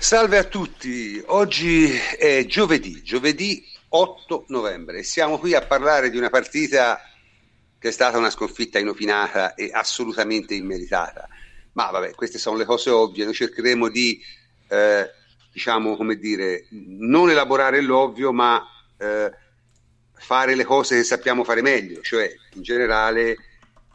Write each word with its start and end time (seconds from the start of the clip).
Salve 0.00 0.38
a 0.38 0.44
tutti, 0.44 1.20
oggi 1.26 1.90
è 1.90 2.46
giovedì, 2.46 3.02
giovedì 3.02 3.66
8 3.88 4.44
novembre. 4.48 5.02
Siamo 5.02 5.38
qui 5.38 5.54
a 5.54 5.66
parlare 5.66 6.08
di 6.08 6.16
una 6.16 6.30
partita 6.30 7.00
che 7.78 7.88
è 7.88 7.90
stata 7.90 8.16
una 8.16 8.30
sconfitta 8.30 8.78
inopinata 8.78 9.54
e 9.54 9.70
assolutamente 9.72 10.54
immeritata. 10.54 11.28
Ma 11.72 11.90
vabbè, 11.90 12.14
queste 12.14 12.38
sono 12.38 12.56
le 12.56 12.64
cose 12.64 12.90
ovvie, 12.90 13.24
noi 13.24 13.34
cercheremo 13.34 13.88
di, 13.88 14.22
eh, 14.68 15.10
diciamo, 15.52 15.96
come 15.96 16.14
dire, 16.14 16.66
non 16.70 17.28
elaborare 17.28 17.80
l'ovvio, 17.80 18.32
ma 18.32 18.64
eh, 18.96 19.32
fare 20.14 20.54
le 20.54 20.64
cose 20.64 20.96
che 20.96 21.04
sappiamo 21.04 21.42
fare 21.42 21.60
meglio, 21.60 22.00
cioè 22.02 22.32
in 22.54 22.62
generale 22.62 23.36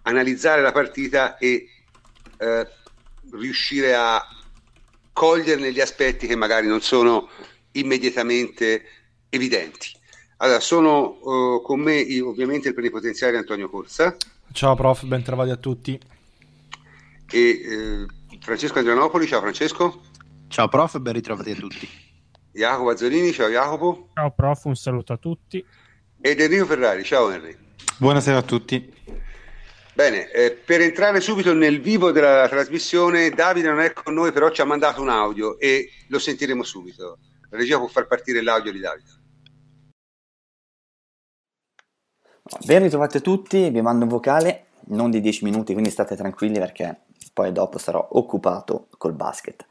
analizzare 0.03 0.61
la 0.61 0.73
partita 0.73 1.37
e 1.37 1.69
eh, 2.37 2.67
riuscire 3.31 3.95
a 3.95 4.21
coglierne 5.13 5.71
gli 5.71 5.79
aspetti 5.79 6.27
che 6.27 6.35
magari 6.35 6.67
non 6.67 6.81
sono 6.81 7.29
immediatamente 7.73 8.83
evidenti. 9.29 9.91
Allora, 10.37 10.59
sono 10.59 11.19
uh, 11.21 11.61
con 11.61 11.79
me 11.79 11.95
io, 11.95 12.29
ovviamente 12.29 12.67
il 12.67 12.73
plenipotenziario 12.73 13.39
Antonio 13.39 13.69
Corsa. 13.69 14.15
Ciao 14.51 14.75
prof, 14.75 15.03
ben 15.05 15.23
trovati 15.23 15.51
a 15.51 15.55
tutti. 15.55 15.99
E 17.31 17.39
eh, 17.39 18.05
Francesco 18.41 18.77
Andrianopoli, 18.77 19.25
ciao 19.25 19.39
Francesco. 19.39 20.01
Ciao 20.49 20.67
prof, 20.67 20.97
ben 20.99 21.13
ritrovati 21.13 21.51
a 21.51 21.55
tutti. 21.55 21.89
Jacopo 22.51 22.89
Azzolini, 22.89 23.31
ciao 23.31 23.47
Jacopo. 23.47 24.09
Ciao 24.13 24.31
prof, 24.31 24.65
un 24.65 24.75
saluto 24.75 25.13
a 25.13 25.17
tutti. 25.17 25.65
Ed 26.19 26.39
Enrico 26.39 26.65
Ferrari, 26.65 27.03
ciao 27.03 27.31
Henry. 27.31 27.55
Buonasera 27.97 28.37
a 28.37 28.43
tutti. 28.43 28.93
Bene, 29.95 30.31
eh, 30.31 30.51
per 30.51 30.81
entrare 30.81 31.21
subito 31.21 31.53
nel 31.53 31.79
vivo 31.79 32.11
della 32.11 32.47
trasmissione, 32.49 33.29
Davide 33.29 33.69
non 33.69 33.79
è 33.79 33.93
con 33.93 34.15
noi, 34.15 34.31
però 34.31 34.49
ci 34.49 34.61
ha 34.61 34.65
mandato 34.65 35.01
un 35.01 35.09
audio 35.09 35.59
e 35.59 35.87
lo 36.07 36.17
sentiremo 36.17 36.63
subito. 36.63 37.19
La 37.51 37.57
regia 37.57 37.77
può 37.77 37.85
far 37.85 38.07
partire 38.07 38.41
l'audio 38.41 38.71
di 38.71 38.79
Davide. 38.79 39.09
Ben 42.65 42.81
ritrovati 42.81 43.17
a 43.17 43.21
tutti, 43.21 43.69
vi 43.69 43.81
mando 43.81 44.05
un 44.05 44.09
vocale, 44.09 44.65
non 44.87 45.11
di 45.11 45.21
10 45.21 45.43
minuti, 45.43 45.73
quindi 45.73 45.91
state 45.91 46.15
tranquilli 46.15 46.57
perché 46.57 47.01
poi 47.31 47.51
dopo 47.51 47.77
sarò 47.77 48.07
occupato 48.13 48.87
col 48.97 49.13
basket. 49.13 49.65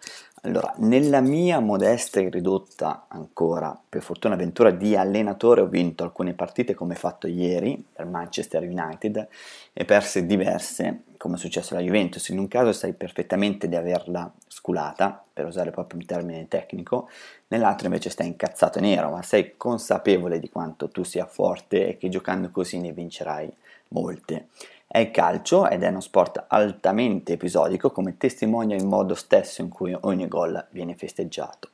Allora, 0.45 0.75
nella 0.79 1.21
mia 1.21 1.61
modesta 1.61 2.19
e 2.19 2.29
ridotta 2.29 3.05
ancora, 3.07 3.81
per 3.89 4.03
fortuna 4.03 4.35
avventura 4.35 4.73
di 4.73 4.97
allenatore, 4.97 5.61
ho 5.61 5.69
vinto 5.69 6.03
alcune 6.03 6.33
partite 6.33 6.75
come 6.75 6.97
fatto 6.97 7.29
ieri 7.29 7.81
per 7.93 8.07
Manchester 8.07 8.65
United 8.65 9.29
e 9.73 9.85
perse 9.85 10.27
diverse, 10.27 11.05
come 11.17 11.37
è 11.37 11.39
successo 11.39 11.75
alla 11.75 11.85
Juventus. 11.85 12.29
In 12.31 12.41
un 12.41 12.49
caso 12.49 12.73
sai 12.73 12.93
perfettamente 12.93 13.69
di 13.69 13.77
averla 13.77 14.33
sculata, 14.49 15.23
per 15.33 15.47
usare 15.47 15.71
proprio 15.71 16.01
un 16.01 16.07
termine 16.07 16.49
tecnico, 16.49 17.09
nell'altro 17.47 17.87
invece 17.87 18.11
stai 18.11 18.27
incazzato 18.27 18.81
nero, 18.81 19.11
ma 19.11 19.23
sei 19.23 19.57
consapevole 19.57 20.41
di 20.41 20.49
quanto 20.49 20.89
tu 20.89 21.05
sia 21.05 21.25
forte 21.25 21.87
e 21.87 21.97
che 21.97 22.09
giocando 22.09 22.51
così 22.51 22.81
ne 22.81 22.91
vincerai 22.91 23.49
molte. 23.91 24.49
È 24.95 24.99
il 24.99 25.11
calcio 25.11 25.71
ed 25.71 25.85
è 25.85 25.89
uno 25.89 26.03
sport 26.03 26.45
altamente 26.49 27.33
episodico 27.33 27.91
come 27.91 28.19
testimonia 28.19 28.77
il 28.77 28.85
modo 28.85 29.15
stesso 29.15 29.63
in 29.63 29.71
cui 29.71 29.97
ogni 29.99 30.29
gol 30.29 30.67
viene 30.69 30.95
festeggiato 30.95 31.71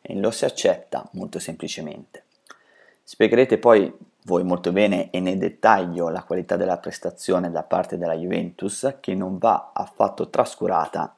e 0.00 0.14
lo 0.14 0.30
si 0.30 0.46
accetta 0.46 1.06
molto 1.12 1.38
semplicemente. 1.38 2.24
Spiegherete 3.04 3.58
poi 3.58 3.94
voi 4.22 4.42
molto 4.42 4.72
bene 4.72 5.10
e 5.10 5.20
nel 5.20 5.36
dettaglio 5.36 6.08
la 6.08 6.22
qualità 6.22 6.56
della 6.56 6.78
prestazione 6.78 7.50
da 7.50 7.62
parte 7.62 7.98
della 7.98 8.16
Juventus 8.16 8.94
che 9.00 9.14
non 9.14 9.36
va 9.36 9.72
affatto 9.74 10.30
trascurata 10.30 11.14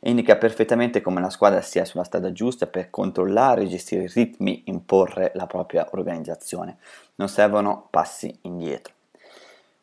e 0.00 0.10
indica 0.10 0.34
perfettamente 0.34 1.00
come 1.00 1.20
la 1.20 1.30
squadra 1.30 1.60
sia 1.60 1.84
sulla 1.84 2.02
strada 2.02 2.32
giusta 2.32 2.66
per 2.66 2.90
controllare, 2.90 3.68
gestire 3.68 4.02
i 4.02 4.08
ritmi, 4.12 4.64
imporre 4.64 5.30
la 5.36 5.46
propria 5.46 5.86
organizzazione. 5.92 6.78
Non 7.14 7.28
servono 7.28 7.86
passi 7.88 8.36
indietro. 8.42 8.97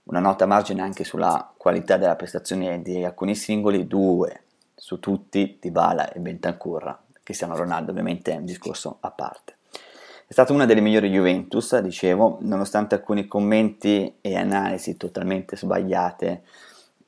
Una 0.06 0.20
nota 0.20 0.44
a 0.44 0.48
margine 0.48 0.84
anche 0.84 1.04
sulla 1.04 1.52
qualità 1.58 1.98
della 1.98 2.16
prestazione 2.16 2.82
di 2.84 3.04
alcuni 3.04 3.34
singoli, 3.34 3.88
due 3.88 4.44
su 4.76 5.00
tutti, 5.00 5.58
di 5.60 5.72
Bala 5.72 6.12
e 6.12 6.20
Bentancur, 6.20 6.96
che 7.24 7.34
siano 7.34 7.56
Ronaldo 7.56 7.90
ovviamente 7.90 8.32
è 8.32 8.38
un 8.38 8.46
discorso 8.46 8.98
a 9.00 9.10
parte. 9.10 9.56
È 10.28 10.32
stata 10.32 10.54
una 10.54 10.66
delle 10.66 10.82
migliori 10.82 11.10
Juventus, 11.10 11.76
dicevo, 11.80 12.38
nonostante 12.42 12.94
alcuni 12.94 13.26
commenti 13.26 14.18
e 14.22 14.36
analisi 14.36 14.96
totalmente 14.96 15.58
sbagliate 15.58 16.44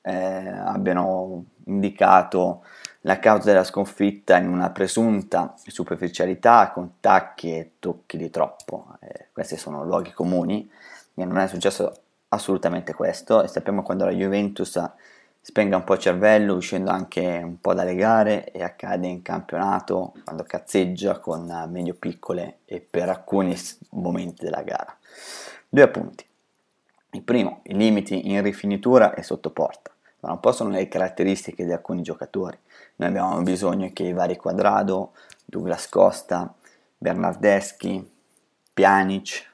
eh, 0.01 0.47
abbiano 0.47 1.45
indicato 1.65 2.63
la 3.01 3.19
causa 3.19 3.51
della 3.51 3.63
sconfitta 3.63 4.37
in 4.37 4.47
una 4.47 4.71
presunta 4.71 5.53
superficialità 5.67 6.71
con 6.71 6.93
tacchi 6.99 7.55
e 7.55 7.71
tocchi 7.77 8.17
di 8.17 8.31
troppo. 8.31 8.97
Eh, 9.01 9.27
questi 9.31 9.55
sono 9.55 9.83
luoghi 9.83 10.13
comuni 10.13 10.67
e 11.13 11.25
non 11.25 11.37
è 11.37 11.47
successo 11.47 11.93
assolutamente 12.29 12.93
questo 12.93 13.43
e 13.43 13.47
sappiamo 13.47 13.83
quando 13.83 14.05
la 14.05 14.11
Juventus 14.11 14.79
spenga 15.39 15.77
un 15.77 15.83
po' 15.85 15.93
il 15.93 15.99
cervello 15.99 16.55
uscendo 16.55 16.91
anche 16.91 17.39
un 17.41 17.61
po' 17.61 17.73
dalle 17.73 17.95
gare 17.95 18.51
e 18.51 18.61
accade 18.63 19.07
in 19.07 19.21
campionato 19.21 20.13
quando 20.25 20.43
cazzeggia 20.43 21.19
con 21.19 21.45
medio 21.69 21.93
piccole 21.93 22.59
e 22.65 22.81
per 22.81 23.07
alcuni 23.07 23.55
momenti 23.91 24.43
della 24.43 24.61
gara. 24.61 24.93
Due 25.69 25.81
appunti. 25.81 26.25
Il 27.11 27.23
primo, 27.23 27.61
i 27.63 27.75
limiti 27.75 28.29
in 28.29 28.41
rifinitura 28.41 29.13
e 29.13 29.23
sotto 29.23 29.51
porta, 29.51 29.91
ma 30.19 30.29
non 30.29 30.41
possono 30.41 30.69
le 30.69 30.87
caratteristiche 30.89 31.63
di 31.63 31.71
alcuni 31.71 32.01
giocatori. 32.01 32.57
Noi 32.97 33.07
abbiamo 33.07 33.41
bisogno 33.41 33.89
che 33.93 34.03
i 34.03 34.13
vari 34.13 34.35
Quadrado, 34.35 35.13
Douglas 35.45 35.87
Costa, 35.87 36.53
Bernardeschi, 36.97 38.05
Pjanic, 38.73 39.49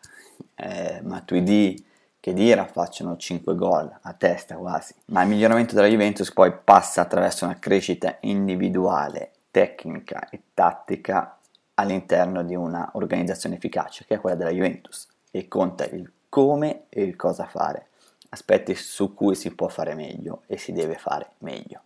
eh, 0.55 1.01
Matuidi, 1.03 1.85
che 2.23 2.31
Dira 2.31 2.65
facciano 2.67 3.17
5 3.17 3.53
gol 3.53 3.93
a 4.03 4.13
testa 4.13 4.55
quasi, 4.55 4.95
ma 5.07 5.23
il 5.23 5.27
miglioramento 5.27 5.75
della 5.75 5.89
Juventus 5.89 6.31
poi 6.31 6.53
passa 6.53 7.01
attraverso 7.01 7.43
una 7.43 7.59
crescita 7.59 8.15
individuale, 8.21 9.31
tecnica 9.51 10.29
e 10.29 10.39
tattica 10.53 11.37
all'interno 11.73 12.41
di 12.43 12.55
una 12.55 12.91
organizzazione 12.93 13.55
efficace 13.55 14.05
che 14.05 14.15
è 14.15 14.19
quella 14.21 14.37
della 14.37 14.51
Juventus. 14.51 15.05
E 15.31 15.49
conta 15.49 15.83
il 15.83 16.09
come 16.29 16.85
e 16.87 17.03
il 17.03 17.17
cosa 17.17 17.43
fare, 17.43 17.87
aspetti 18.29 18.73
su 18.73 19.13
cui 19.13 19.35
si 19.35 19.53
può 19.53 19.67
fare 19.67 19.93
meglio 19.93 20.43
e 20.47 20.57
si 20.57 20.71
deve 20.71 20.95
fare 20.95 21.31
meglio. 21.39 21.81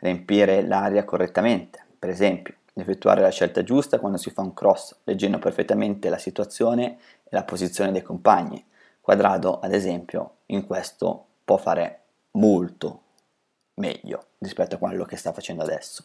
Riempire 0.00 0.66
l'area 0.66 1.04
correttamente, 1.04 1.84
per 1.96 2.10
esempio, 2.10 2.52
effettuare 2.72 3.20
la 3.20 3.30
scelta 3.30 3.62
giusta 3.62 4.00
quando 4.00 4.18
si 4.18 4.30
fa 4.30 4.42
un 4.42 4.54
cross, 4.54 4.96
leggendo 5.04 5.38
perfettamente 5.38 6.08
la 6.08 6.18
situazione 6.18 6.98
e 7.22 7.28
la 7.30 7.44
posizione 7.44 7.92
dei 7.92 8.02
compagni, 8.02 8.66
Quadrado, 9.08 9.58
ad 9.60 9.72
esempio, 9.72 10.32
in 10.48 10.66
questo 10.66 11.28
può 11.42 11.56
fare 11.56 12.00
molto 12.32 13.00
meglio 13.76 14.26
rispetto 14.36 14.74
a 14.74 14.78
quello 14.78 15.06
che 15.06 15.16
sta 15.16 15.32
facendo 15.32 15.62
adesso. 15.62 16.04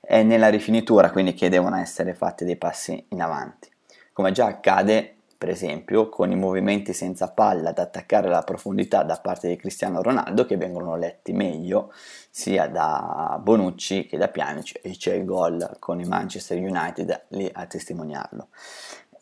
È 0.00 0.22
nella 0.22 0.48
rifinitura 0.48 1.10
quindi 1.10 1.34
che 1.34 1.50
devono 1.50 1.76
essere 1.76 2.14
fatti 2.14 2.46
dei 2.46 2.56
passi 2.56 3.04
in 3.10 3.20
avanti. 3.20 3.68
Come 4.14 4.32
già 4.32 4.46
accade, 4.46 5.14
per 5.36 5.50
esempio, 5.50 6.08
con 6.08 6.30
i 6.30 6.36
movimenti 6.36 6.94
senza 6.94 7.28
palla 7.28 7.68
ad 7.68 7.78
attaccare 7.78 8.30
la 8.30 8.40
profondità 8.40 9.02
da 9.02 9.16
parte 9.16 9.48
di 9.48 9.56
Cristiano 9.56 10.00
Ronaldo 10.00 10.46
che 10.46 10.56
vengono 10.56 10.96
letti 10.96 11.34
meglio 11.34 11.92
sia 12.30 12.66
da 12.66 13.38
Bonucci 13.42 14.06
che 14.06 14.16
da 14.16 14.28
Pjanic 14.28 14.80
e 14.82 14.92
c'è 14.92 15.12
il 15.12 15.26
gol 15.26 15.76
con 15.78 16.00
il 16.00 16.08
Manchester 16.08 16.56
United 16.56 17.24
lì 17.28 17.50
a 17.52 17.66
testimoniarlo. 17.66 18.48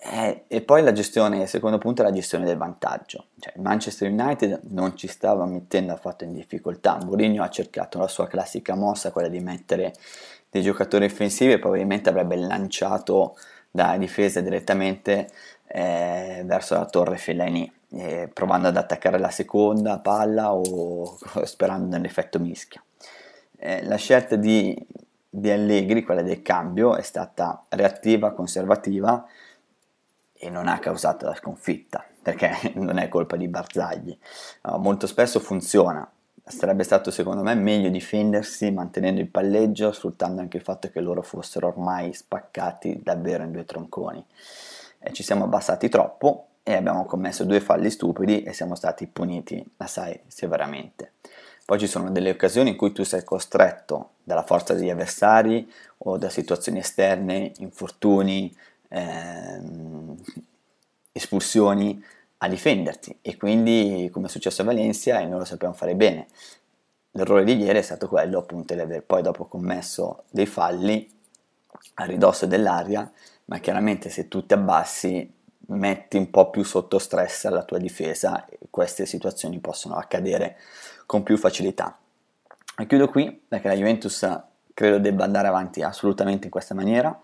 Eh, 0.02 0.44
e 0.48 0.62
poi 0.62 0.82
la 0.82 0.92
gestione, 0.92 1.42
il 1.42 1.48
secondo 1.48 1.76
punto 1.76 2.00
è 2.00 2.04
la 2.06 2.12
gestione 2.12 2.46
del 2.46 2.56
vantaggio. 2.56 3.26
Cioè, 3.38 3.52
Manchester 3.58 4.10
United 4.10 4.60
non 4.70 4.96
ci 4.96 5.06
stava 5.06 5.44
mettendo 5.44 5.92
affatto 5.92 6.24
in 6.24 6.32
difficoltà. 6.32 6.98
Mourinho 7.04 7.42
ha 7.42 7.50
cercato 7.50 7.98
la 7.98 8.08
sua 8.08 8.26
classica 8.26 8.74
mossa, 8.74 9.12
quella 9.12 9.28
di 9.28 9.40
mettere 9.40 9.92
dei 10.48 10.62
giocatori 10.62 11.04
offensivi 11.04 11.52
e 11.52 11.58
probabilmente 11.58 12.08
avrebbe 12.08 12.36
lanciato 12.36 13.36
da 13.70 13.96
difesa 13.98 14.40
direttamente 14.40 15.28
eh, 15.66 16.42
verso 16.46 16.74
la 16.74 16.86
torre 16.86 17.18
Fellaini, 17.18 17.70
eh, 17.90 18.30
provando 18.32 18.68
ad 18.68 18.78
attaccare 18.78 19.18
la 19.18 19.30
seconda 19.30 19.98
palla 19.98 20.54
o 20.54 21.18
sperando 21.44 21.88
nell'effetto 21.88 22.38
mischia. 22.38 22.82
Eh, 23.58 23.84
la 23.84 23.96
scelta 23.96 24.36
di, 24.36 24.74
di 25.28 25.50
Allegri, 25.50 26.02
quella 26.02 26.22
del 26.22 26.40
cambio, 26.40 26.96
è 26.96 27.02
stata 27.02 27.64
reattiva, 27.68 28.32
conservativa, 28.32 29.26
e 30.42 30.48
non 30.48 30.68
ha 30.68 30.78
causato 30.78 31.26
la 31.26 31.34
sconfitta, 31.34 32.02
perché 32.22 32.72
non 32.76 32.96
è 32.96 33.08
colpa 33.08 33.36
di 33.36 33.46
Barzagli. 33.46 34.16
Uh, 34.62 34.76
molto 34.76 35.06
spesso 35.06 35.38
funziona. 35.38 36.10
Sarebbe 36.42 36.82
stato 36.82 37.10
secondo 37.10 37.42
me 37.42 37.54
meglio 37.54 37.90
difendersi 37.90 38.70
mantenendo 38.70 39.20
il 39.20 39.28
palleggio, 39.28 39.92
sfruttando 39.92 40.40
anche 40.40 40.56
il 40.56 40.62
fatto 40.62 40.90
che 40.90 41.00
loro 41.00 41.22
fossero 41.22 41.68
ormai 41.68 42.14
spaccati 42.14 43.00
davvero 43.04 43.44
in 43.44 43.52
due 43.52 43.66
tronconi. 43.66 44.24
E 44.98 45.12
ci 45.12 45.22
siamo 45.22 45.44
abbassati 45.44 45.88
troppo 45.90 46.46
e 46.62 46.72
abbiamo 46.74 47.04
commesso 47.04 47.44
due 47.44 47.60
falli 47.60 47.90
stupidi 47.90 48.42
e 48.42 48.52
siamo 48.54 48.74
stati 48.74 49.06
puniti 49.06 49.62
assai 49.76 50.18
severamente. 50.26 51.12
Poi 51.66 51.78
ci 51.78 51.86
sono 51.86 52.10
delle 52.10 52.30
occasioni 52.30 52.70
in 52.70 52.76
cui 52.76 52.90
tu 52.90 53.04
sei 53.04 53.22
costretto 53.22 54.14
dalla 54.24 54.42
forza 54.42 54.74
degli 54.74 54.90
avversari 54.90 55.70
o 55.98 56.16
da 56.16 56.28
situazioni 56.28 56.80
esterne, 56.80 57.52
infortuni, 57.58 58.52
ehm, 58.90 60.16
espulsioni, 61.12 62.02
a 62.42 62.48
difenderti 62.48 63.18
e 63.20 63.36
quindi 63.36 64.08
come 64.10 64.26
è 64.26 64.30
successo 64.30 64.62
a 64.62 64.64
Valencia 64.64 65.20
e 65.20 65.26
noi 65.26 65.40
lo 65.40 65.44
sappiamo 65.44 65.74
fare 65.74 65.94
bene. 65.94 66.28
L'errore 67.12 67.44
di 67.44 67.56
ieri 67.56 67.78
è 67.78 67.82
stato 67.82 68.08
quello 68.08 68.38
appunto 68.38 68.74
di 68.74 68.80
aver 68.80 69.02
poi 69.02 69.22
dopo 69.22 69.44
commesso 69.46 70.24
dei 70.30 70.46
falli 70.46 71.08
a 71.94 72.04
ridosso 72.04 72.46
dell'aria, 72.46 73.10
ma 73.46 73.58
chiaramente 73.58 74.08
se 74.08 74.28
tu 74.28 74.46
ti 74.46 74.54
abbassi 74.54 75.30
metti 75.66 76.16
un 76.16 76.30
po' 76.30 76.50
più 76.50 76.62
sotto 76.62 76.98
stress 76.98 77.46
la 77.48 77.62
tua 77.62 77.78
difesa 77.78 78.46
e 78.48 78.58
queste 78.70 79.06
situazioni 79.06 79.58
possono 79.58 79.96
accadere 79.96 80.56
con 81.06 81.22
più 81.22 81.36
facilità. 81.36 81.98
E 82.78 82.86
chiudo 82.86 83.08
qui 83.08 83.30
perché 83.30 83.68
la 83.68 83.74
Juventus 83.74 84.26
credo 84.72 84.98
debba 84.98 85.24
andare 85.24 85.48
avanti 85.48 85.82
assolutamente 85.82 86.46
in 86.46 86.50
questa 86.50 86.74
maniera, 86.74 87.18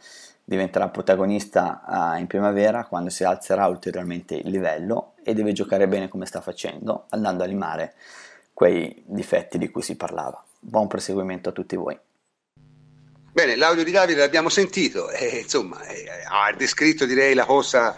diventerà 0.49 0.89
protagonista 0.89 1.83
uh, 1.85 2.21
in 2.21 2.29
primavera 2.29 2.87
quando 2.87 3.11
si 3.11 3.25
alzerà 3.25 3.67
ulteriormente 3.67 4.37
il 4.37 4.49
livello 4.49 5.15
e 5.25 5.35
deve 5.35 5.51
giocare 5.51 5.89
bene 5.89 6.07
come 6.09 6.25
sta 6.25 6.41
facendo, 6.41 7.07
andando 7.11 7.43
a 7.43 7.47
limare 7.47 7.95
quei 8.53 9.03
difetti 9.05 9.59
di 9.59 9.69
cui 9.69 9.83
si 9.83 9.97
parlava. 9.97 10.43
Buon 10.61 10.87
proseguimento 10.87 11.49
a 11.49 11.53
tutti 11.53 11.75
voi. 11.75 11.99
Bene, 13.33 13.57
l'audio 13.57 13.83
di 13.83 13.91
Davide 13.91 14.21
l'abbiamo 14.21 14.49
sentito, 14.49 15.11
e, 15.11 15.41
insomma, 15.43 15.79
ha 15.79 16.53
descritto 16.57 17.07
direi 17.07 17.35
la 17.35 17.45
cosa 17.45 17.97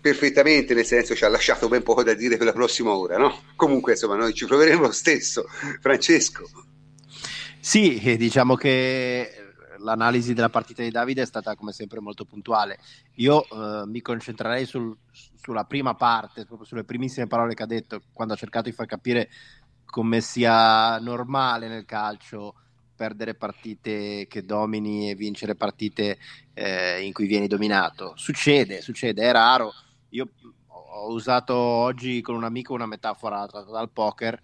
perfettamente, 0.00 0.74
nel 0.74 0.84
senso 0.84 1.14
ci 1.14 1.24
ha 1.24 1.28
lasciato 1.28 1.68
ben 1.68 1.84
poco 1.84 2.02
da 2.02 2.12
dire 2.12 2.36
per 2.36 2.46
la 2.46 2.52
prossima 2.52 2.90
ora, 2.90 3.16
no? 3.16 3.42
Comunque, 3.54 3.92
insomma, 3.92 4.16
noi 4.16 4.34
ci 4.34 4.46
proveremo 4.46 4.82
lo 4.82 4.90
stesso. 4.92 5.44
Francesco. 5.80 6.50
Sì, 7.60 8.16
diciamo 8.18 8.56
che 8.56 9.39
l'analisi 9.80 10.34
della 10.34 10.48
partita 10.48 10.82
di 10.82 10.90
Davide 10.90 11.22
è 11.22 11.26
stata 11.26 11.54
come 11.54 11.72
sempre 11.72 12.00
molto 12.00 12.24
puntuale. 12.24 12.78
Io 13.16 13.44
eh, 13.44 13.86
mi 13.86 14.00
concentrerei 14.00 14.66
sul, 14.66 14.96
sulla 15.10 15.64
prima 15.64 15.94
parte, 15.94 16.44
proprio 16.44 16.66
sulle 16.66 16.84
primissime 16.84 17.26
parole 17.26 17.54
che 17.54 17.62
ha 17.62 17.66
detto, 17.66 18.02
quando 18.12 18.34
ha 18.34 18.36
cercato 18.36 18.68
di 18.68 18.74
far 18.74 18.86
capire 18.86 19.28
come 19.84 20.20
sia 20.20 20.98
normale 20.98 21.68
nel 21.68 21.84
calcio 21.84 22.54
perdere 22.94 23.34
partite 23.34 24.26
che 24.28 24.44
domini 24.44 25.10
e 25.10 25.14
vincere 25.14 25.54
partite 25.54 26.18
eh, 26.52 27.00
in 27.00 27.12
cui 27.12 27.26
vieni 27.26 27.46
dominato. 27.46 28.12
Succede, 28.16 28.82
succede, 28.82 29.22
è 29.22 29.32
raro 29.32 29.72
io 30.10 30.28
ho 30.68 31.12
usato 31.12 31.54
oggi 31.54 32.20
con 32.20 32.34
un 32.34 32.44
amico 32.44 32.74
una 32.74 32.86
metafora 32.86 33.46
tratta 33.46 33.70
dal 33.70 33.90
poker, 33.90 34.40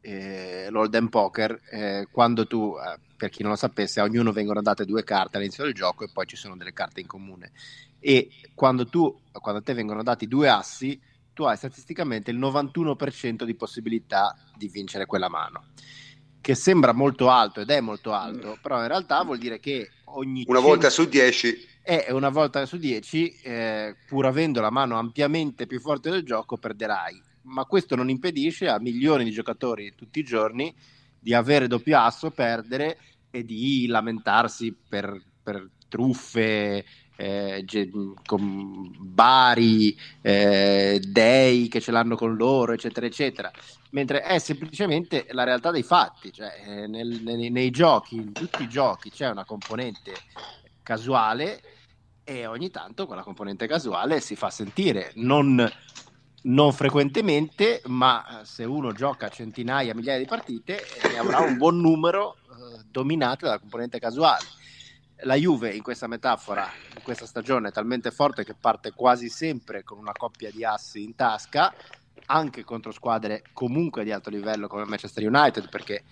eh, 0.00 0.68
l'Holden 0.70 1.08
Poker, 1.08 1.60
eh, 1.70 2.08
quando 2.10 2.46
tu, 2.46 2.74
eh, 2.76 2.98
per 3.16 3.30
chi 3.30 3.42
non 3.42 3.52
lo 3.52 3.56
sapesse, 3.56 4.00
a 4.00 4.04
ognuno 4.04 4.32
vengono 4.32 4.62
date 4.62 4.84
due 4.84 5.04
carte 5.04 5.36
all'inizio 5.36 5.64
del 5.64 5.74
gioco 5.74 6.04
e 6.04 6.10
poi 6.12 6.26
ci 6.26 6.36
sono 6.36 6.56
delle 6.56 6.72
carte 6.72 7.00
in 7.00 7.06
comune. 7.06 7.52
E 7.98 8.28
quando, 8.54 8.86
tu, 8.86 9.20
quando 9.32 9.60
a 9.60 9.62
te 9.62 9.74
vengono 9.74 10.02
dati 10.02 10.28
due 10.28 10.48
assi, 10.48 11.00
tu 11.32 11.44
hai 11.44 11.56
statisticamente 11.56 12.30
il 12.30 12.38
91% 12.38 13.44
di 13.44 13.54
possibilità 13.54 14.34
di 14.56 14.68
vincere 14.68 15.06
quella 15.06 15.28
mano. 15.28 15.66
Che 16.40 16.54
sembra 16.54 16.92
molto 16.92 17.28
alto 17.28 17.60
ed 17.60 17.70
è 17.70 17.80
molto 17.80 18.12
alto, 18.12 18.52
mm. 18.52 18.60
però 18.62 18.80
in 18.80 18.88
realtà 18.88 19.22
vuol 19.22 19.38
dire 19.38 19.58
che 19.58 19.90
ogni... 20.04 20.44
Una 20.46 20.60
100... 20.60 20.60
volta 20.60 20.90
su 20.90 21.06
10 21.06 21.68
e 21.82 22.06
una 22.10 22.30
volta 22.30 22.64
su 22.64 22.78
10, 22.78 23.40
eh, 23.42 23.96
pur 24.06 24.26
avendo 24.26 24.60
la 24.60 24.70
mano 24.70 24.98
ampiamente 24.98 25.66
più 25.66 25.78
forte 25.80 26.10
del 26.10 26.22
gioco, 26.22 26.56
perderai. 26.56 27.22
Ma 27.46 27.64
questo 27.64 27.96
non 27.96 28.10
impedisce 28.10 28.68
a 28.68 28.78
milioni 28.78 29.24
di 29.24 29.30
giocatori 29.30 29.94
tutti 29.94 30.18
i 30.18 30.24
giorni 30.24 30.74
di 31.18 31.34
avere 31.34 31.66
doppio 31.66 31.98
asso, 31.98 32.30
perdere 32.30 32.98
e 33.30 33.44
di 33.44 33.86
lamentarsi 33.86 34.72
per, 34.88 35.20
per 35.42 35.70
truffe, 35.88 36.84
eh, 37.16 37.64
con 38.24 38.94
Bari, 38.98 39.98
eh, 40.20 41.00
dei 41.02 41.68
che 41.68 41.80
ce 41.80 41.90
l'hanno 41.90 42.16
con 42.16 42.36
loro, 42.36 42.72
eccetera, 42.72 43.06
eccetera. 43.06 43.50
Mentre 43.90 44.20
è 44.20 44.38
semplicemente 44.38 45.26
la 45.30 45.44
realtà 45.44 45.70
dei 45.70 45.82
fatti, 45.82 46.32
cioè 46.32 46.62
eh, 46.64 46.86
nel, 46.86 47.22
nei, 47.22 47.50
nei, 47.50 47.70
giochi, 47.70 48.16
in 48.16 48.32
tutti 48.32 48.62
i 48.62 48.68
giochi 48.68 49.10
c'è 49.10 49.28
una 49.28 49.44
componente 49.44 50.12
casuale 50.82 51.62
e 52.22 52.46
ogni 52.46 52.70
tanto 52.70 53.06
quella 53.06 53.22
componente 53.22 53.66
casuale 53.66 54.20
si 54.20 54.36
fa 54.36 54.50
sentire, 54.50 55.12
non, 55.14 55.64
non 56.46 56.72
frequentemente, 56.72 57.82
ma 57.86 58.40
eh, 58.40 58.44
se 58.44 58.64
uno 58.64 58.92
gioca 58.92 59.28
centinaia, 59.28 59.94
migliaia 59.94 60.18
di 60.18 60.26
partite, 60.26 60.80
ne 61.10 61.18
avrà 61.18 61.40
un 61.40 61.56
buon 61.56 61.80
numero 61.80 62.36
eh, 62.36 62.84
dominato 62.90 63.46
dalla 63.46 63.58
componente 63.58 63.98
casuale. 63.98 64.44
La 65.20 65.34
Juve 65.34 65.74
in 65.74 65.82
questa 65.82 66.06
metafora, 66.06 66.68
in 66.94 67.02
questa 67.02 67.26
stagione 67.26 67.68
è 67.68 67.72
talmente 67.72 68.10
forte 68.10 68.44
che 68.44 68.54
parte 68.54 68.92
quasi 68.92 69.28
sempre 69.28 69.82
con 69.82 69.98
una 69.98 70.12
coppia 70.12 70.50
di 70.50 70.62
assi 70.62 71.02
in 71.02 71.14
tasca, 71.14 71.74
anche 72.26 72.64
contro 72.64 72.92
squadre 72.92 73.42
comunque 73.52 74.04
di 74.04 74.12
alto 74.12 74.30
livello 74.30 74.68
come 74.68 74.84
Manchester 74.84 75.26
United, 75.26 75.68
perché 75.68 76.04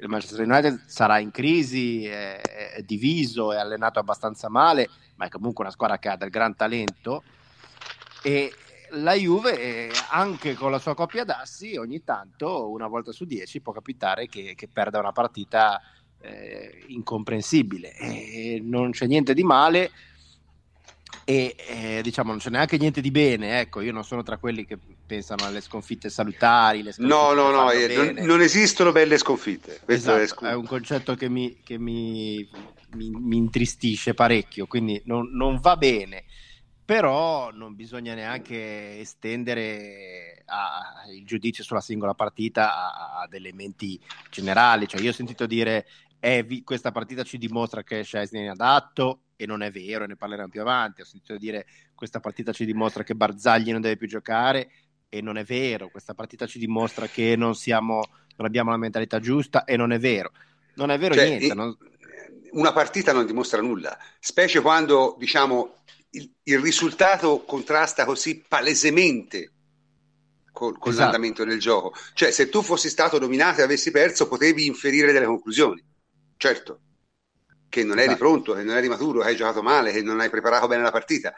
il 0.00 0.08
Manchester 0.08 0.46
United 0.46 0.82
sarà 0.86 1.18
in 1.18 1.30
crisi, 1.30 2.04
è, 2.04 2.40
è 2.40 2.82
diviso, 2.82 3.52
è 3.52 3.58
allenato 3.58 4.00
abbastanza 4.00 4.48
male, 4.48 4.88
ma 5.14 5.26
è 5.26 5.28
comunque 5.28 5.64
una 5.64 5.72
squadra 5.72 5.98
che 5.98 6.08
ha 6.08 6.16
del 6.16 6.30
gran 6.30 6.56
talento 6.56 7.22
e 8.22 8.52
la 8.92 9.14
Juve 9.14 9.90
anche 10.10 10.54
con 10.54 10.70
la 10.70 10.78
sua 10.78 10.94
coppia 10.94 11.24
d'assi 11.24 11.76
ogni 11.76 12.02
tanto 12.04 12.70
una 12.70 12.86
volta 12.86 13.12
su 13.12 13.24
dieci 13.24 13.60
può 13.60 13.72
capitare 13.72 14.26
che, 14.26 14.54
che 14.54 14.68
perda 14.68 14.98
una 14.98 15.12
partita 15.12 15.80
eh, 16.20 16.84
incomprensibile. 16.88 17.94
E 17.94 18.60
non 18.62 18.90
c'è 18.90 19.06
niente 19.06 19.34
di 19.34 19.42
male 19.42 19.90
e 21.24 21.54
eh, 21.68 22.00
diciamo 22.02 22.30
non 22.30 22.38
c'è 22.38 22.50
neanche 22.50 22.78
niente 22.78 23.00
di 23.00 23.10
bene 23.10 23.60
ecco. 23.60 23.80
Io 23.80 23.92
non 23.92 24.04
sono 24.04 24.22
tra 24.22 24.38
quelli 24.38 24.64
che 24.64 24.78
pensano 25.06 25.44
alle 25.44 25.60
sconfitte 25.60 26.10
salutari 26.10 26.82
sconfitte 26.82 27.06
no 27.06 27.32
no 27.32 27.50
no 27.50 27.70
eh, 27.70 28.14
non, 28.14 28.26
non, 28.26 28.40
esistono 28.42 28.92
belle 28.92 29.16
sconfitte 29.16 29.80
Questo 29.82 30.14
esatto, 30.14 30.44
è, 30.44 30.50
è, 30.50 30.54
un 30.54 30.66
concetto 30.66 31.14
che 31.14 31.30
mi, 31.30 31.60
che 31.64 31.78
mi 31.78 32.46
mi, 32.94 33.10
mi 33.10 33.36
intristisce 33.36 34.14
parecchio, 34.14 34.66
quindi 34.66 35.00
non, 35.04 35.28
non, 35.32 35.58
va 35.60 35.76
bene. 35.76 36.24
Però 36.88 37.50
non 37.52 37.74
bisogna 37.74 38.14
neanche 38.14 38.98
estendere 39.00 40.42
a, 40.46 41.04
il 41.12 41.26
giudizio 41.26 41.62
sulla 41.62 41.82
singola 41.82 42.14
partita 42.14 43.18
ad 43.20 43.34
elementi 43.34 44.00
generali. 44.30 44.88
Cioè, 44.88 45.02
io 45.02 45.10
ho 45.10 45.12
sentito 45.12 45.44
dire 45.44 45.86
eh, 46.18 46.42
vi, 46.44 46.62
questa 46.62 46.90
partita 46.90 47.24
ci 47.24 47.36
dimostra 47.36 47.82
che 47.82 48.04
Scesni 48.04 48.40
è 48.40 48.46
adatto 48.46 49.24
e 49.36 49.44
non 49.44 49.60
è 49.60 49.70
vero, 49.70 50.06
ne 50.06 50.16
parleremo 50.16 50.48
più 50.48 50.62
avanti. 50.62 51.02
Ho 51.02 51.04
sentito 51.04 51.36
dire 51.36 51.66
questa 51.94 52.20
partita 52.20 52.54
ci 52.54 52.64
dimostra 52.64 53.02
che 53.04 53.14
Barzagli 53.14 53.70
non 53.70 53.82
deve 53.82 53.98
più 53.98 54.08
giocare 54.08 54.70
e 55.10 55.20
non 55.20 55.36
è 55.36 55.44
vero. 55.44 55.90
Questa 55.90 56.14
partita 56.14 56.46
ci 56.46 56.58
dimostra 56.58 57.06
che 57.06 57.36
non, 57.36 57.54
siamo, 57.54 58.00
non 58.36 58.46
abbiamo 58.46 58.70
la 58.70 58.78
mentalità 58.78 59.20
giusta 59.20 59.64
e 59.64 59.76
non 59.76 59.92
è 59.92 59.98
vero. 59.98 60.32
Non 60.76 60.90
è 60.90 60.96
vero 60.98 61.12
cioè, 61.12 61.28
niente. 61.28 61.52
Non 61.52 61.76
una 62.52 62.72
partita 62.72 63.12
non 63.12 63.26
dimostra 63.26 63.60
nulla, 63.60 63.98
specie 64.18 64.60
quando 64.60 65.16
diciamo, 65.18 65.74
il, 66.10 66.32
il 66.44 66.58
risultato 66.58 67.44
contrasta 67.44 68.04
così 68.04 68.44
palesemente 68.46 69.52
con, 70.52 70.76
con 70.78 70.90
esatto. 70.90 71.04
l'andamento 71.04 71.44
del 71.44 71.60
gioco. 71.60 71.94
Cioè, 72.14 72.30
se 72.30 72.48
tu 72.48 72.62
fossi 72.62 72.88
stato 72.88 73.18
dominato 73.18 73.60
e 73.60 73.64
avessi 73.64 73.90
perso, 73.90 74.26
potevi 74.26 74.66
inferire 74.66 75.12
delle 75.12 75.26
conclusioni. 75.26 75.84
Certo, 76.36 76.80
che 77.68 77.84
non 77.84 77.98
eri 77.98 78.08
esatto. 78.08 78.18
pronto, 78.18 78.54
che 78.54 78.62
non 78.62 78.76
eri 78.76 78.88
maturo, 78.88 79.20
che 79.20 79.28
hai 79.28 79.36
giocato 79.36 79.62
male, 79.62 79.92
che 79.92 80.02
non 80.02 80.20
hai 80.20 80.30
preparato 80.30 80.66
bene 80.66 80.82
la 80.82 80.90
partita. 80.90 81.34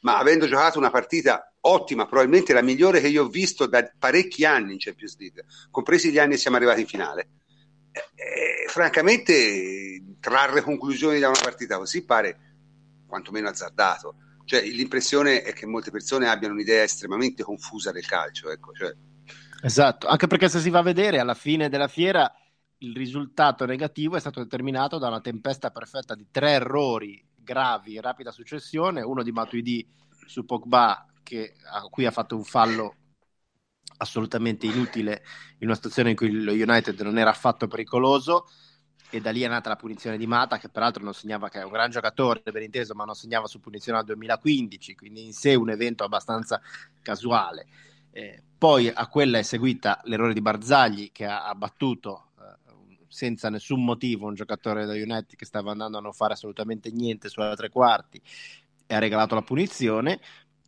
Ma 0.00 0.18
avendo 0.18 0.46
giocato 0.46 0.78
una 0.78 0.90
partita 0.90 1.54
ottima, 1.60 2.06
probabilmente 2.06 2.52
la 2.52 2.62
migliore 2.62 3.00
che 3.00 3.08
io 3.08 3.24
ho 3.24 3.28
visto 3.28 3.66
da 3.66 3.90
parecchi 3.98 4.44
anni 4.44 4.72
in 4.72 4.78
Champions 4.78 5.16
League, 5.18 5.44
compresi 5.70 6.10
gli 6.10 6.18
anni 6.18 6.32
che 6.32 6.40
siamo 6.40 6.56
arrivati 6.56 6.80
in 6.80 6.86
finale, 6.86 7.28
eh, 7.92 8.68
francamente 8.68 10.02
trarre 10.20 10.62
conclusioni 10.62 11.20
da 11.20 11.28
una 11.28 11.40
partita 11.40 11.78
così 11.78 12.04
pare 12.04 12.53
quantomeno 13.14 13.48
azzardato. 13.48 14.16
Cioè, 14.44 14.62
l'impressione 14.62 15.42
è 15.42 15.52
che 15.52 15.66
molte 15.66 15.90
persone 15.90 16.28
abbiano 16.28 16.54
un'idea 16.54 16.82
estremamente 16.82 17.44
confusa 17.44 17.92
del 17.92 18.04
calcio. 18.04 18.50
Ecco, 18.50 18.72
cioè. 18.72 18.92
Esatto, 19.62 20.08
anche 20.08 20.26
perché 20.26 20.48
se 20.48 20.60
si 20.60 20.68
va 20.68 20.80
a 20.80 20.82
vedere 20.82 21.20
alla 21.20 21.34
fine 21.34 21.68
della 21.68 21.88
fiera 21.88 22.30
il 22.78 22.94
risultato 22.94 23.64
negativo 23.64 24.16
è 24.16 24.20
stato 24.20 24.42
determinato 24.42 24.98
da 24.98 25.08
una 25.08 25.20
tempesta 25.20 25.70
perfetta 25.70 26.14
di 26.14 26.26
tre 26.30 26.50
errori 26.50 27.24
gravi 27.34 27.94
in 27.94 28.00
rapida 28.00 28.32
successione, 28.32 29.00
uno 29.00 29.22
di 29.22 29.32
Matuidi 29.32 29.88
su 30.26 30.44
Pogba 30.44 31.06
che, 31.22 31.54
a 31.72 31.82
cui 31.88 32.04
ha 32.04 32.10
fatto 32.10 32.36
un 32.36 32.44
fallo 32.44 32.96
assolutamente 33.98 34.66
inutile 34.66 35.22
in 35.58 35.68
una 35.68 35.76
situazione 35.76 36.10
in 36.10 36.16
cui 36.16 36.30
lo 36.30 36.52
United 36.52 37.00
non 37.00 37.16
era 37.16 37.30
affatto 37.30 37.68
pericoloso 37.68 38.46
e 39.14 39.20
da 39.20 39.30
lì 39.30 39.42
è 39.42 39.48
nata 39.48 39.68
la 39.68 39.76
punizione 39.76 40.18
di 40.18 40.26
Mata 40.26 40.58
che 40.58 40.68
peraltro 40.68 41.04
non 41.04 41.14
segnava 41.14 41.48
che 41.48 41.60
è 41.60 41.64
un 41.64 41.70
gran 41.70 41.88
giocatore 41.88 42.42
ben 42.50 42.64
inteso 42.64 42.94
ma 42.94 43.04
non 43.04 43.14
segnava 43.14 43.46
su 43.46 43.60
punizione 43.60 43.98
al 43.98 44.04
2015 44.04 44.96
quindi 44.96 45.26
in 45.26 45.32
sé 45.32 45.54
un 45.54 45.70
evento 45.70 46.02
abbastanza 46.02 46.60
casuale. 47.00 47.66
Eh, 48.10 48.42
poi 48.58 48.88
a 48.88 49.06
quella 49.06 49.38
è 49.38 49.42
seguita 49.42 50.00
l'errore 50.04 50.32
di 50.32 50.40
Barzagli 50.40 51.12
che 51.12 51.26
ha, 51.26 51.46
ha 51.46 51.54
battuto 51.54 52.30
eh, 52.40 53.06
senza 53.06 53.50
nessun 53.50 53.84
motivo 53.84 54.26
un 54.26 54.34
giocatore 54.34 54.84
da 54.84 54.94
United 54.94 55.36
che 55.36 55.46
stava 55.46 55.70
andando 55.70 55.98
a 55.98 56.00
non 56.00 56.12
fare 56.12 56.32
assolutamente 56.32 56.90
niente 56.90 57.28
sulla 57.28 57.54
tre 57.54 57.68
quarti 57.68 58.20
e 58.84 58.94
ha 58.96 58.98
regalato 58.98 59.36
la 59.36 59.42
punizione. 59.42 60.18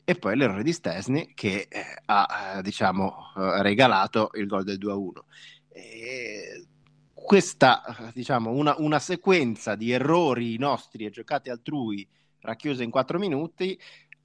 E 0.04 0.14
poi 0.14 0.36
l'errore 0.36 0.62
di 0.62 0.72
Stesny 0.72 1.32
che 1.34 1.66
eh, 1.68 1.84
ha 2.04 2.60
diciamo 2.62 3.32
eh, 3.36 3.62
regalato 3.62 4.30
il 4.34 4.46
gol 4.46 4.62
del 4.62 4.78
2-1 4.78 5.10
e 5.76 6.55
questa 7.26 7.82
diciamo 8.14 8.50
una, 8.52 8.76
una 8.78 9.00
sequenza 9.00 9.74
di 9.74 9.90
errori 9.90 10.56
nostri 10.58 11.04
e 11.04 11.10
giocate 11.10 11.50
altrui 11.50 12.08
racchiuse 12.40 12.84
in 12.84 12.90
quattro 12.90 13.18
minuti 13.18 13.78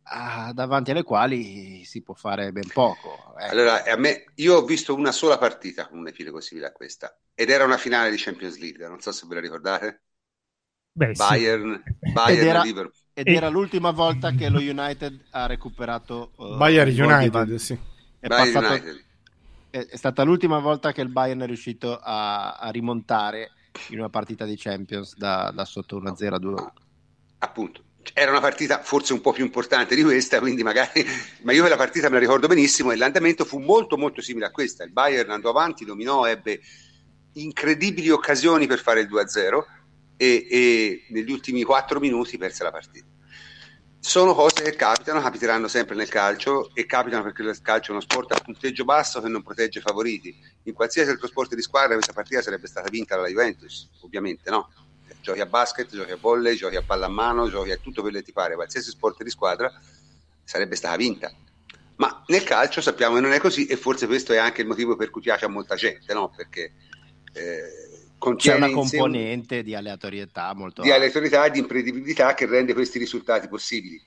ah, 0.03 0.51
davanti 0.53 0.91
alle 0.91 1.01
quali 1.01 1.83
si 1.83 2.03
può 2.03 2.13
fare 2.13 2.51
ben 2.51 2.67
poco. 2.71 3.35
Ecco. 3.39 3.51
Allora, 3.51 3.83
a 3.83 3.97
me, 3.97 4.25
io 4.35 4.57
ho 4.57 4.65
visto 4.65 4.93
una 4.93 5.11
sola 5.11 5.39
partita 5.39 5.87
con 5.87 5.97
un 5.97 6.07
epilogo 6.07 6.39
simile 6.39 6.67
a 6.67 6.71
questa 6.71 7.17
ed 7.33 7.49
era 7.49 7.65
una 7.65 7.77
finale 7.77 8.11
di 8.11 8.17
Champions 8.17 8.59
League, 8.59 8.87
non 8.87 9.01
so 9.01 9.11
se 9.11 9.25
ve 9.27 9.35
la 9.35 9.41
ricordate. 9.41 10.01
Beh, 10.93 11.13
Bayern, 11.13 11.81
sì. 11.83 12.11
Bayern 12.11 12.41
ed, 12.41 12.47
era, 12.47 12.61
Liverpool. 12.61 13.01
ed 13.13 13.27
era 13.27 13.49
l'ultima 13.49 13.91
volta 13.91 14.31
che 14.31 14.49
lo 14.49 14.59
United 14.59 15.27
ha 15.31 15.47
recuperato 15.47 16.33
uh, 16.35 16.57
Bayern 16.57 16.89
United, 16.89 17.55
sì. 17.55 17.77
È, 18.19 18.27
Bayern 18.27 18.53
passato, 18.53 18.73
United. 18.73 19.05
È, 19.71 19.95
stata 19.95 20.23
l'ultima 20.23 20.59
volta 20.59 20.91
che 20.91 21.01
il 21.01 21.09
Bayern 21.09 21.39
è 21.39 21.45
riuscito 21.45 21.97
a, 21.97 22.53
a 22.53 22.69
rimontare 22.69 23.51
in 23.89 23.99
una 23.99 24.09
partita 24.09 24.45
di 24.45 24.55
Champions 24.57 25.15
da, 25.15 25.51
da 25.55 25.65
sotto 25.65 25.99
1-0 25.99 26.33
a 26.33 26.37
2 26.37 26.71
Appunto 27.39 27.83
era 28.13 28.31
una 28.31 28.39
partita 28.39 28.81
forse 28.81 29.13
un 29.13 29.21
po' 29.21 29.31
più 29.31 29.43
importante 29.45 29.95
di 29.95 30.03
questa, 30.03 30.39
quindi 30.39 30.63
magari, 30.63 31.05
ma 31.43 31.53
io 31.53 31.61
quella 31.61 31.77
partita 31.77 32.07
me 32.07 32.15
la 32.15 32.19
ricordo 32.19 32.47
benissimo 32.47 32.91
e 32.91 32.95
l'andamento 32.95 33.45
fu 33.45 33.59
molto 33.59 33.97
molto 33.97 34.21
simile 34.21 34.47
a 34.47 34.51
questa. 34.51 34.83
Il 34.83 34.91
Bayern 34.91 35.29
andò 35.29 35.49
avanti, 35.49 35.85
dominò, 35.85 36.25
ebbe 36.25 36.59
incredibili 37.33 38.09
occasioni 38.09 38.67
per 38.67 38.79
fare 38.79 39.01
il 39.01 39.07
2-0 39.09 39.63
e, 40.17 40.47
e 40.49 41.05
negli 41.09 41.31
ultimi 41.31 41.63
4 41.63 41.99
minuti 41.99 42.37
perse 42.37 42.63
la 42.63 42.71
partita. 42.71 43.10
Sono 44.03 44.33
cose 44.33 44.63
che 44.63 44.75
capitano, 44.75 45.21
capiteranno 45.21 45.67
sempre 45.67 45.95
nel 45.95 46.09
calcio 46.09 46.73
e 46.73 46.87
capitano 46.87 47.21
perché 47.21 47.43
il 47.43 47.61
calcio 47.61 47.89
è 47.89 47.91
uno 47.91 48.01
sport 48.01 48.31
a 48.31 48.41
punteggio 48.41 48.83
basso 48.83 49.21
che 49.21 49.27
non 49.27 49.43
protegge 49.43 49.77
i 49.77 49.81
favoriti. 49.81 50.35
In 50.63 50.73
qualsiasi 50.73 51.11
altro 51.11 51.27
sport 51.27 51.53
di 51.53 51.61
squadra 51.61 51.93
questa 51.93 52.11
partita 52.11 52.41
sarebbe 52.41 52.65
stata 52.65 52.89
vinta 52.89 53.15
dalla 53.15 53.27
Juventus, 53.27 53.87
ovviamente 54.01 54.49
no 54.49 54.69
giochi 55.21 55.39
a 55.39 55.45
basket, 55.45 55.93
giochi 55.93 56.11
a 56.11 56.17
volley, 56.17 56.55
giochi 56.55 56.77
a 56.77 56.81
pallamano, 56.81 57.47
giochi 57.47 57.71
a 57.71 57.77
tutto 57.77 58.01
quello 58.01 58.17
che 58.17 58.23
ti 58.23 58.31
pare, 58.31 58.55
qualsiasi 58.55 58.89
sport 58.89 59.21
di 59.21 59.29
squadra 59.29 59.71
sarebbe 60.43 60.75
stata 60.75 60.95
vinta. 60.95 61.31
Ma 61.97 62.23
nel 62.27 62.43
calcio 62.43 62.81
sappiamo 62.81 63.15
che 63.15 63.21
non 63.21 63.31
è 63.31 63.39
così 63.39 63.67
e 63.67 63.77
forse 63.77 64.07
questo 64.07 64.33
è 64.33 64.37
anche 64.37 64.61
il 64.61 64.67
motivo 64.67 64.95
per 64.95 65.11
cui 65.11 65.21
piace 65.21 65.45
a 65.45 65.49
molta 65.49 65.75
gente, 65.75 66.11
no? 66.15 66.31
Perché 66.35 66.73
eh, 67.33 67.90
c'è 68.35 68.55
una 68.55 68.69
componente 68.69 69.57
un... 69.57 69.63
di 69.63 69.75
aleatorietà 69.75 70.53
molto 70.53 70.81
di 70.83 70.91
aleatorietà 70.91 71.45
e 71.45 71.51
di 71.51 71.59
imprevedibilità 71.59 72.33
che 72.33 72.45
rende 72.45 72.73
questi 72.73 72.99
risultati 72.99 73.47
possibili. 73.47 74.01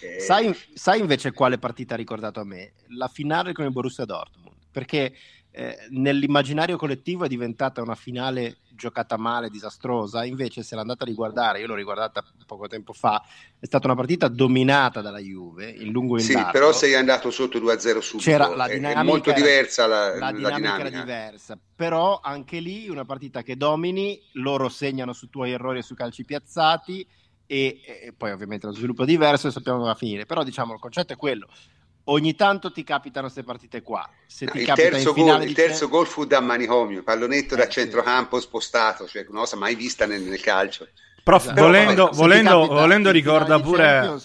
Eh... 0.00 0.20
Sai, 0.20 0.54
sai, 0.74 1.00
invece 1.00 1.32
quale 1.32 1.58
partita 1.58 1.94
ha 1.94 1.96
ricordato 1.96 2.40
a 2.40 2.44
me? 2.44 2.72
La 2.88 3.08
finale 3.08 3.52
con 3.52 3.64
il 3.64 3.72
Borussia 3.72 4.04
Dortmund, 4.04 4.56
perché 4.70 5.12
eh, 5.58 5.76
nell'immaginario 5.90 6.76
collettivo 6.76 7.24
è 7.24 7.28
diventata 7.28 7.82
una 7.82 7.96
finale 7.96 8.58
giocata 8.70 9.16
male, 9.16 9.50
disastrosa, 9.50 10.24
invece 10.24 10.62
se 10.62 10.76
l'andate 10.76 11.02
a 11.02 11.06
riguardare, 11.06 11.58
io 11.58 11.66
l'ho 11.66 11.74
riguardata 11.74 12.22
poco 12.46 12.68
tempo 12.68 12.92
fa, 12.92 13.20
è 13.58 13.66
stata 13.66 13.88
una 13.88 13.96
partita 13.96 14.28
dominata 14.28 15.00
dalla 15.00 15.18
Juve, 15.18 15.68
in 15.68 15.90
lungo 15.90 16.16
e 16.16 16.20
in 16.20 16.26
Sì, 16.26 16.32
largo. 16.34 16.52
però 16.52 16.72
sei 16.72 16.94
andato 16.94 17.32
sotto 17.32 17.58
2-0 17.58 17.98
subito, 18.00 18.30
C'era 18.30 18.54
la 18.54 18.68
dinamica, 18.68 19.00
è 19.00 19.02
molto 19.02 19.32
diversa 19.32 19.88
la, 19.88 20.10
la, 20.10 20.14
la 20.14 20.30
dinamica, 20.30 20.56
dinamica. 20.58 20.86
era 20.86 21.00
diversa, 21.00 21.58
però 21.74 22.20
anche 22.22 22.60
lì 22.60 22.88
una 22.88 23.04
partita 23.04 23.42
che 23.42 23.56
domini, 23.56 24.22
loro 24.34 24.68
segnano 24.68 25.12
su 25.12 25.28
tuoi 25.28 25.50
errori 25.50 25.78
e 25.80 25.82
su 25.82 25.96
calci 25.96 26.24
piazzati 26.24 27.04
e, 27.46 27.80
e 27.84 28.14
poi 28.16 28.30
ovviamente 28.30 28.66
lo 28.66 28.72
sviluppo 28.74 29.02
è 29.02 29.06
diverso 29.06 29.48
e 29.48 29.50
sappiamo 29.50 29.78
come 29.78 29.90
va 29.90 29.96
a 29.96 29.98
finire, 29.98 30.24
però 30.24 30.44
diciamo 30.44 30.72
il 30.74 30.78
concetto 30.78 31.14
è 31.14 31.16
quello, 31.16 31.48
ogni 32.10 32.34
tanto 32.34 32.70
ti 32.70 32.84
capitano 32.84 33.26
queste 33.26 33.44
partite 33.44 33.82
qua. 33.82 34.08
Se 34.26 34.46
ti 34.46 34.60
il, 34.60 34.72
terzo 34.74 35.12
gol, 35.12 35.42
il 35.42 35.54
terzo 35.54 35.88
gol 35.88 36.06
fu 36.06 36.24
da 36.24 36.40
manicomio, 36.40 37.02
pallonetto 37.02 37.54
eh, 37.54 37.58
da 37.58 37.68
centrocampo 37.68 38.40
spostato, 38.40 39.06
cioè 39.06 39.24
una 39.28 39.40
cosa 39.40 39.56
mai 39.56 39.74
vista 39.74 40.06
nel, 40.06 40.22
nel 40.22 40.40
calcio. 40.40 40.88
Prof, 41.22 41.44
esatto. 41.44 41.60
volendo, 41.60 42.10
volendo, 42.12 42.66
volendo 42.66 43.10
ricorda 43.10 43.60
pure... 43.60 44.20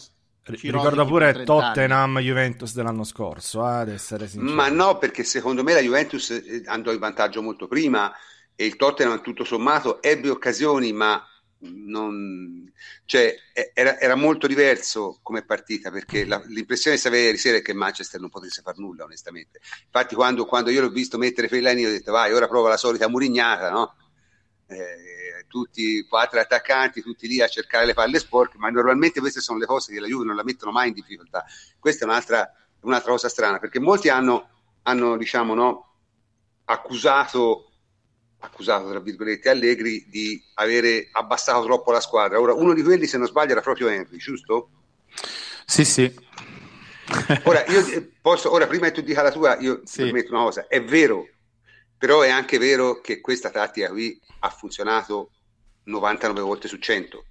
Ricorda 0.45 1.05
pure 1.05 1.43
Tottenham 1.43 2.19
Juventus 2.19 2.73
dell'anno 2.73 3.05
scorso, 3.05 3.65
eh, 3.65 3.75
ad 3.75 3.87
essere 3.87 4.27
sincero. 4.27 4.53
Ma 4.53 4.67
no, 4.67 4.97
perché 4.97 5.23
secondo 5.23 5.63
me 5.63 5.73
la 5.73 5.79
Juventus 5.79 6.31
eh, 6.31 6.63
andò 6.65 6.91
in 6.91 6.99
vantaggio 6.99 7.41
molto 7.41 7.65
prima 7.69 8.11
e 8.53 8.65
il 8.65 8.75
Tottenham 8.75 9.21
tutto 9.21 9.45
sommato 9.45 10.01
ebbe 10.01 10.29
occasioni, 10.29 10.91
ma 10.91 11.25
non, 11.63 12.71
cioè, 13.05 13.35
era, 13.73 13.99
era, 13.99 14.15
molto 14.15 14.47
diverso 14.47 15.19
come 15.21 15.43
partita 15.45 15.91
perché 15.91 16.25
la, 16.25 16.41
l'impressione 16.47 16.95
che 16.95 17.01
si 17.01 17.07
aveva 17.07 17.25
ieri 17.25 17.37
sera 17.37 17.57
è 17.57 17.61
che 17.61 17.73
Manchester 17.73 18.19
non 18.19 18.29
potesse 18.29 18.61
fare 18.61 18.77
nulla 18.79 19.05
onestamente 19.05 19.59
infatti 19.85 20.15
quando, 20.15 20.45
quando 20.45 20.69
io 20.69 20.81
l'ho 20.81 20.89
visto 20.89 21.17
mettere 21.17 21.47
Fellaini 21.47 21.85
ho 21.85 21.89
detto 21.89 22.11
vai 22.11 22.33
ora 22.33 22.47
prova 22.47 22.69
la 22.69 22.77
solita 22.77 23.07
murignata 23.07 23.69
no? 23.69 23.95
eh, 24.67 25.45
tutti 25.47 26.05
quattro 26.07 26.39
attaccanti 26.39 27.01
tutti 27.01 27.27
lì 27.27 27.41
a 27.41 27.47
cercare 27.47 27.85
le 27.85 27.93
palle 27.93 28.19
sporche 28.19 28.57
ma 28.57 28.69
normalmente 28.69 29.19
queste 29.19 29.39
sono 29.39 29.59
le 29.59 29.65
cose 29.65 29.93
che 29.93 29.99
la 29.99 30.07
Juve 30.07 30.25
non 30.25 30.35
la 30.35 30.43
mettono 30.43 30.71
mai 30.71 30.89
in 30.89 30.93
difficoltà 30.93 31.45
questa 31.79 32.05
è 32.05 32.07
un'altra, 32.07 32.51
un'altra 32.81 33.11
cosa 33.11 33.29
strana 33.29 33.59
perché 33.59 33.79
molti 33.79 34.09
hanno, 34.09 34.49
hanno 34.83 35.17
diciamo 35.17 35.53
no, 35.53 35.95
accusato 36.65 37.72
accusato 38.43 38.89
tra 38.89 38.99
virgolette 38.99 39.49
Allegri 39.49 40.05
di 40.07 40.41
avere 40.55 41.07
abbassato 41.11 41.63
troppo 41.63 41.91
la 41.91 42.01
squadra. 42.01 42.39
Ora, 42.39 42.53
uno 42.53 42.73
di 42.73 42.83
quelli, 42.83 43.07
se 43.07 43.17
non 43.17 43.27
sbaglio, 43.27 43.53
era 43.53 43.61
proprio 43.61 43.87
Henry, 43.87 44.17
giusto? 44.17 44.69
Sì, 45.65 45.85
sì. 45.85 46.13
ora, 47.43 47.65
io 47.71 47.85
eh, 47.87 48.11
posso, 48.21 48.51
ora, 48.51 48.67
prima 48.67 48.87
che 48.87 48.93
tu 48.93 49.01
dica 49.01 49.21
la 49.21 49.31
tua, 49.31 49.57
io 49.59 49.81
sì. 49.85 50.03
permetto 50.03 50.33
una 50.33 50.43
cosa: 50.43 50.67
è 50.67 50.83
vero, 50.83 51.27
però 51.97 52.21
è 52.21 52.29
anche 52.29 52.57
vero 52.57 52.99
che 52.99 53.21
questa 53.21 53.49
tattica 53.49 53.89
qui 53.89 54.19
ha 54.39 54.49
funzionato 54.49 55.31
99 55.85 56.41
volte 56.41 56.67
su 56.67 56.77
100. 56.77 57.25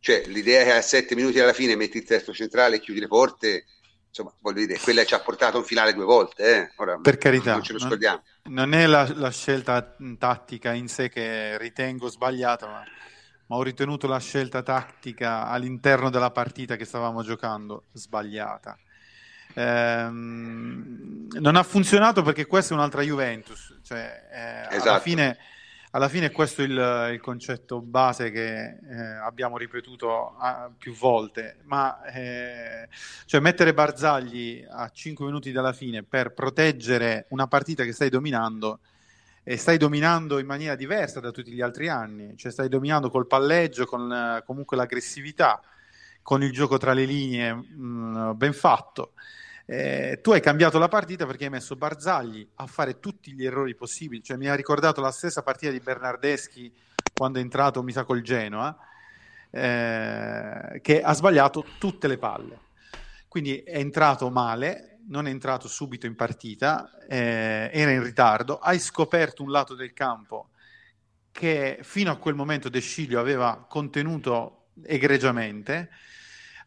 Cioè, 0.00 0.26
l'idea 0.26 0.62
che 0.62 0.72
a 0.72 0.80
7 0.80 1.16
minuti 1.16 1.40
alla 1.40 1.52
fine 1.52 1.74
metti 1.74 1.96
il 1.96 2.04
testo 2.04 2.32
centrale 2.32 2.76
e 2.76 2.80
chiudi 2.80 3.00
le 3.00 3.08
porte 3.08 3.64
insomma, 4.08 4.34
voglio 4.40 4.66
dire, 4.66 4.78
quella 4.80 5.04
ci 5.04 5.14
ha 5.14 5.20
portato 5.20 5.58
un 5.58 5.64
finale 5.64 5.94
due 5.94 6.04
volte. 6.04 6.56
Eh? 6.56 6.72
Ora, 6.76 6.98
per 6.98 7.18
carità, 7.18 7.52
non 7.52 7.62
ce 7.62 7.72
lo 7.72 7.78
scordiamo. 7.78 8.22
Non, 8.48 8.74
è 8.74 8.86
la, 8.86 9.10
la, 9.14 9.30
scelta 9.30 9.94
tattica 10.18 10.72
in 10.72 10.88
sé 10.88 11.08
che 11.08 11.58
ritengo 11.58 12.08
sbagliata, 12.08 12.66
ma, 12.66 12.82
ma, 13.46 13.56
ho 13.56 13.62
ritenuto 13.62 14.06
la 14.06 14.18
scelta 14.18 14.62
tattica 14.62 15.46
all'interno 15.48 16.10
della 16.10 16.30
partita 16.30 16.76
che 16.76 16.84
stavamo 16.84 17.22
giocando 17.22 17.84
sbagliata. 17.92 18.78
Ehm, 19.54 21.28
non 21.40 21.56
ha 21.56 21.62
funzionato 21.62 22.22
perché 22.22 22.46
questa 22.46 22.74
è 22.74 22.76
un'altra 22.76 23.02
Juventus, 23.02 23.78
cioè, 23.82 24.28
eh, 24.30 24.74
esatto. 24.74 24.88
alla 24.90 25.00
fine 25.00 25.38
alla 25.92 26.08
fine 26.08 26.30
questo 26.30 26.62
è 26.62 26.64
il, 26.64 27.10
il 27.14 27.20
concetto 27.20 27.80
base 27.80 28.30
che 28.30 28.78
eh, 28.78 29.02
abbiamo 29.22 29.56
ripetuto 29.56 30.36
a, 30.36 30.64
ah, 30.64 30.70
più 30.76 30.94
volte, 30.94 31.56
ma 31.64 32.04
eh, 32.04 32.88
cioè 33.24 33.40
mettere 33.40 33.72
Barzagli 33.72 34.66
a 34.68 34.90
5 34.90 35.24
minuti 35.24 35.50
dalla 35.50 35.72
fine 35.72 36.02
per 36.02 36.32
proteggere 36.34 37.26
una 37.30 37.46
partita 37.46 37.84
che 37.84 37.92
stai 37.92 38.10
dominando 38.10 38.80
e 39.42 39.56
stai 39.56 39.78
dominando 39.78 40.38
in 40.38 40.46
maniera 40.46 40.74
diversa 40.74 41.20
da 41.20 41.30
tutti 41.30 41.52
gli 41.52 41.62
altri 41.62 41.88
anni, 41.88 42.36
cioè 42.36 42.52
stai 42.52 42.68
dominando 42.68 43.08
col 43.08 43.26
palleggio, 43.26 43.86
con 43.86 44.42
comunque 44.44 44.76
l'aggressività, 44.76 45.62
con 46.20 46.42
il 46.42 46.52
gioco 46.52 46.76
tra 46.76 46.92
le 46.92 47.06
linee 47.06 47.54
mh, 47.54 47.64
mm, 47.74 48.30
ben 48.36 48.52
fatto. 48.52 49.12
Eh, 49.70 50.20
tu 50.22 50.32
hai 50.32 50.40
cambiato 50.40 50.78
la 50.78 50.88
partita 50.88 51.26
perché 51.26 51.44
hai 51.44 51.50
messo 51.50 51.76
Barzagli 51.76 52.48
a 52.54 52.66
fare 52.66 53.00
tutti 53.00 53.34
gli 53.34 53.44
errori 53.44 53.74
possibili, 53.74 54.22
cioè 54.22 54.38
mi 54.38 54.48
ha 54.48 54.54
ricordato 54.54 55.02
la 55.02 55.10
stessa 55.10 55.42
partita 55.42 55.70
di 55.70 55.78
Bernardeschi 55.80 56.74
quando 57.12 57.38
è 57.38 57.42
entrato, 57.42 57.82
mi 57.82 57.92
sa, 57.92 58.04
col 58.04 58.22
Genoa, 58.22 58.74
eh, 59.50 60.80
che 60.80 61.02
ha 61.02 61.12
sbagliato 61.12 61.66
tutte 61.78 62.08
le 62.08 62.16
palle. 62.16 62.58
Quindi 63.28 63.58
è 63.58 63.76
entrato 63.76 64.30
male, 64.30 65.00
non 65.08 65.26
è 65.26 65.30
entrato 65.30 65.68
subito 65.68 66.06
in 66.06 66.16
partita, 66.16 66.90
eh, 67.06 67.68
era 67.70 67.90
in 67.90 68.02
ritardo, 68.02 68.58
hai 68.60 68.78
scoperto 68.78 69.42
un 69.42 69.50
lato 69.50 69.74
del 69.74 69.92
campo 69.92 70.48
che 71.30 71.80
fino 71.82 72.10
a 72.10 72.16
quel 72.16 72.34
momento 72.34 72.70
De 72.70 72.80
Sciglio 72.80 73.20
aveva 73.20 73.66
contenuto 73.68 74.68
egregiamente 74.82 75.90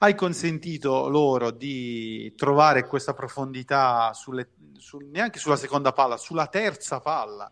hai 0.03 0.15
consentito 0.15 1.09
loro 1.09 1.51
di 1.51 2.33
trovare 2.35 2.87
questa 2.87 3.13
profondità 3.13 4.13
sulle, 4.13 4.49
su, 4.77 4.97
neanche 4.97 5.37
sulla 5.37 5.55
seconda 5.55 5.91
palla, 5.91 6.17
sulla 6.17 6.47
terza 6.47 6.99
palla, 6.99 7.51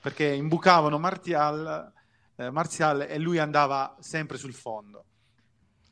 perché 0.00 0.26
imbucavano 0.26 0.96
Martial, 0.98 1.92
eh, 2.36 2.50
Martial 2.50 3.00
e 3.08 3.18
lui 3.18 3.38
andava 3.38 3.96
sempre 3.98 4.38
sul 4.38 4.54
fondo. 4.54 5.06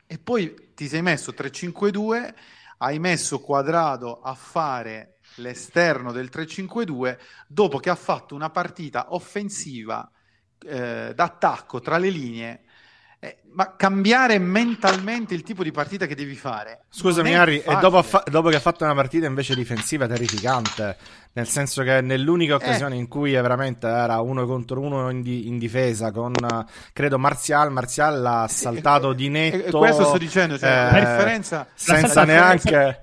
E 0.07 0.19
poi 0.19 0.73
ti 0.77 0.87
sei 0.87 1.03
messo 1.03 1.33
3-5-2, 1.33 2.35
hai 2.79 3.01
messo 3.01 3.41
Quadrado 3.41 4.21
a 4.21 4.35
fare 4.35 5.19
l'esterno 5.37 6.13
del 6.13 6.31
3-5-2 6.33 7.19
dopo 7.49 7.79
che 7.79 7.91
ha 7.91 7.97
fatto 7.97 8.37
una 8.37 8.51
partita 8.51 9.13
offensiva 9.13 10.09
eh, 10.65 11.13
d'attacco 11.13 11.81
tra 11.81 11.99
le 11.99 12.11
linee 12.11 12.66
eh, 13.27 13.37
ma 13.55 13.75
cambiare 13.75 14.39
mentalmente 14.39 15.35
il 15.35 15.43
tipo 15.43 15.65
di 15.65 15.73
partita 15.73 16.07
che 16.07 16.15
devi 16.15 16.37
fare. 16.37 16.83
Scusami, 16.89 17.35
Harry, 17.35 17.57
e 17.59 17.77
dopo, 17.81 18.01
fa- 18.03 18.23
dopo, 18.31 18.51
che 18.51 18.57
ha 18.57 18.61
fatto 18.61 18.85
una 18.85 18.95
partita 18.95 19.27
invece 19.27 19.57
difensiva 19.57 20.07
terrificante, 20.07 20.97
nel 21.33 21.49
senso 21.49 21.83
che 21.83 22.01
nell'unica 22.03 22.53
eh. 22.53 22.57
occasione 22.57 22.95
eh. 22.95 22.99
in 22.99 23.09
cui 23.09 23.33
veramente 23.33 23.89
era 23.89 24.21
uno 24.21 24.47
contro 24.47 24.81
uno 24.81 25.11
in, 25.11 25.23
di- 25.23 25.49
in 25.49 25.59
difesa 25.59 26.13
con 26.13 26.35
credo 26.93 27.19
Marzial, 27.19 27.73
Marzial 27.73 28.21
l'ha 28.21 28.47
saltato 28.49 29.13
di 29.13 29.29
netto. 29.29 29.67
E, 29.67 29.71
questo 29.73 30.05
sto 30.05 30.19
dicendo, 30.19 30.57
cioè, 30.57 30.89
la 30.93 30.99
differenza 30.99 31.67
senza 31.75 32.25
neanche 32.25 33.01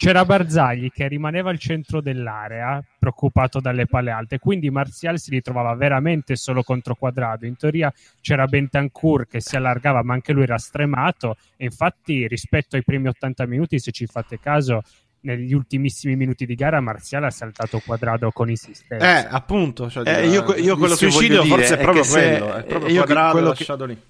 c'era 0.00 0.24
Barzagli 0.24 0.90
che 0.90 1.08
rimaneva 1.08 1.50
al 1.50 1.58
centro 1.58 2.00
dell'area, 2.00 2.82
preoccupato 2.98 3.60
dalle 3.60 3.84
palle 3.84 4.10
alte, 4.10 4.38
quindi 4.38 4.70
Marzial 4.70 5.18
si 5.18 5.28
ritrovava 5.28 5.74
veramente 5.74 6.36
solo 6.36 6.62
contro 6.62 6.94
quadrato. 6.94 7.44
In 7.44 7.54
teoria 7.54 7.92
c'era 8.22 8.46
Bentancur 8.46 9.26
che 9.26 9.42
si 9.42 9.56
allargava, 9.56 10.02
ma 10.02 10.14
anche 10.14 10.32
lui 10.32 10.44
era 10.44 10.56
stremato. 10.56 11.36
E 11.54 11.66
infatti, 11.66 12.26
rispetto 12.26 12.76
ai 12.76 12.82
primi 12.82 13.08
80 13.08 13.44
minuti, 13.44 13.78
se 13.78 13.90
ci 13.90 14.06
fate 14.06 14.40
caso, 14.40 14.80
negli 15.20 15.52
ultimissimi 15.52 16.16
minuti 16.16 16.46
di 16.46 16.54
gara 16.54 16.80
Marziale 16.80 17.26
ha 17.26 17.30
saltato 17.30 17.82
quadrato 17.84 18.30
con 18.30 18.48
insistenza. 18.48 19.18
Eh, 19.18 19.28
appunto. 19.30 19.90
Cioè, 19.90 20.08
eh, 20.08 20.28
io, 20.28 20.54
io 20.54 20.78
quello 20.78 20.94
che 20.94 21.08
voglio 21.08 21.42
dire 21.42 21.56
forse 21.56 21.74
è 21.74 21.78
proprio 21.78 22.04
quello, 22.04 22.54
è 22.54 22.64
proprio 22.64 22.96
quadrato 22.96 23.32
quello 23.32 23.48
lasciato 23.48 23.84
che... 23.84 23.92
lì. 23.92 24.02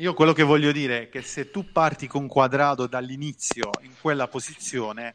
Io 0.00 0.14
quello 0.14 0.32
che 0.32 0.44
voglio 0.44 0.72
dire 0.72 1.02
è 1.02 1.08
che 1.10 1.20
se 1.20 1.50
tu 1.50 1.72
parti 1.72 2.06
con 2.06 2.26
quadrato 2.26 2.86
dall'inizio 2.86 3.68
in 3.82 3.92
quella 4.00 4.28
posizione, 4.28 5.12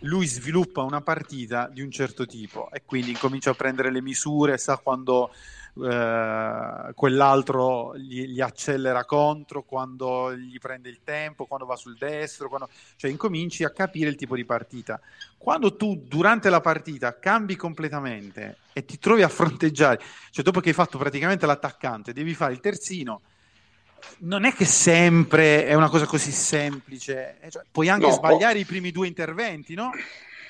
lui 0.00 0.26
sviluppa 0.26 0.80
una 0.80 1.02
partita 1.02 1.68
di 1.70 1.82
un 1.82 1.90
certo 1.90 2.24
tipo 2.24 2.70
e 2.72 2.84
quindi 2.86 3.10
incomincia 3.10 3.50
a 3.50 3.54
prendere 3.54 3.90
le 3.90 4.00
misure, 4.00 4.56
sa 4.56 4.78
quando 4.78 5.30
eh, 5.78 6.92
quell'altro 6.94 7.98
gli, 7.98 8.24
gli, 8.28 8.40
accelera 8.40 9.04
contro, 9.04 9.62
quando 9.62 10.34
gli 10.34 10.56
prende 10.58 10.88
il 10.88 11.00
tempo, 11.04 11.44
quando 11.44 11.66
va 11.66 11.76
sul 11.76 11.98
destro, 11.98 12.48
quando... 12.48 12.70
cioè 12.96 13.10
incominci 13.10 13.62
a 13.62 13.72
capire 13.72 14.08
il 14.08 14.16
tipo 14.16 14.36
di 14.36 14.46
partita. 14.46 14.98
Quando 15.36 15.76
tu 15.76 16.02
durante 16.02 16.48
la 16.48 16.62
partita 16.62 17.18
cambi 17.18 17.56
completamente 17.56 18.56
e 18.72 18.86
ti 18.86 18.98
trovi 18.98 19.20
a 19.20 19.28
fronteggiare, 19.28 20.00
cioè 20.30 20.42
dopo 20.42 20.60
che 20.60 20.70
hai 20.70 20.74
fatto 20.74 20.96
praticamente 20.96 21.44
l'attaccante, 21.44 22.14
devi 22.14 22.32
fare 22.32 22.54
il 22.54 22.60
terzino 22.60 23.20
non 24.18 24.44
è 24.44 24.52
che 24.52 24.64
sempre 24.64 25.66
è 25.66 25.74
una 25.74 25.88
cosa 25.88 26.06
così 26.06 26.30
semplice, 26.30 27.38
eh, 27.40 27.50
cioè, 27.50 27.62
puoi 27.70 27.88
anche 27.88 28.06
no, 28.06 28.12
sbagliare 28.12 28.54
po- 28.54 28.60
i 28.60 28.64
primi 28.64 28.90
due 28.90 29.06
interventi, 29.06 29.74
no? 29.74 29.90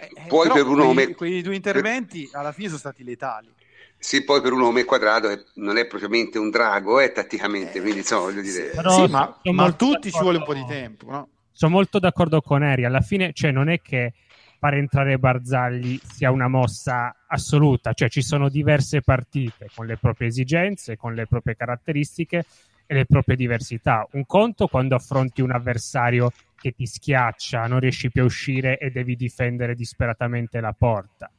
Eh, 0.00 0.10
eh 0.14 0.26
poi 0.28 0.48
per 0.50 0.66
uno 0.66 0.92
quei, 0.92 1.14
quei 1.14 1.42
due 1.42 1.54
interventi 1.54 2.28
alla 2.32 2.52
fine 2.52 2.68
sono 2.68 2.78
stati 2.78 3.04
letali. 3.04 3.52
Sì, 3.96 4.22
poi 4.22 4.42
per 4.42 4.52
uno 4.52 4.66
come 4.66 4.84
quadrato 4.84 5.30
è, 5.30 5.42
non 5.54 5.78
è 5.78 5.86
propriamente 5.86 6.38
un 6.38 6.50
drago, 6.50 7.00
è 7.00 7.10
tatticamente, 7.10 7.80
quindi 7.80 8.00
insomma 8.00 8.22
voglio 8.22 8.42
dire... 8.42 8.64
Però, 8.74 9.06
sì, 9.06 9.10
ma, 9.10 9.40
ma 9.44 9.64
a 9.64 9.72
tutti 9.72 10.12
ci 10.12 10.20
vuole 10.20 10.38
un 10.38 10.44
po' 10.44 10.52
di 10.52 10.64
tempo, 10.66 11.10
no? 11.10 11.28
Sono 11.50 11.72
molto 11.72 11.98
d'accordo 11.98 12.42
con 12.42 12.62
Eri, 12.62 12.84
alla 12.84 13.00
fine, 13.00 13.32
cioè 13.32 13.50
non 13.50 13.70
è 13.70 13.80
che 13.80 14.12
fare 14.58 14.78
entrare 14.78 15.18
Barzagli 15.18 15.98
sia 16.02 16.30
una 16.30 16.48
mossa 16.48 17.14
assoluta, 17.26 17.92
cioè 17.92 18.10
ci 18.10 18.22
sono 18.22 18.48
diverse 18.48 19.00
partite 19.00 19.68
con 19.74 19.86
le 19.86 19.96
proprie 19.96 20.28
esigenze, 20.28 20.96
con 20.96 21.14
le 21.14 21.26
proprie 21.26 21.54
caratteristiche 21.54 22.44
e 22.86 22.94
le 22.94 23.06
proprie 23.06 23.36
diversità. 23.36 24.06
Un 24.12 24.26
conto 24.26 24.66
quando 24.66 24.94
affronti 24.94 25.40
un 25.40 25.50
avversario 25.52 26.30
che 26.56 26.72
ti 26.72 26.86
schiaccia, 26.86 27.66
non 27.66 27.80
riesci 27.80 28.10
più 28.10 28.22
a 28.22 28.26
uscire 28.26 28.78
e 28.78 28.90
devi 28.90 29.16
difendere 29.16 29.74
disperatamente 29.74 30.60
la 30.60 30.72
porta. 30.72 31.30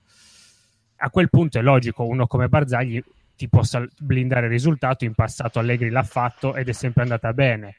A 0.98 1.10
quel 1.10 1.30
punto 1.30 1.58
è 1.60 1.62
logico, 1.62 2.06
uno 2.06 2.28
come 2.28 2.48
Barzagli 2.48 3.02
ti 3.36 3.50
possa 3.50 3.86
blindare 4.00 4.46
il 4.46 4.52
risultato, 4.52 5.04
in 5.04 5.14
passato 5.14 5.60
Allegri 5.60 5.90
l'ha 5.90 6.04
fatto 6.04 6.56
ed 6.56 6.70
è 6.70 6.74
sempre 6.74 7.04
andata 7.04 7.34
bene. 7.34 7.78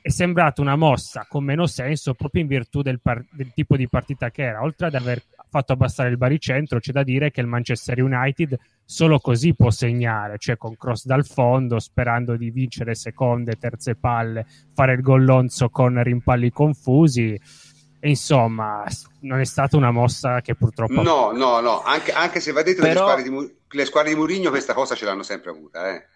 È 0.00 0.10
sembrata 0.10 0.60
una 0.60 0.76
mossa 0.76 1.26
con 1.28 1.44
meno 1.44 1.66
senso 1.66 2.14
proprio 2.14 2.42
in 2.42 2.48
virtù 2.48 2.82
del, 2.82 3.00
par- 3.00 3.26
del 3.30 3.52
tipo 3.52 3.76
di 3.76 3.88
partita 3.88 4.30
che 4.30 4.42
era. 4.42 4.62
Oltre 4.62 4.86
ad 4.86 4.94
aver 4.94 5.22
fatto 5.50 5.72
abbassare 5.72 6.08
il 6.08 6.16
baricentro, 6.16 6.78
c'è 6.78 6.92
da 6.92 7.02
dire 7.02 7.30
che 7.30 7.40
il 7.40 7.46
Manchester 7.46 8.02
United 8.02 8.56
solo 8.84 9.18
così 9.18 9.54
può 9.54 9.70
segnare, 9.70 10.38
cioè 10.38 10.56
con 10.56 10.76
cross 10.76 11.04
dal 11.04 11.26
fondo, 11.26 11.78
sperando 11.78 12.36
di 12.36 12.50
vincere 12.50 12.94
seconde, 12.94 13.58
terze 13.58 13.96
palle, 13.96 14.46
fare 14.74 14.94
il 14.94 15.00
gollonzo 15.00 15.68
con 15.68 16.02
rimpalli 16.02 16.50
confusi. 16.50 17.38
E 18.00 18.08
insomma, 18.08 18.84
non 19.22 19.40
è 19.40 19.44
stata 19.44 19.76
una 19.76 19.90
mossa 19.90 20.40
che 20.40 20.54
purtroppo. 20.54 21.02
No, 21.02 21.32
no, 21.32 21.60
no, 21.60 21.82
anche, 21.82 22.12
anche 22.12 22.40
se 22.40 22.52
va 22.52 22.62
detto 22.62 22.80
però... 22.80 23.14
che 23.16 23.22
le 23.22 23.26
squadre, 23.26 23.46
di, 23.46 23.56
le 23.68 23.84
squadre 23.84 24.10
di 24.10 24.16
Murigno 24.16 24.50
questa 24.50 24.72
cosa 24.72 24.94
ce 24.94 25.04
l'hanno 25.04 25.24
sempre 25.24 25.50
avuta, 25.50 25.92
eh. 25.92 26.06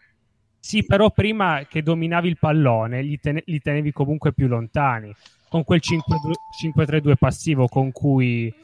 Sì, 0.64 0.84
però 0.84 1.10
prima 1.10 1.66
che 1.68 1.82
dominavi 1.82 2.28
il 2.28 2.38
pallone 2.38 3.02
li, 3.02 3.18
ten- 3.18 3.42
li 3.44 3.60
tenevi 3.60 3.90
comunque 3.90 4.32
più 4.32 4.46
lontani. 4.46 5.12
Con 5.48 5.64
quel 5.64 5.80
5-3-2 5.82 7.16
passivo 7.18 7.66
con 7.66 7.90
cui 7.90 8.54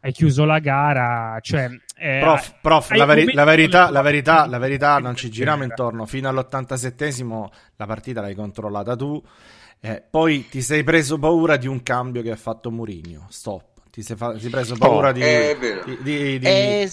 hai 0.00 0.10
chiuso 0.10 0.44
la 0.44 0.58
gara. 0.58 1.38
Cioè, 1.40 1.70
eh, 1.96 2.18
prof, 2.20 2.56
prof 2.60 2.90
la, 2.90 3.04
veri- 3.04 3.32
la, 3.32 3.44
verità, 3.44 3.88
la, 3.88 4.02
verità, 4.02 4.46
la 4.46 4.58
verità, 4.58 4.98
non 5.00 5.14
ci 5.14 5.30
giriamo 5.30 5.62
intorno. 5.62 6.06
Fino 6.06 6.28
all'87esimo 6.28 7.46
la 7.76 7.86
partita 7.86 8.20
l'hai 8.20 8.34
controllata 8.34 8.96
tu. 8.96 9.22
Eh, 9.78 10.02
poi 10.10 10.48
ti 10.48 10.60
sei 10.60 10.82
preso 10.82 11.20
paura 11.20 11.56
di 11.56 11.68
un 11.68 11.84
cambio 11.84 12.20
che 12.20 12.32
ha 12.32 12.36
fatto 12.36 12.72
Mourinho. 12.72 13.26
Stop. 13.28 13.73
Ti 13.94 14.02
sei, 14.02 14.16
fa- 14.16 14.32
ti 14.32 14.40
sei 14.40 14.50
preso 14.50 14.74
paura 14.74 15.10
oh, 15.10 15.12
di, 15.12 15.20
di, 15.20 15.98
di, 16.02 16.38
di, 16.40 16.46
eh, 16.46 16.90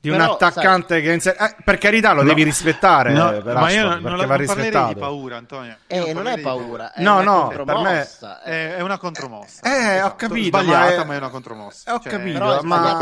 di 0.00 0.08
un 0.08 0.20
attaccante 0.20 0.94
sai... 0.94 1.02
che 1.02 1.12
inser- 1.12 1.40
eh, 1.40 1.62
per 1.62 1.78
carità 1.78 2.12
lo 2.12 2.22
no. 2.22 2.28
devi 2.28 2.42
rispettare 2.42 3.12
no, 3.12 3.40
per 3.40 3.54
ma 3.54 3.70
io 3.70 3.88
non, 3.88 4.02
non, 4.02 4.26
va 4.26 4.34
rispettato 4.34 4.92
di 4.92 4.98
paura 4.98 5.36
Antonio. 5.36 5.76
Eh, 5.86 6.12
non, 6.12 6.26
è 6.26 6.40
paura 6.40 6.92
è 6.92 7.02
no 7.02 7.22
no 7.22 7.52
per 7.54 7.76
me 7.76 8.08
è, 8.42 8.74
è 8.74 8.80
una 8.80 8.98
contromossa. 8.98 9.60
Eh 9.62 9.94
esatto. 9.94 10.06
ho 10.12 10.16
capito 10.16 10.58
sbagliata 10.58 10.96
ma 10.96 11.02
è, 11.02 11.04
ma 11.04 11.14
è 11.14 11.16
una 11.18 11.28
contromossa. 11.28 11.94
Ho 11.94 12.00
cioè, 12.00 12.10
capito 12.10 12.60
ma 12.64 12.98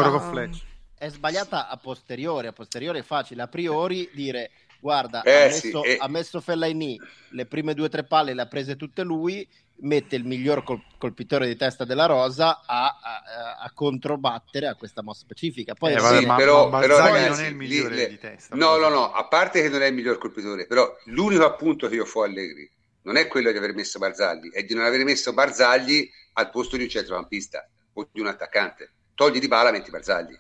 è 0.99 1.09
sbagliata 1.09 1.69
a 1.69 1.77
posteriori 1.79 2.49
a 2.49 2.53
posteriori 2.53 2.99
è 2.99 3.03
facile. 3.03 3.41
A 3.41 3.49
priori 3.49 4.11
dire 4.13 4.51
guarda 4.79 5.23
eh, 5.23 5.45
ha, 5.45 5.47
messo, 5.47 5.83
sì, 5.83 5.89
eh. 5.89 5.97
ha 5.99 6.09
messo 6.09 6.41
Fellaini 6.43 7.01
le 7.31 7.47
prime 7.47 7.73
due 7.73 7.87
o 7.87 7.89
tre 7.89 8.05
palle 8.05 8.35
le 8.35 8.43
ha 8.43 8.47
prese 8.47 8.77
tutte 8.77 9.03
lui 9.05 9.49
mette 9.81 10.17
il 10.17 10.25
miglior 10.25 10.63
col- 10.63 10.83
colpitore 10.99 11.47
di 11.47 11.57
testa 11.57 11.85
della 11.85 12.07
rosa 12.07 12.63
a, 12.67 12.99
a, 13.01 13.57
a 13.61 13.71
controbattere 13.73 14.67
a 14.67 14.75
questa 14.75 15.03
mossa 15.03 15.21
specifica. 15.21 15.75
Poi 15.75 15.93
eh, 15.93 15.97
vabbè, 15.97 16.27
ma, 16.27 16.37
però, 16.37 16.69
ma, 16.69 16.81
però 16.81 16.99
ragazzi, 16.99 17.29
non 17.29 17.41
è 17.41 17.49
il 17.49 17.55
migliore 17.55 17.95
le, 17.95 18.09
di 18.09 18.19
testa. 18.19 18.57
No, 18.57 18.77
no, 18.77 18.89
no, 18.89 19.13
a 19.13 19.27
parte 19.27 19.63
che 19.63 19.69
non 19.69 19.83
è 19.83 19.87
il 19.87 19.95
miglior 19.95 20.19
colpitore, 20.19 20.67
però 20.67 20.93
l'unico 21.07 21.45
appunto 21.45 21.89
che 21.89 21.95
io 21.95 22.05
fo 22.05 22.23
Allegri 22.23 22.71
non 23.03 23.17
è 23.17 23.27
quello 23.29 23.51
di 23.51 23.57
aver 23.57 23.75
messo 23.75 23.99
Barzagli, 23.99 24.51
è 24.51 24.65
di 24.65 24.75
non 24.75 24.85
aver 24.85 25.05
messo 25.05 25.33
Barzagli 25.33 26.09
al 26.35 26.51
posto 26.51 26.77
di 26.77 26.83
un 26.83 26.89
centrocampista 26.89 27.67
o 27.95 28.09
di 28.11 28.21
un 28.21 28.27
attaccante. 28.27 28.93
Togli 29.15 29.39
di 29.39 29.49
bala, 29.49 29.71
metti 29.71 29.91
Barzagli. 29.91 30.39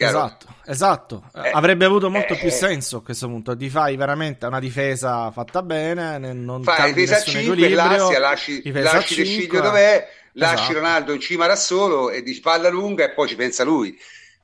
Chiaro? 0.00 0.16
Esatto, 0.16 0.54
esatto. 0.64 1.30
Eh, 1.34 1.50
Avrebbe 1.52 1.84
avuto 1.84 2.08
molto 2.08 2.32
eh, 2.32 2.38
più 2.38 2.48
senso 2.48 2.96
a 2.98 3.02
questo 3.02 3.26
punto. 3.26 3.54
Ti 3.54 3.68
fai 3.68 3.96
veramente 3.96 4.46
una 4.46 4.58
difesa 4.58 5.30
fatta 5.30 5.62
bene, 5.62 6.16
non 6.32 6.62
fai 6.62 6.94
difesa 6.94 7.16
a 7.16 7.20
5, 7.20 7.68
l'assia, 7.68 8.18
lasci, 8.18 8.62
lasci 8.72 9.14
De 9.16 9.24
Sciglio 9.26 9.60
dov'è, 9.60 10.08
lasci 10.32 10.54
esatto. 10.54 10.72
Ronaldo 10.72 11.12
in 11.12 11.20
cima 11.20 11.46
da 11.46 11.54
solo 11.54 12.08
e 12.08 12.22
dici 12.22 12.40
palla 12.40 12.70
lunga 12.70 13.04
e 13.04 13.10
poi 13.10 13.28
ci 13.28 13.36
pensa 13.36 13.62
lui. 13.62 13.94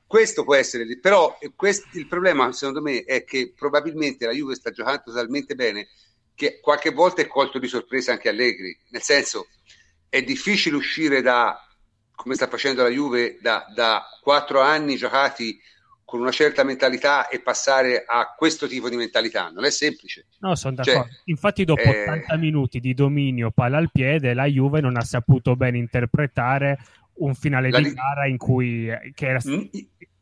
Questo 0.05 0.43
può 0.43 0.53
essere, 0.53 0.85
però 0.99 1.35
questo, 1.55 1.87
il 1.93 2.05
problema 2.05 2.51
secondo 2.51 2.79
me 2.79 3.03
è 3.03 3.23
che 3.23 3.51
probabilmente 3.57 4.27
la 4.27 4.33
Juve 4.33 4.53
sta 4.53 4.69
giocando 4.69 5.11
talmente 5.11 5.55
bene 5.55 5.87
che 6.35 6.59
qualche 6.61 6.91
volta 6.91 7.23
è 7.23 7.27
colto 7.27 7.57
di 7.57 7.67
sorpresa 7.67 8.11
anche 8.11 8.29
Allegri, 8.29 8.77
nel 8.89 9.01
senso 9.01 9.47
è 10.07 10.21
difficile 10.21 10.75
uscire 10.75 11.23
da 11.23 11.66
come 12.17 12.33
sta 12.33 12.47
facendo 12.47 12.81
la 12.81 12.89
Juve 12.89 13.37
da, 13.39 13.65
da 13.73 14.03
quattro 14.21 14.59
anni 14.59 14.97
giocati 14.97 15.57
con 16.03 16.19
una 16.19 16.31
certa 16.31 16.63
mentalità 16.63 17.27
e 17.27 17.41
passare 17.41 18.03
a 18.07 18.33
questo 18.35 18.65
tipo 18.67 18.89
di 18.89 18.95
mentalità 18.95 19.49
non 19.49 19.65
è 19.65 19.69
semplice. 19.69 20.25
No, 20.39 20.55
sono 20.55 20.75
cioè, 20.77 20.93
d'accordo. 20.93 21.13
Cioè, 21.13 21.21
Infatti, 21.25 21.63
dopo 21.63 21.81
eh... 21.81 22.01
80 22.01 22.37
minuti 22.37 22.79
di 22.79 22.93
dominio 22.93 23.51
palla 23.51 23.77
al 23.77 23.91
piede, 23.91 24.33
la 24.33 24.45
Juve 24.45 24.81
non 24.81 24.97
ha 24.97 25.03
saputo 25.03 25.55
bene 25.55 25.77
interpretare 25.77 26.79
un 27.19 27.35
finale 27.35 27.69
la... 27.69 27.79
di 27.79 27.93
gara 27.93 28.25
in 28.25 28.37
cui 28.37 28.89
che 29.13 29.27
era 29.27 29.39
mm? 29.45 29.61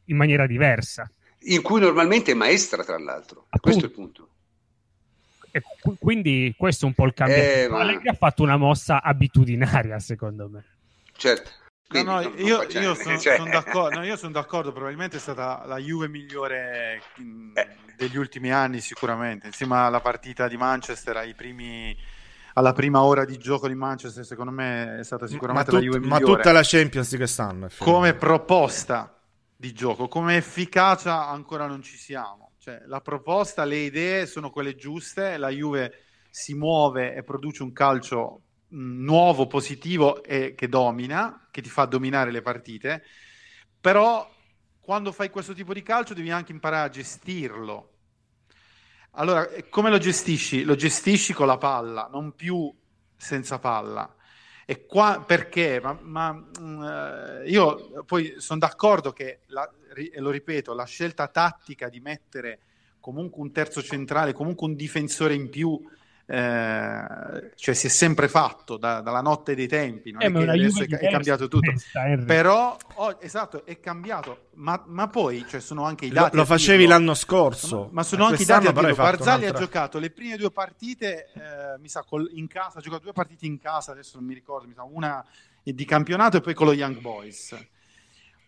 in 0.05 0.17
maniera 0.17 0.45
diversa. 0.47 1.09
In 1.47 1.61
cui 1.61 1.79
normalmente 1.79 2.31
è 2.31 2.35
maestra, 2.35 2.83
tra 2.83 2.97
l'altro. 2.97 3.45
Appunto. 3.49 3.59
Questo 3.61 3.85
è 3.85 3.87
il 3.87 3.93
punto. 3.93 4.29
E 5.51 5.63
quindi 5.97 6.53
questo 6.57 6.85
è 6.85 6.87
un 6.89 6.93
po' 6.93 7.05
il 7.05 7.13
cambio. 7.13 7.37
Eh, 7.37 7.67
ma... 7.69 7.97
che 7.99 8.09
ha 8.09 8.13
fatto 8.13 8.43
una 8.43 8.57
mossa 8.57 9.01
abitudinaria, 9.01 9.99
secondo 9.99 10.49
me. 10.49 10.65
Certo. 11.15 11.63
Quindi 11.87 12.09
no, 12.09 12.21
no, 12.21 12.33
io, 12.35 12.63
io 12.63 12.93
sono 12.95 13.17
cioè... 13.19 13.37
son 13.37 13.49
d'accordo, 13.49 13.99
no, 13.99 14.05
io 14.05 14.17
sono 14.17 14.31
d'accordo, 14.31 14.71
probabilmente 14.71 15.17
è 15.17 15.19
stata 15.19 15.63
la 15.65 15.77
Juve 15.77 16.07
migliore 16.07 17.01
in, 17.17 17.51
eh. 17.53 17.75
degli 17.95 18.17
ultimi 18.17 18.51
anni 18.51 18.79
sicuramente, 18.79 19.47
insieme 19.47 19.75
alla 19.77 20.01
partita 20.01 20.47
di 20.47 20.57
Manchester, 20.57 21.17
ai 21.17 21.35
primi, 21.35 21.95
alla 22.53 22.73
prima 22.73 23.03
ora 23.03 23.23
di 23.25 23.37
gioco 23.37 23.67
di 23.67 23.75
Manchester, 23.75 24.25
secondo 24.25 24.51
me 24.51 24.99
è 24.99 25.03
stata 25.03 25.27
sicuramente 25.27 25.69
tut- 25.69 25.79
la 25.79 25.85
Juve 25.85 25.99
migliore. 25.99 26.23
Ma 26.23 26.35
tutta 26.35 26.51
la 26.51 26.63
Champions 26.63 27.09
di 27.09 27.17
quest'anno. 27.17 27.67
Come 27.77 28.13
proposta 28.15 29.19
di 29.55 29.71
gioco, 29.71 30.07
come 30.07 30.37
efficacia 30.37 31.27
ancora 31.27 31.65
non 31.65 31.81
ci 31.81 31.97
siamo 31.97 32.51
Cioè, 32.57 32.83
la 32.87 32.99
proposta, 32.99 33.63
le 33.63 33.77
idee 33.77 34.25
sono 34.25 34.49
quelle 34.49 34.75
giuste, 34.75 35.37
la 35.37 35.49
Juve 35.49 36.03
si 36.29 36.53
muove 36.55 37.15
e 37.15 37.23
produce 37.23 37.63
un 37.63 37.71
calcio 37.71 38.41
nuovo, 38.75 39.47
positivo 39.47 40.23
e 40.23 40.53
che 40.55 40.67
domina, 40.67 41.47
che 41.51 41.61
ti 41.61 41.69
fa 41.69 41.85
dominare 41.85 42.31
le 42.31 42.41
partite, 42.41 43.03
però 43.79 44.29
quando 44.79 45.11
fai 45.11 45.29
questo 45.29 45.53
tipo 45.53 45.73
di 45.73 45.81
calcio 45.81 46.13
devi 46.13 46.29
anche 46.29 46.51
imparare 46.51 46.87
a 46.87 46.91
gestirlo. 46.91 47.91
Allora, 49.11 49.47
come 49.69 49.89
lo 49.89 49.97
gestisci? 49.97 50.63
Lo 50.63 50.75
gestisci 50.75 51.33
con 51.33 51.47
la 51.47 51.57
palla, 51.57 52.09
non 52.11 52.33
più 52.35 52.71
senza 53.15 53.59
palla. 53.59 54.13
E 54.65 54.85
qua 54.85 55.23
perché? 55.25 55.79
Ma, 55.81 55.97
ma 56.01 56.29
uh, 56.31 57.47
io 57.47 58.03
poi 58.05 58.35
sono 58.37 58.59
d'accordo 58.59 59.13
che, 59.13 59.41
la, 59.47 59.71
lo 60.17 60.29
ripeto, 60.31 60.73
la 60.73 60.85
scelta 60.85 61.27
tattica 61.27 61.87
di 61.87 61.99
mettere 61.99 62.59
comunque 62.99 63.41
un 63.41 63.51
terzo 63.51 63.81
centrale, 63.81 64.33
comunque 64.33 64.67
un 64.67 64.75
difensore 64.75 65.35
in 65.35 65.49
più 65.49 65.79
eh, 66.27 67.51
cioè 67.55 67.75
si 67.75 67.85
è 67.85 67.89
sempre 67.89 68.27
fatto 68.27 68.77
da, 68.77 69.01
dalla 69.01 69.21
notte 69.21 69.53
dei 69.53 69.67
tempi, 69.67 70.11
non 70.11 70.23
eh, 70.23 70.25
è 70.25 70.31
che 70.31 70.49
adesso 70.49 70.81
è, 70.81 70.87
è, 70.87 71.09
cambiato 71.11 71.47
tutto, 71.47 71.71
però 72.25 72.75
oh, 72.95 73.17
esatto, 73.19 73.63
è 73.63 73.79
cambiato, 73.79 74.47
ma, 74.55 74.81
ma 74.87 75.07
poi 75.07 75.45
cioè, 75.47 75.59
sono 75.59 75.83
anche 75.83 76.05
i 76.05 76.09
dati. 76.09 76.35
Lo, 76.35 76.41
lo 76.41 76.47
facevi 76.47 76.79
dirlo, 76.79 76.93
l'anno 76.93 77.13
scorso, 77.13 77.83
ma, 77.83 77.89
ma 77.91 78.03
sono 78.03 78.25
anche 78.25 78.41
i 78.41 78.45
dati. 78.45 78.71
Barzagli 78.71 79.45
ha 79.45 79.51
giocato 79.51 79.99
le 79.99 80.09
prime 80.09 80.35
due 80.37 80.49
partite, 80.49 81.31
eh, 81.33 81.79
mi 81.79 81.89
sa, 81.89 82.03
col, 82.03 82.27
in 82.33 82.47
casa, 82.47 82.79
ha 82.79 82.81
giocato 82.81 83.03
due 83.03 83.13
partite 83.13 83.45
in 83.45 83.59
casa, 83.59 83.91
adesso 83.91 84.17
non 84.17 84.25
mi 84.25 84.33
ricordo, 84.33 84.67
mi 84.67 84.73
sa, 84.73 84.83
una 84.83 85.23
di 85.61 85.85
campionato 85.85 86.37
e 86.37 86.41
poi 86.41 86.55
con 86.55 86.65
lo 86.65 86.73
Young 86.73 86.99
Boys. 87.01 87.55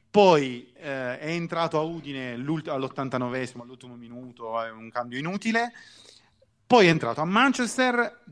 Poi 0.10 0.74
eh, 0.78 1.20
è 1.20 1.30
entrato 1.30 1.78
a 1.78 1.82
Udine 1.82 2.34
all'89esimo, 2.34 3.62
all'ultimo 3.62 3.96
minuto, 3.96 4.60
è 4.60 4.72
un 4.72 4.90
cambio 4.90 5.20
inutile 5.20 5.74
poi 6.68 6.88
è 6.88 6.90
entrato 6.90 7.22
a 7.22 7.26
Manchester 7.26 8.24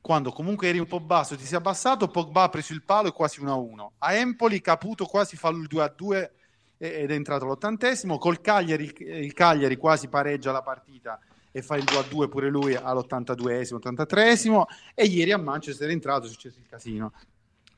quando 0.00 0.32
comunque 0.32 0.68
eri 0.68 0.78
un 0.78 0.86
po' 0.86 1.00
basso, 1.00 1.34
ti 1.34 1.46
si 1.46 1.54
è 1.54 1.56
abbassato, 1.56 2.08
Pogba 2.08 2.42
ha 2.42 2.48
preso 2.50 2.74
il 2.74 2.82
palo 2.82 3.08
e 3.08 3.12
quasi 3.12 3.40
1-1. 3.40 3.86
A 3.98 4.12
Empoli 4.12 4.60
Caputo 4.60 5.06
quasi 5.06 5.36
fa 5.36 5.48
il 5.48 5.66
2-2 5.70 6.30
ed 6.76 7.10
è 7.10 7.14
entrato 7.14 7.44
all'ottantesimo. 7.44 8.18
Col 8.18 8.42
Cagliari, 8.42 8.92
il 8.98 9.32
Cagliari 9.32 9.76
quasi 9.76 10.08
pareggia 10.08 10.52
la 10.52 10.60
partita 10.60 11.18
e 11.50 11.62
fa 11.62 11.76
il 11.76 11.84
2-2 11.84 12.28
pure 12.28 12.50
lui 12.50 12.74
all'82esimo, 12.74 13.78
83esimo. 13.82 14.64
E 14.94 15.04
ieri 15.04 15.32
a 15.32 15.38
Manchester 15.38 15.88
è 15.88 15.92
entrato, 15.92 16.26
è 16.26 16.28
successo 16.28 16.58
il 16.58 16.66
casino. 16.68 17.12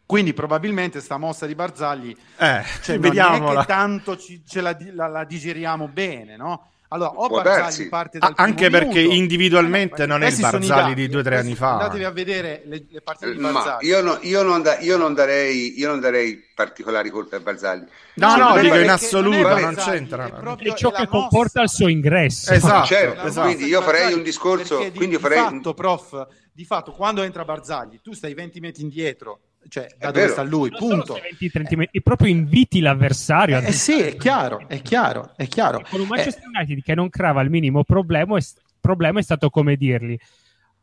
Quindi 0.04 0.32
probabilmente 0.34 1.00
sta 1.00 1.18
mossa 1.18 1.46
di 1.46 1.54
Barzagli, 1.54 2.16
eh, 2.38 2.62
cioè, 2.82 2.96
non 2.96 3.16
è 3.16 3.58
che 3.58 3.66
tanto 3.66 4.16
ci, 4.16 4.42
ce 4.44 4.60
la, 4.60 4.76
la, 4.92 5.08
la 5.08 5.24
digeriamo 5.24 5.88
bene, 5.88 6.36
no? 6.36 6.70
Allora, 6.88 7.10
o 7.10 7.26
Può 7.26 7.42
Barzagli 7.42 7.88
parte 7.88 8.18
dal 8.18 8.32
Anche 8.36 8.70
perché 8.70 9.00
minuto, 9.00 9.14
individualmente 9.14 10.02
eh, 10.04 10.06
non 10.06 10.22
è 10.22 10.28
il 10.28 10.38
Barzagli 10.38 10.94
di 10.94 11.08
due 11.08 11.20
o 11.20 11.22
tre 11.22 11.38
anni 11.38 11.56
fa. 11.56 11.72
Andatevi 11.72 12.04
a 12.04 12.10
vedere 12.10 12.62
le, 12.66 12.86
le 12.88 13.00
partite 13.00 13.32
di 13.32 13.38
Barzagli. 13.40 13.86
Io, 13.86 14.02
no, 14.02 14.18
io, 14.22 14.42
non 14.42 14.62
da, 14.62 14.78
io, 14.78 14.96
non 14.96 15.12
darei, 15.12 15.78
io 15.78 15.88
non 15.88 15.98
darei 15.98 16.40
particolari 16.54 17.10
colpe 17.10 17.36
a 17.36 17.40
Barzagli. 17.40 17.84
No, 18.14 18.36
no, 18.36 18.54
no 18.54 18.60
dico 18.60 18.78
in 18.78 18.90
assoluto, 18.90 19.48
non, 19.48 19.60
non 19.60 19.74
c'entra. 19.74 20.56
È, 20.56 20.74
ciò 20.74 20.90
che 20.90 21.08
comporta 21.08 21.62
il 21.62 21.68
suo 21.68 21.88
ingresso. 21.88 22.52
Esatto, 22.52 22.86
certo, 22.86 23.26
esatto. 23.26 23.46
quindi 23.46 23.64
io 23.64 23.82
farei 23.82 24.12
un 24.12 24.22
discorso... 24.22 24.78
Di, 24.78 24.92
quindi 24.92 25.16
di 25.16 25.22
farei... 25.22 25.38
fatto, 25.38 25.74
prof, 25.74 26.26
di 26.52 26.64
fatto, 26.64 26.92
quando 26.92 27.22
entra 27.22 27.44
Barzagli, 27.44 28.00
tu 28.00 28.12
stai 28.12 28.32
20 28.32 28.60
metri 28.60 28.82
indietro 28.82 29.40
cioè 29.68 29.86
da 29.98 30.10
dove 30.10 30.28
sta 30.28 30.42
lui, 30.42 30.70
non 30.70 30.78
punto. 30.78 31.18
20, 31.20 31.50
30 31.50 31.76
metri, 31.76 32.02
proprio 32.02 32.28
inviti 32.28 32.80
l'avversario. 32.80 33.58
Eh, 33.58 33.66
eh 33.66 33.72
sì, 33.72 34.00
è 34.00 34.16
chiaro, 34.16 34.64
è 34.68 34.80
chiaro, 34.82 35.32
è 35.36 35.46
chiaro. 35.46 35.82
con 35.88 36.00
un 36.00 36.06
Manchester 36.06 36.44
eh. 36.44 36.58
United 36.58 36.82
che 36.82 36.94
non 36.94 37.08
crava 37.08 37.40
il 37.42 37.50
minimo 37.50 37.84
problema, 37.84 38.36
è, 38.36 38.42
problema 38.80 39.18
è 39.18 39.22
stato 39.22 39.50
come 39.50 39.76
dirgli 39.76 40.18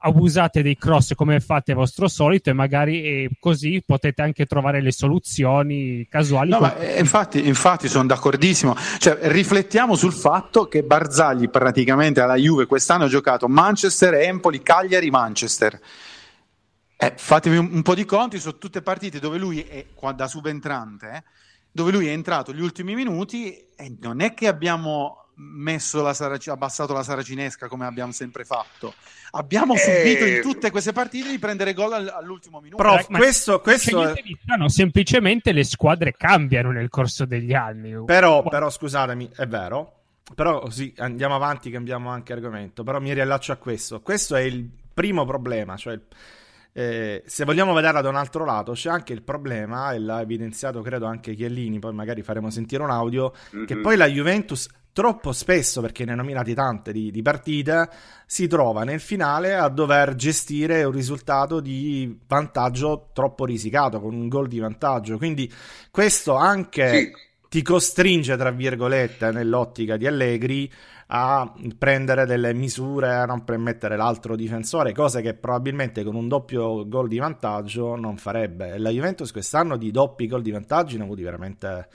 abusate 0.05 0.61
dei 0.61 0.77
cross 0.77 1.13
come 1.15 1.39
fate 1.39 1.73
vostro 1.73 2.07
solito 2.07 2.49
e 2.49 2.53
magari 2.53 3.03
e 3.03 3.29
così 3.39 3.81
potete 3.85 4.21
anche 4.21 4.45
trovare 4.45 4.81
le 4.81 4.91
soluzioni 4.91 6.05
casuali. 6.09 6.49
No, 6.49 6.59
ma, 6.59 6.77
eh, 6.77 6.99
infatti, 6.99 7.47
infatti 7.47 7.87
sono 7.87 8.05
d'accordissimo. 8.05 8.75
Cioè, 8.97 9.17
riflettiamo 9.21 9.95
sul 9.95 10.13
fatto 10.13 10.67
che 10.67 10.83
Barzagli 10.83 11.49
praticamente 11.49 12.19
alla 12.19 12.35
Juve 12.35 12.65
quest'anno 12.65 13.05
ha 13.05 13.07
giocato 13.07 13.47
Manchester, 13.47 14.15
Empoli, 14.15 14.61
Cagliari, 14.61 15.09
Manchester. 15.09 15.79
Eh, 17.05 17.13
fatevi 17.15 17.57
un, 17.57 17.69
un, 17.71 17.81
po' 17.81 17.95
di 17.95 18.05
conti 18.05 18.39
su 18.39 18.57
tutte 18.57 18.81
partite 18.81 19.19
dove 19.19 19.37
lui 19.37 19.61
è 19.61 19.85
da 20.15 20.27
subentrante, 20.27 21.11
eh, 21.11 21.23
dove 21.71 21.91
lui 21.91 22.07
è 22.07 22.11
entrato 22.11 22.53
gli 22.53 22.61
ultimi 22.61 22.95
minuti 22.95 23.69
e 23.75 23.95
non 23.99 24.21
è 24.21 24.33
che 24.33 24.47
abbiamo 24.47 25.23
messo 25.35 26.01
la 26.01 26.13
Sarac- 26.13 26.47
abbassato 26.49 26.93
la 26.93 27.03
saracinesca 27.03 27.67
come 27.67 27.85
abbiamo 27.85 28.11
sempre 28.11 28.45
fatto. 28.45 28.93
Abbiamo 29.31 29.73
eh... 29.73 29.77
subito 29.79 30.25
in 30.25 30.41
tutte 30.41 30.69
queste 30.71 30.93
partite 30.93 31.29
di 31.29 31.39
prendere 31.39 31.73
gol 31.73 31.93
all'ultimo 31.93 32.59
minuto. 32.59 32.81
Prof, 32.81 33.07
ma 33.09 33.17
questo, 33.17 33.59
questo 33.59 34.13
è... 34.13 34.13
no, 34.57 34.69
semplicemente 34.69 35.51
le 35.51 35.63
squadre 35.63 36.13
cambiano 36.13 36.71
nel 36.71 36.89
corso 36.89 37.25
degli 37.25 37.53
anni. 37.53 37.95
Però, 38.05 38.43
però 38.43 38.69
scusatemi, 38.69 39.31
è 39.35 39.47
vero. 39.47 39.99
Però 40.35 40.69
sì, 40.69 40.93
andiamo 40.97 41.35
avanti, 41.35 41.69
cambiamo 41.69 42.09
anche 42.09 42.33
argomento. 42.33 42.83
Però 42.83 42.99
mi 42.99 43.13
riallaccio 43.13 43.51
a 43.51 43.57
questo. 43.57 44.01
Questo 44.01 44.35
è 44.35 44.41
il 44.41 44.69
primo 44.93 45.25
problema, 45.25 45.75
cioè 45.75 45.99
eh, 46.73 47.23
se 47.25 47.45
vogliamo 47.45 47.71
vederla 47.73 48.01
da 48.01 48.09
un 48.09 48.15
altro 48.15 48.45
lato, 48.45 48.71
c'è 48.71 48.89
anche 48.89 49.13
il 49.13 49.21
problema, 49.21 49.93
e 49.93 49.99
l'ha 49.99 50.21
evidenziato 50.21 50.81
credo 50.81 51.05
anche 51.05 51.35
Chiellini, 51.35 51.79
poi 51.79 51.93
magari 51.93 52.23
faremo 52.23 52.49
sentire 52.49 52.81
un 52.81 52.89
audio, 52.89 53.31
mm-hmm. 53.55 53.65
che 53.65 53.77
poi 53.77 53.95
la 53.95 54.07
Juventus 54.07 54.67
troppo 54.91 55.33
spesso, 55.33 55.81
perché 55.81 56.05
ne 56.05 56.13
ha 56.13 56.15
nominati 56.15 56.53
tante 56.53 56.91
di, 56.91 57.11
di, 57.11 57.21
partite, 57.21 57.89
si 58.25 58.47
trova 58.47 58.83
nel 58.83 58.99
finale 58.99 59.53
a 59.53 59.67
dover 59.69 60.15
gestire 60.15 60.83
un 60.83 60.91
risultato 60.91 61.59
di 61.59 62.19
vantaggio 62.27 63.09
troppo 63.13 63.45
risicato, 63.45 63.99
con 63.99 64.13
un 64.13 64.27
gol 64.27 64.47
di 64.47 64.59
vantaggio. 64.59 65.17
Quindi 65.17 65.51
questo 65.91 66.35
anche 66.35 66.89
sì. 66.89 67.11
ti 67.49 67.61
costringe, 67.61 68.35
tra 68.35 68.51
virgolette, 68.51 69.31
nell'ottica 69.31 69.97
di 69.97 70.07
Allegri 70.07 70.71
a 71.15 71.53
prendere 71.77 72.25
delle 72.25 72.55
misure 72.55 73.13
a 73.13 73.25
non 73.25 73.43
permettere 73.43 73.95
l'altro 73.95 74.35
difensore, 74.35 74.93
cose 74.93 75.21
che 75.21 75.35
probabilmente 75.35 76.03
con 76.03 76.15
un 76.15 76.27
doppio 76.27 76.87
gol 76.87 77.07
di 77.07 77.19
vantaggio 77.19 77.95
non 77.95 78.17
farebbe. 78.17 78.79
La 78.79 78.89
Juventus 78.89 79.31
quest'anno 79.31 79.77
di 79.77 79.91
doppi 79.91 80.25
gol 80.25 80.41
di 80.41 80.49
vantaggio 80.49 80.95
ne 80.95 81.03
ha 81.03 81.05
avuti 81.05 81.21
veramente 81.21 81.87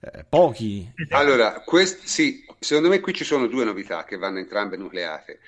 eh, 0.00 0.26
pochi. 0.28 0.92
Allora, 1.08 1.62
quest- 1.64 2.04
sì, 2.04 2.44
secondo 2.58 2.90
me 2.90 3.00
qui 3.00 3.14
ci 3.14 3.24
sono 3.24 3.46
due 3.46 3.64
novità 3.64 4.04
che 4.04 4.18
vanno 4.18 4.40
entrambe 4.40 4.76
nucleate. 4.76 5.40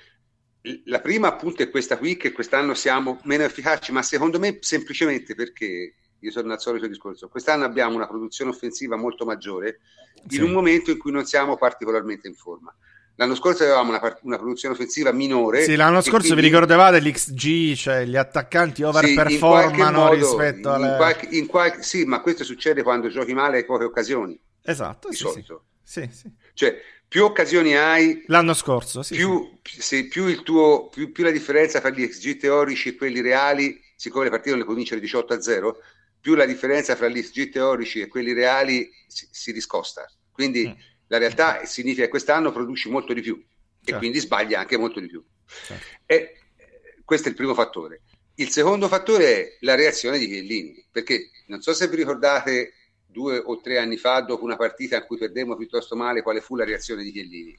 La 0.85 0.99
prima 0.99 1.27
appunto 1.27 1.61
è 1.61 1.69
questa 1.69 1.99
qui 1.99 2.17
che 2.17 2.31
quest'anno 2.31 2.73
siamo 2.73 3.19
meno 3.25 3.43
efficaci, 3.43 3.91
ma 3.91 4.01
secondo 4.01 4.39
me 4.39 4.57
semplicemente 4.61 5.35
perché 5.35 5.93
io 6.17 6.31
sono 6.31 6.51
al 6.51 6.59
solito 6.59 6.87
discorso. 6.87 7.29
Quest'anno 7.29 7.63
abbiamo 7.63 7.95
una 7.95 8.07
produzione 8.07 8.49
offensiva 8.49 8.95
molto 8.95 9.23
maggiore 9.23 9.81
in 10.15 10.29
sì. 10.29 10.41
un 10.41 10.51
momento 10.51 10.89
in 10.89 10.97
cui 10.97 11.11
non 11.11 11.25
siamo 11.25 11.57
particolarmente 11.57 12.27
in 12.27 12.33
forma. 12.33 12.73
L'anno 13.15 13.35
scorso 13.35 13.63
avevamo 13.63 13.89
una, 13.89 14.17
una, 14.23 14.37
produzione 14.37 14.73
offensiva 14.73 15.11
minore. 15.11 15.63
Sì, 15.63 15.75
l'anno 15.75 16.01
scorso 16.01 16.33
quindi... 16.33 16.41
vi 16.41 16.47
ricordavate 16.47 16.99
l'XG, 16.99 17.73
cioè 17.75 18.05
gli 18.05 18.15
attaccanti 18.15 18.81
overperformano 18.81 20.09
sì, 20.09 20.15
rispetto 20.15 20.71
alle... 20.71 20.89
In 20.89 20.95
qualche, 20.95 21.27
in 21.31 21.45
qualche, 21.45 21.83
sì, 21.83 22.05
ma 22.05 22.21
questo 22.21 22.43
succede 22.43 22.81
quando 22.81 23.09
giochi 23.09 23.33
male 23.33 23.59
e 23.59 23.65
poche 23.65 23.83
occasioni. 23.83 24.39
Esatto, 24.63 25.09
di 25.09 25.15
sì, 25.15 25.23
solito. 25.23 25.63
Sì. 25.83 26.09
Sì, 26.11 26.31
Cioè, 26.55 26.75
più 27.07 27.23
occasioni 27.25 27.77
hai... 27.77 28.23
L'anno 28.27 28.55
scorso, 28.55 29.03
sì. 29.03 29.15
Più, 29.15 29.59
sì, 29.61 30.07
più, 30.07 30.25
il 30.25 30.41
tuo, 30.41 30.89
più, 30.89 31.11
più 31.11 31.23
la 31.23 31.31
differenza 31.31 31.79
tra 31.79 31.91
gli 31.91 32.07
XG 32.07 32.37
teorici 32.37 32.89
e 32.89 32.95
quelli 32.95 33.21
reali, 33.21 33.79
siccome 33.95 34.23
le 34.23 34.31
partite 34.31 34.49
non 34.49 34.59
le 34.59 34.65
puoi 34.65 34.77
vincere 34.77 34.99
18 34.99 35.33
a 35.33 35.41
0, 35.41 35.77
più 36.19 36.33
la 36.33 36.45
differenza 36.45 36.95
tra 36.95 37.07
gli 37.09 37.21
XG 37.21 37.51
teorici 37.51 37.99
e 37.99 38.07
quelli 38.07 38.33
reali 38.33 38.89
si, 39.05 39.27
si 39.29 39.53
discosta. 39.53 40.09
Quindi... 40.31 40.67
Mm 40.67 40.91
la 41.07 41.17
realtà 41.17 41.65
significa 41.65 42.03
che 42.03 42.09
quest'anno 42.09 42.51
produci 42.51 42.89
molto 42.89 43.13
di 43.13 43.21
più 43.21 43.41
certo. 43.83 43.91
e 43.91 43.97
quindi 43.97 44.19
sbaglia 44.19 44.59
anche 44.59 44.77
molto 44.77 44.99
di 44.99 45.07
più. 45.07 45.23
Certo. 45.45 45.85
E 46.05 46.15
eh, 46.15 47.01
questo 47.03 47.27
è 47.27 47.31
il 47.31 47.37
primo 47.37 47.53
fattore. 47.53 48.01
Il 48.35 48.49
secondo 48.49 48.87
fattore 48.87 49.25
è 49.25 49.57
la 49.59 49.75
reazione 49.75 50.17
di 50.17 50.27
Chiellini, 50.27 50.83
perché 50.91 51.29
non 51.47 51.61
so 51.61 51.73
se 51.73 51.87
vi 51.87 51.97
ricordate 51.97 52.73
due 53.05 53.37
o 53.37 53.61
tre 53.61 53.77
anni 53.77 53.97
fa, 53.97 54.21
dopo 54.21 54.43
una 54.43 54.55
partita 54.55 54.97
in 54.97 55.05
cui 55.05 55.17
perdemmo 55.17 55.55
piuttosto 55.55 55.95
male, 55.95 56.23
quale 56.23 56.41
fu 56.41 56.55
la 56.55 56.65
reazione 56.65 57.03
di 57.03 57.11
Chiellini. 57.11 57.55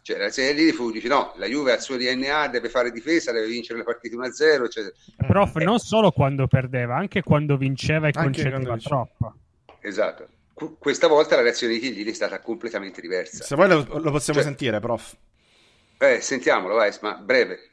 Cioè, 0.00 0.16
la 0.16 0.22
reazione 0.22 0.48
di 0.48 0.54
Chiellini 0.54 0.76
fu, 0.76 0.90
dice 0.90 1.08
no, 1.08 1.34
la 1.36 1.46
Juve 1.46 1.72
ha 1.72 1.74
il 1.74 1.82
suo 1.82 1.98
DNA, 1.98 2.48
deve 2.48 2.70
fare 2.70 2.90
difesa, 2.90 3.32
deve 3.32 3.48
vincere 3.48 3.80
le 3.80 3.84
partite 3.84 4.16
1-0, 4.16 4.64
eccetera. 4.64 4.94
Prof, 5.26 5.56
non 5.56 5.78
solo 5.78 6.10
quando 6.10 6.46
perdeva, 6.46 6.96
anche 6.96 7.22
quando 7.22 7.58
vinceva 7.58 8.08
e 8.08 8.12
concedeva 8.12 8.78
troppo. 8.78 9.34
Esatto 9.80 10.36
questa 10.78 11.06
volta 11.06 11.36
la 11.36 11.42
reazione 11.42 11.74
di 11.74 11.80
Chiellini 11.80 12.10
è 12.10 12.14
stata 12.14 12.40
completamente 12.40 13.00
diversa. 13.00 13.44
Se 13.44 13.54
vuoi 13.54 13.68
lo, 13.68 13.86
lo 13.98 14.10
possiamo 14.10 14.40
cioè, 14.40 14.48
sentire, 14.48 14.80
prof. 14.80 15.16
Eh, 15.98 16.20
sentiamolo, 16.20 16.74
vai, 16.74 16.92
ma 17.00 17.14
breve. 17.14 17.70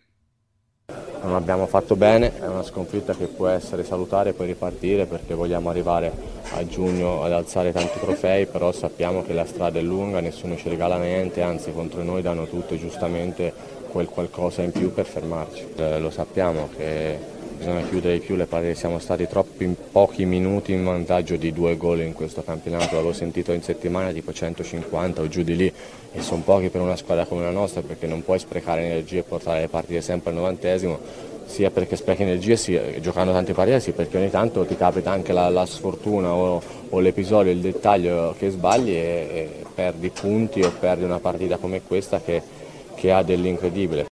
non 1.21 1.36
abbiamo 1.36 1.65
fatto 1.67 1.95
bene, 1.95 2.39
è 2.39 2.48
una 2.48 2.63
sconfitta 2.63 3.15
che 3.15 3.26
può 3.26 3.48
essere 3.48 3.84
salutare 3.84 4.30
e 4.30 4.34
poi 4.34 4.48
ripartire 4.48 5.06
perché 5.06 5.34
vogliamo 5.34 5.69
arrivare 5.69 6.12
a 6.52 6.65
giugno 6.65 7.24
ad 7.24 7.32
alzare 7.32 7.71
tanti 7.71 8.00
trofei, 8.00 8.45
però 8.45 8.71
sappiamo 8.71 9.24
che 9.24 9.34
la 9.34 9.45
strada 9.45 9.80
è 9.80 9.82
lunga, 9.82 10.19
nessuno 10.19 10.56
ci 10.56 10.69
regala 10.69 10.98
niente, 10.98 11.41
anzi 11.41 11.71
contro 11.71 12.04
noi 12.04 12.21
danno 12.21 12.48
tutto 12.48 12.78
giustamente 12.78 13.54
quel 13.89 14.08
qualcosa 14.08 14.62
in 14.62 14.71
più 14.71 14.93
per 14.93 15.06
fermarci. 15.06 15.67
Eh, 15.76 16.00
lo 16.00 16.10
sappiamo 16.10 16.69
che 16.76 17.17
bisogna 17.65 17.88
chiudere 17.88 18.19
di 18.19 18.23
più 18.23 18.36
le 18.36 18.45
partite, 18.45 18.75
siamo 18.75 18.99
stati 18.99 19.28
troppi 19.28 19.63
in 19.63 19.75
pochi 19.91 20.23
minuti 20.25 20.71
in 20.71 20.84
vantaggio 20.84 21.36
di 21.36 21.51
due 21.51 21.75
gol 21.78 22.01
in 22.01 22.13
questo 22.13 22.43
campionato, 22.43 22.93
l'avevo 22.93 23.12
sentito 23.12 23.54
in 23.54 23.63
settimana 23.63 24.12
tipo 24.12 24.32
150 24.32 25.21
o 25.21 25.28
giù 25.28 25.41
di 25.41 25.56
lì 25.56 25.73
e 26.13 26.21
sono 26.21 26.43
pochi 26.43 26.69
per 26.69 26.82
una 26.82 26.95
squadra 26.95 27.25
come 27.25 27.43
la 27.43 27.49
nostra 27.49 27.82
perché 27.82 28.06
non 28.06 28.23
puoi 28.23 28.38
sprecare 28.38 28.84
energie 28.84 29.19
e 29.19 29.23
portare 29.23 29.62
le 29.62 29.67
partite 29.67 30.01
sempre 30.01 30.30
al 30.30 30.36
novantesimo, 30.36 30.99
sia 31.45 31.71
perché 31.71 31.95
sprechi 31.95 32.21
energie 32.21 32.56
sia, 32.56 32.99
giocando 32.99 33.32
tante 33.32 33.54
partite, 33.54 33.80
sia 33.80 33.93
perché 33.93 34.17
ogni 34.17 34.30
tanto 34.30 34.63
ti 34.63 34.78
capita 34.78 35.10
anche 35.10 35.34
la, 35.34 35.49
la 35.49 35.65
sfortuna 35.65 36.34
o, 36.34 36.62
o, 36.89 36.99
l'episodio, 36.99 37.51
il 37.51 37.62
dettaglio 37.62 38.36
che 38.38 38.51
sbagli 38.51 38.91
e, 38.91 38.93
e, 39.32 39.65
perdi 39.73 40.10
punti 40.10 40.62
o 40.62 40.69
perdi 40.69 41.04
una 41.04 41.19
partita 41.19 41.58
come 41.58 41.82
questa 41.82 42.21
che, 42.21 42.43
che 42.93 43.12
ha 43.12 43.23
dell'incredibile. 43.23 44.06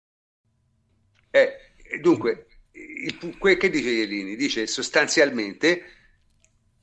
Eh, 1.30 1.50
dunque, 2.02 2.46
il, 3.04 3.58
che 3.58 3.70
dice 3.70 3.90
Iellini? 3.90 4.36
Dice 4.36 4.68
sostanzialmente 4.68 5.84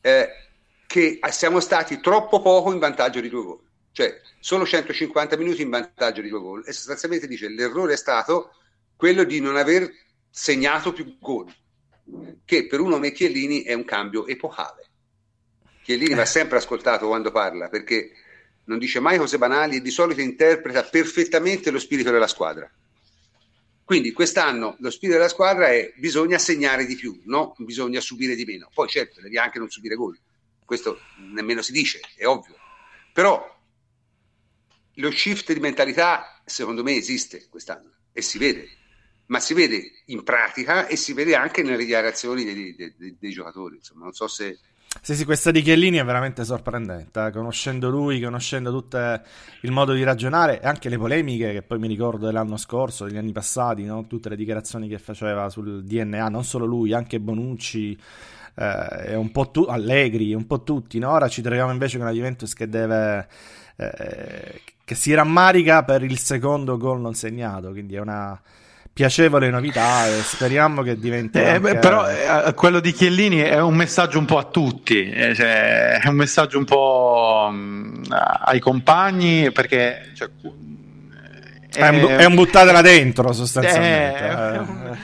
eh, 0.00 0.28
che 0.86 1.20
siamo 1.30 1.60
stati 1.60 2.00
troppo 2.00 2.40
poco 2.40 2.72
in 2.72 2.78
vantaggio 2.78 3.20
di 3.20 3.28
due 3.28 3.44
gol, 3.44 3.60
cioè 3.92 4.20
solo 4.38 4.66
150 4.66 5.36
minuti 5.36 5.62
in 5.62 5.70
vantaggio 5.70 6.20
di 6.20 6.28
due 6.28 6.40
gol 6.40 6.64
e 6.66 6.72
sostanzialmente 6.72 7.26
dice 7.26 7.48
l'errore 7.48 7.94
è 7.94 7.96
stato 7.96 8.54
quello 8.96 9.24
di 9.24 9.40
non 9.40 9.56
aver 9.56 9.90
segnato 10.28 10.92
più 10.92 11.16
gol, 11.18 11.52
che 12.44 12.66
per 12.66 12.80
uno 12.80 12.94
come 12.94 13.12
Chiellini 13.12 13.62
è 13.62 13.72
un 13.72 13.84
cambio 13.84 14.26
epocale. 14.26 14.88
Chiellini 15.82 16.14
va 16.14 16.26
sempre 16.26 16.58
ascoltato 16.58 17.06
quando 17.06 17.30
parla 17.30 17.68
perché 17.68 18.12
non 18.64 18.78
dice 18.78 19.00
mai 19.00 19.18
cose 19.18 19.38
banali 19.38 19.76
e 19.76 19.80
di 19.80 19.90
solito 19.90 20.20
interpreta 20.20 20.84
perfettamente 20.84 21.70
lo 21.70 21.78
spirito 21.78 22.10
della 22.10 22.26
squadra. 22.26 22.70
Quindi 23.90 24.12
quest'anno 24.12 24.76
lo 24.78 24.88
spirito 24.88 25.18
della 25.18 25.28
squadra 25.28 25.66
è 25.70 25.92
bisogna 25.96 26.38
segnare 26.38 26.86
di 26.86 26.94
più, 26.94 27.22
no? 27.24 27.56
bisogna 27.58 28.00
subire 28.00 28.36
di 28.36 28.44
meno. 28.44 28.70
Poi 28.72 28.88
certo, 28.88 29.20
devi 29.20 29.36
anche 29.36 29.58
non 29.58 29.68
subire 29.68 29.96
gol, 29.96 30.16
questo 30.64 31.00
nemmeno 31.16 31.60
si 31.60 31.72
dice, 31.72 31.98
è 32.14 32.24
ovvio. 32.24 32.54
Però 33.12 33.60
lo 34.94 35.10
shift 35.10 35.52
di 35.52 35.58
mentalità 35.58 36.40
secondo 36.44 36.84
me 36.84 36.94
esiste 36.94 37.48
quest'anno 37.48 37.92
e 38.12 38.22
si 38.22 38.38
vede, 38.38 38.68
ma 39.26 39.40
si 39.40 39.54
vede 39.54 40.02
in 40.04 40.22
pratica 40.22 40.86
e 40.86 40.94
si 40.94 41.12
vede 41.12 41.34
anche 41.34 41.64
nelle 41.64 41.78
dichiarazioni 41.78 42.44
dei, 42.44 42.76
dei, 42.76 42.94
dei, 42.96 43.16
dei 43.18 43.32
giocatori. 43.32 43.74
Insomma, 43.74 44.04
non 44.04 44.12
so 44.12 44.28
se 44.28 44.56
sì, 45.02 45.14
sì, 45.14 45.24
questa 45.24 45.50
di 45.50 45.62
Chiellini 45.62 45.98
è 45.98 46.04
veramente 46.04 46.44
sorprendente, 46.44 47.26
eh? 47.26 47.30
conoscendo 47.30 47.88
lui, 47.88 48.20
conoscendo 48.20 48.70
tutto 48.70 48.98
il 49.60 49.70
modo 49.70 49.92
di 49.92 50.02
ragionare 50.02 50.60
e 50.60 50.66
anche 50.66 50.88
le 50.88 50.98
polemiche 50.98 51.52
che 51.52 51.62
poi 51.62 51.78
mi 51.78 51.86
ricordo 51.86 52.26
dell'anno 52.26 52.56
scorso, 52.56 53.04
degli 53.04 53.16
anni 53.16 53.32
passati, 53.32 53.84
no? 53.84 54.06
tutte 54.06 54.28
le 54.28 54.36
dichiarazioni 54.36 54.88
che 54.88 54.98
faceva 54.98 55.48
sul 55.48 55.84
DNA, 55.84 56.28
non 56.28 56.44
solo 56.44 56.66
lui, 56.66 56.92
anche 56.92 57.20
Bonucci, 57.20 57.98
eh, 58.56 59.14
un 59.14 59.30
po' 59.30 59.50
tu- 59.50 59.66
Allegri, 59.68 60.34
un 60.34 60.46
po' 60.46 60.62
tutti. 60.64 60.98
No? 60.98 61.12
Ora 61.12 61.28
ci 61.28 61.40
troviamo 61.40 61.70
invece 61.72 61.96
con 61.96 62.06
una 62.06 62.14
Juventus 62.14 62.52
che 62.52 62.68
deve... 62.68 63.28
Eh, 63.76 64.60
che 64.84 64.94
si 64.96 65.14
rammarica 65.14 65.84
per 65.84 66.02
il 66.02 66.18
secondo 66.18 66.76
gol 66.76 67.00
non 67.00 67.14
segnato, 67.14 67.70
quindi 67.70 67.94
è 67.94 68.00
una 68.00 68.38
piacevole 69.00 69.48
novità 69.48 70.06
e 70.08 70.20
speriamo 70.20 70.82
che 70.82 70.98
diventi 70.98 71.38
eh, 71.38 71.52
anche... 71.52 71.76
però 71.76 72.06
eh, 72.06 72.52
quello 72.52 72.80
di 72.80 72.92
Chiellini 72.92 73.38
è 73.38 73.58
un 73.58 73.74
messaggio 73.74 74.18
un 74.18 74.26
po' 74.26 74.36
a 74.36 74.44
tutti 74.44 75.08
eh, 75.08 75.34
cioè, 75.34 76.00
è 76.02 76.06
un 76.06 76.16
messaggio 76.16 76.58
un 76.58 76.66
po' 76.66 77.48
mh, 77.50 77.56
mm, 77.56 78.02
ai 78.44 78.60
compagni 78.60 79.50
perché 79.52 80.10
cioè, 80.14 80.28
è, 81.72 81.88
un, 81.88 82.10
è 82.10 82.26
un 82.26 82.34
buttatela 82.34 82.82
dentro 82.82 83.32
sostanzialmente 83.32 84.18
è, 84.18 84.28
è 84.28 84.58
un, 84.58 84.98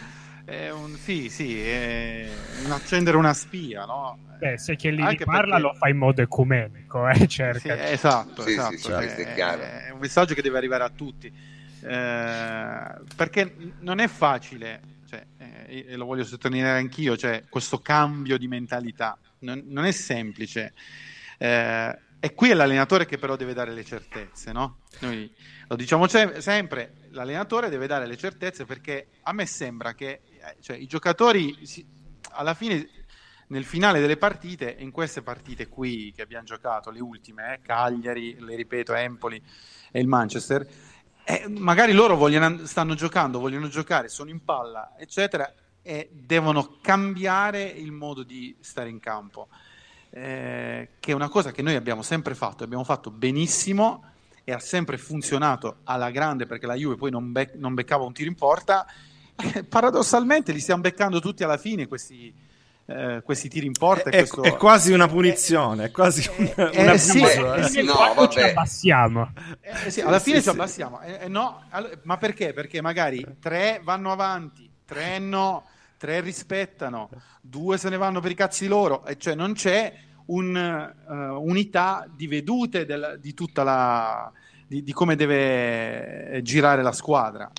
è 0.45 0.71
un, 0.73 0.97
sì 0.99 1.31
sì 1.31 1.59
è 1.59 2.29
un 2.67 2.73
accendere 2.73 3.17
una 3.17 3.33
spia 3.33 3.87
no? 3.87 4.19
Beh, 4.37 4.59
se 4.59 4.77
Chiellini 4.77 5.09
Anche 5.09 5.25
parla 5.25 5.57
perché... 5.57 5.63
lo 5.63 5.73
fa 5.73 5.89
in 5.89 5.97
modo 5.97 6.21
ecumenico 6.21 7.09
eh, 7.09 7.27
cerca. 7.27 7.75
Sì, 7.75 7.93
esatto, 7.95 8.43
sì, 8.43 8.51
esatto. 8.51 8.77
Sì, 8.77 8.83
cioè, 8.83 9.87
è, 9.87 9.91
un 9.91 9.99
messaggio 9.99 10.35
che 10.35 10.43
deve 10.43 10.59
arrivare 10.59 10.85
a 10.85 10.91
tutti 10.95 11.33
eh, 11.87 13.01
perché 13.15 13.55
non 13.81 14.01
è 14.01 14.09
facile, 14.09 14.81
cioè, 15.09 15.25
eh, 15.39 15.87
e 15.89 15.97
lo 15.97 16.05
voglio 16.05 16.25
sottolineare 16.25 16.79
anch'io, 16.79 17.17
cioè, 17.17 17.45
questo 17.49 17.81
cambio 17.81 18.37
di 18.39 18.49
mentalità 18.49 19.19
non, 19.41 19.63
non 19.67 19.85
è 19.85 19.93
semplice. 19.93 20.75
Eh, 21.39 21.99
e 22.19 22.35
qui 22.35 22.51
è 22.51 22.55
l'allenatore 22.55 23.07
che 23.07 23.19
però 23.19 23.37
deve 23.37 23.53
dare 23.53 23.73
le 23.73 23.85
certezze, 23.85 24.51
no? 24.51 24.79
Noi 25.01 25.31
lo 25.69 25.77
diciamo 25.77 26.09
sempre, 26.09 27.09
l'allenatore 27.11 27.69
deve 27.69 27.87
dare 27.87 28.07
le 28.07 28.17
certezze 28.17 28.65
perché 28.65 29.09
a 29.23 29.33
me 29.33 29.47
sembra 29.47 29.95
che 29.95 30.23
eh, 30.25 30.57
cioè, 30.61 30.77
i 30.77 30.87
giocatori 30.87 31.67
si, 31.67 31.87
alla 32.33 32.55
fine 32.55 32.89
nel 33.49 33.65
finale 33.65 34.01
delle 34.01 34.17
partite, 34.17 34.75
in 34.79 34.91
queste 34.91 35.23
partite 35.23 35.69
qui 35.69 36.13
che 36.13 36.23
abbiamo 36.23 36.45
giocato, 36.45 36.91
le 36.91 37.01
ultime, 37.01 37.55
eh, 37.55 37.61
Cagliari, 37.61 38.37
le 38.41 38.57
ripeto, 38.57 38.95
Empoli 38.95 39.41
e 39.93 40.01
il 40.01 40.09
Manchester, 40.09 40.67
eh, 41.29 41.49
magari 41.49 41.93
loro 41.93 42.15
vogliono, 42.15 42.67
stanno 42.67 42.95
giocando, 42.95 43.41
vogliono 43.41 43.67
giocare, 43.67 44.09
sono 44.09 44.31
in 44.31 44.45
palla, 44.45 44.95
eccetera, 44.97 45.53
e 45.83 46.09
devono 46.13 46.79
cambiare 46.81 47.65
il 47.65 47.91
modo 47.91 48.23
di 48.23 48.57
stare 48.61 48.91
in 48.91 49.01
campo, 49.01 49.49
eh, 50.11 50.91
che 51.01 51.11
è 51.11 51.15
una 51.15 51.29
cosa 51.29 51.51
che 51.51 51.63
noi 51.63 51.75
abbiamo 51.75 52.03
sempre 52.03 52.37
fatto, 52.37 52.63
abbiamo 52.63 52.85
fatto 52.85 53.11
benissimo 53.11 54.05
e 54.45 54.53
ha 54.53 54.61
sempre 54.61 54.99
funzionato 54.99 55.79
alla 55.83 56.11
grande 56.11 56.47
perché 56.47 56.67
la 56.67 56.77
Juve 56.77 56.95
poi 56.95 57.11
non, 57.11 57.33
bec- 57.33 57.57
non 57.57 57.75
beccava 57.75 58.05
un 58.05 58.13
tiro 58.13 58.29
in 58.29 58.37
porta. 58.37 58.87
paradossalmente 59.69 60.53
li 60.53 60.61
stiamo 60.61 60.83
beccando 60.83 61.21
tutti 61.21 61.43
alla 61.43 61.59
fine 61.59 61.89
questi, 61.89 62.33
eh, 62.87 63.21
questi 63.25 63.49
tiri 63.49 63.67
in 63.67 63.73
porta. 63.73 64.11
È, 64.11 64.19
questo... 64.19 64.43
è, 64.43 64.57
quasi 64.57 64.93
una 64.93 65.09
punizione, 65.09 65.87
è 65.87 65.91
quasi 65.91 66.29
un, 66.37 66.53
eh, 66.57 66.81
un 66.81 66.89
abuso. 66.89 66.97
Sì, 66.99 67.23
eh. 67.23 67.63
sì, 67.65 67.83
no, 67.83 68.29
ci 68.29 68.41
abbassiamo. 68.41 69.33
Eh, 69.61 69.91
sì, 69.91 70.01
alla 70.01 70.21
fine 70.21 70.41
ci 70.41 70.49
abbassiamo. 70.49 71.01
Eh, 71.01 71.29
no, 71.29 71.65
ma 72.03 72.17
perché? 72.17 72.53
Perché 72.53 72.81
magari 72.81 73.25
tre 73.41 73.81
vanno 73.83 74.13
avanti, 74.13 74.71
tre 74.85 75.19
no, 75.19 75.67
tre 75.97 76.21
rispettano, 76.21 77.11
due 77.41 77.79
se 77.79 77.89
ne 77.89 77.97
vanno 77.97 78.21
per 78.21 78.31
i 78.31 78.35
cazzi 78.35 78.67
loro, 78.67 79.05
e 79.05 79.19
cioè 79.19 79.35
non 79.35 79.55
c'è 79.55 79.93
un'unità 80.27 82.05
uh, 82.07 82.13
di 82.15 82.27
vedute 82.27 82.85
del, 82.85 83.19
di 83.21 83.35
tutta 83.35 83.63
la 83.63 84.33
di, 84.67 84.83
di, 84.83 84.93
come 84.93 85.15
deve 85.15 86.41
girare 86.43 86.83
la 86.83 86.93
squadra. 86.93 87.51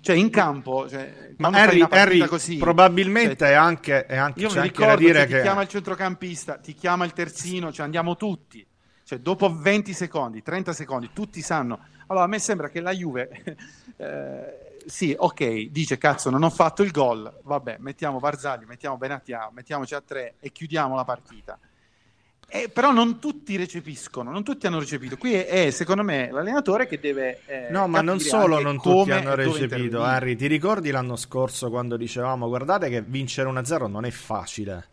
Cioè, 0.00 0.16
in 0.16 0.30
campo, 0.30 0.88
cioè, 0.88 1.34
ma 1.38 1.48
Harry, 1.48 1.84
Harry 1.88 2.26
così, 2.26 2.56
probabilmente 2.56 3.36
cioè, 3.36 3.50
è 3.50 3.54
anche, 3.54 4.06
è 4.06 4.16
anche, 4.16 4.40
io 4.40 4.50
mi 4.52 4.60
ricordo 4.62 4.96
dire 4.96 5.26
che 5.26 5.36
ti 5.36 5.42
chiama 5.42 5.62
il 5.62 5.68
centrocampista, 5.68 6.56
ti 6.56 6.74
chiama 6.74 7.04
il 7.04 7.12
terzino, 7.12 7.72
cioè 7.72 7.84
andiamo 7.84 8.16
tutti. 8.16 8.66
Cioè, 9.04 9.20
dopo 9.20 9.54
20 9.54 9.92
secondi, 9.92 10.42
30 10.42 10.72
secondi, 10.72 11.10
tutti 11.12 11.40
sanno. 11.40 11.80
Allora, 12.08 12.24
a 12.24 12.28
me 12.28 12.38
sembra 12.38 12.68
che 12.68 12.80
la 12.80 12.92
Juve, 12.92 13.56
eh, 13.96 14.80
sì, 14.86 15.14
ok, 15.16 15.68
dice 15.70 15.98
cazzo, 15.98 16.30
non 16.30 16.42
ho 16.42 16.50
fatto 16.50 16.82
il 16.82 16.90
gol, 16.90 17.40
vabbè, 17.42 17.76
mettiamo 17.80 18.18
Barzagli, 18.18 18.64
mettiamo 18.64 18.96
Benatia, 18.96 19.50
mettiamoci 19.52 19.94
a 19.94 20.00
tre 20.00 20.34
e 20.40 20.50
chiudiamo 20.50 20.94
la 20.94 21.04
partita. 21.04 21.58
Eh, 22.50 22.70
però 22.72 22.92
non 22.92 23.18
tutti 23.18 23.56
recepiscono, 23.56 24.30
non 24.30 24.42
tutti 24.42 24.66
hanno 24.66 24.78
recepito. 24.78 25.18
Qui 25.18 25.34
è, 25.34 25.46
è 25.66 25.70
secondo 25.70 26.02
me 26.02 26.30
l'allenatore 26.30 26.86
che 26.86 26.98
deve. 26.98 27.40
Eh, 27.44 27.68
no, 27.70 27.86
ma 27.88 28.00
non 28.00 28.20
solo 28.20 28.58
non 28.60 28.80
tutti 28.80 29.10
hanno 29.10 29.34
recepito. 29.34 30.02
Harry, 30.02 30.34
ti 30.34 30.46
ricordi 30.46 30.90
l'anno 30.90 31.16
scorso 31.16 31.68
quando 31.68 31.98
dicevamo: 31.98 32.48
guardate 32.48 32.88
che 32.88 33.02
vincere 33.02 33.50
1-0 33.50 33.90
non 33.90 34.06
è 34.06 34.10
facile 34.10 34.86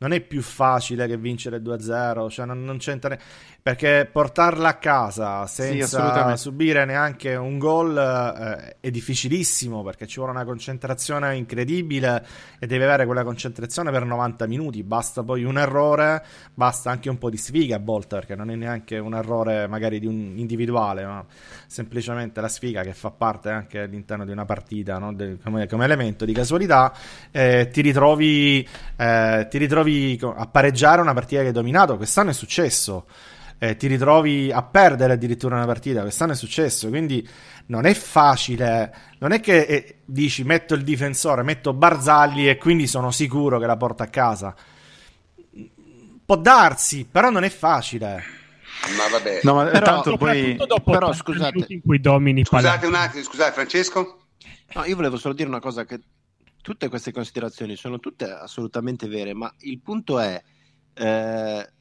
non 0.00 0.12
è 0.12 0.20
più 0.20 0.42
facile 0.42 1.06
che 1.06 1.16
vincere 1.16 1.58
2-0, 1.58 2.30
cioè 2.30 2.46
non, 2.46 2.64
non 2.64 2.78
c'entra 2.78 3.16
perché 3.62 4.08
portarla 4.10 4.68
a 4.70 4.74
casa 4.78 5.46
senza 5.46 6.34
sì, 6.34 6.42
subire 6.42 6.86
neanche 6.86 7.34
un 7.34 7.58
gol 7.58 7.96
eh, 7.96 8.76
è 8.80 8.90
difficilissimo 8.90 9.82
perché 9.82 10.06
ci 10.06 10.16
vuole 10.16 10.30
una 10.30 10.44
concentrazione 10.44 11.36
incredibile 11.36 12.24
e 12.58 12.66
devi 12.66 12.82
avere 12.84 13.04
quella 13.04 13.22
concentrazione 13.22 13.90
per 13.90 14.06
90 14.06 14.46
minuti, 14.46 14.82
basta 14.82 15.22
poi 15.22 15.44
un 15.44 15.58
errore, 15.58 16.24
basta 16.54 16.90
anche 16.90 17.10
un 17.10 17.18
po' 17.18 17.28
di 17.28 17.36
sfiga 17.36 17.76
a 17.76 17.80
volte 17.80 18.16
perché 18.16 18.34
non 18.34 18.50
è 18.50 18.54
neanche 18.54 18.96
un 18.96 19.14
errore 19.14 19.66
magari 19.66 19.98
di 20.00 20.06
un 20.06 20.32
individuale, 20.36 21.04
ma 21.04 21.24
semplicemente 21.66 22.40
la 22.40 22.48
sfiga 22.48 22.82
che 22.82 22.94
fa 22.94 23.10
parte 23.10 23.50
anche 23.50 23.80
all'interno 23.80 24.24
di 24.24 24.32
una 24.32 24.46
partita 24.46 24.96
no? 24.98 25.12
De, 25.12 25.36
come, 25.42 25.66
come, 25.66 25.84
elemento 25.84 26.24
di 26.24 26.32
casualità, 26.32 26.94
eh, 27.30 27.68
ti 27.70 27.82
ritrovi, 27.82 28.66
eh, 28.96 29.46
ti 29.50 29.58
ritrovi 29.58 29.89
a 30.20 30.46
pareggiare 30.46 31.00
una 31.00 31.14
partita 31.14 31.40
che 31.40 31.48
hai 31.48 31.52
dominato. 31.52 31.96
Quest'anno 31.96 32.30
è 32.30 32.34
successo. 32.34 33.06
eh, 33.62 33.76
ti 33.76 33.88
ritrovi 33.88 34.50
a 34.50 34.62
perdere 34.62 35.12
addirittura 35.12 35.56
una 35.56 35.66
partita. 35.66 36.00
Quest'anno 36.00 36.32
è 36.32 36.34
successo, 36.34 36.88
quindi 36.88 37.26
non 37.66 37.84
è 37.84 37.92
facile. 37.92 38.92
Non 39.18 39.32
è 39.32 39.40
che 39.40 39.60
eh, 39.60 39.96
dici 40.06 40.44
metto 40.44 40.72
il 40.72 40.82
difensore, 40.82 41.42
metto 41.42 41.74
Barzagli 41.74 42.48
e 42.48 42.56
quindi 42.56 42.86
sono 42.86 43.10
sicuro 43.10 43.58
che 43.58 43.66
la 43.66 43.76
porta 43.76 44.04
a 44.04 44.08
casa. 44.08 44.54
Può 46.24 46.36
darsi, 46.36 47.06
però 47.10 47.28
non 47.28 47.44
è 47.44 47.50
facile. 47.50 48.24
Ma 48.96 49.08
vabbè, 49.10 49.40
no, 49.42 49.54
ma 49.56 49.64
però, 49.64 49.84
tanto 49.84 50.16
poi... 50.16 50.56
dopo 50.56 50.90
però, 50.90 51.12
scusate, 51.12 51.66
in 51.68 51.82
cui 51.82 52.00
domini 52.00 52.46
scusate 52.46 52.86
un 52.86 52.94
attimo, 52.94 53.22
scusate 53.22 53.52
Francesco. 53.52 54.20
No, 54.72 54.84
io 54.86 54.96
volevo 54.96 55.18
solo 55.18 55.34
dire 55.34 55.48
una 55.50 55.60
cosa 55.60 55.84
che 55.84 56.00
tutte 56.62 56.88
queste 56.88 57.12
considerazioni 57.12 57.76
sono 57.76 57.98
tutte 57.98 58.30
assolutamente 58.30 59.08
vere, 59.08 59.34
ma 59.34 59.52
il 59.60 59.80
punto 59.80 60.18
è 60.18 60.42
eh, 60.94 61.72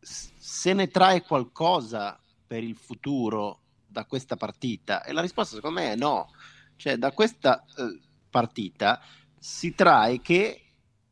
se 0.00 0.72
ne 0.72 0.88
trae 0.88 1.22
qualcosa 1.22 2.18
per 2.46 2.62
il 2.62 2.76
futuro 2.76 3.60
da 3.86 4.04
questa 4.04 4.36
partita? 4.36 5.04
E 5.04 5.12
la 5.12 5.20
risposta 5.20 5.56
secondo 5.56 5.80
me 5.80 5.92
è 5.92 5.96
no. 5.96 6.30
Cioè, 6.76 6.96
da 6.96 7.12
questa 7.12 7.64
eh, 7.76 8.00
partita 8.28 9.00
si 9.38 9.74
trae 9.74 10.20
che 10.20 10.62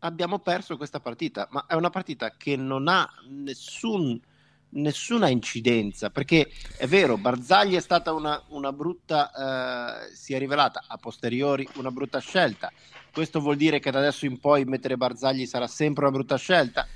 abbiamo 0.00 0.38
perso 0.38 0.76
questa 0.76 1.00
partita, 1.00 1.46
ma 1.50 1.66
è 1.66 1.74
una 1.74 1.90
partita 1.90 2.30
che 2.36 2.56
non 2.56 2.88
ha 2.88 3.08
nessun, 3.28 4.20
nessuna 4.70 5.28
incidenza, 5.28 6.10
perché 6.10 6.50
è 6.76 6.86
vero, 6.86 7.16
Barzagli 7.16 7.74
è 7.74 7.80
stata 7.80 8.12
una, 8.12 8.42
una 8.48 8.72
brutta, 8.72 10.06
eh, 10.10 10.14
si 10.14 10.34
è 10.34 10.38
rivelata 10.38 10.84
a 10.86 10.96
posteriori 10.96 11.68
una 11.74 11.90
brutta 11.90 12.18
scelta. 12.18 12.72
Questo 13.12 13.40
vuol 13.40 13.56
dire 13.56 13.80
che 13.80 13.90
da 13.90 13.98
adesso 13.98 14.26
in 14.26 14.38
poi 14.38 14.64
mettere 14.64 14.96
Barzagli 14.96 15.46
sarà 15.46 15.66
sempre 15.66 16.04
una 16.04 16.12
brutta 16.12 16.36
scelta? 16.36 16.86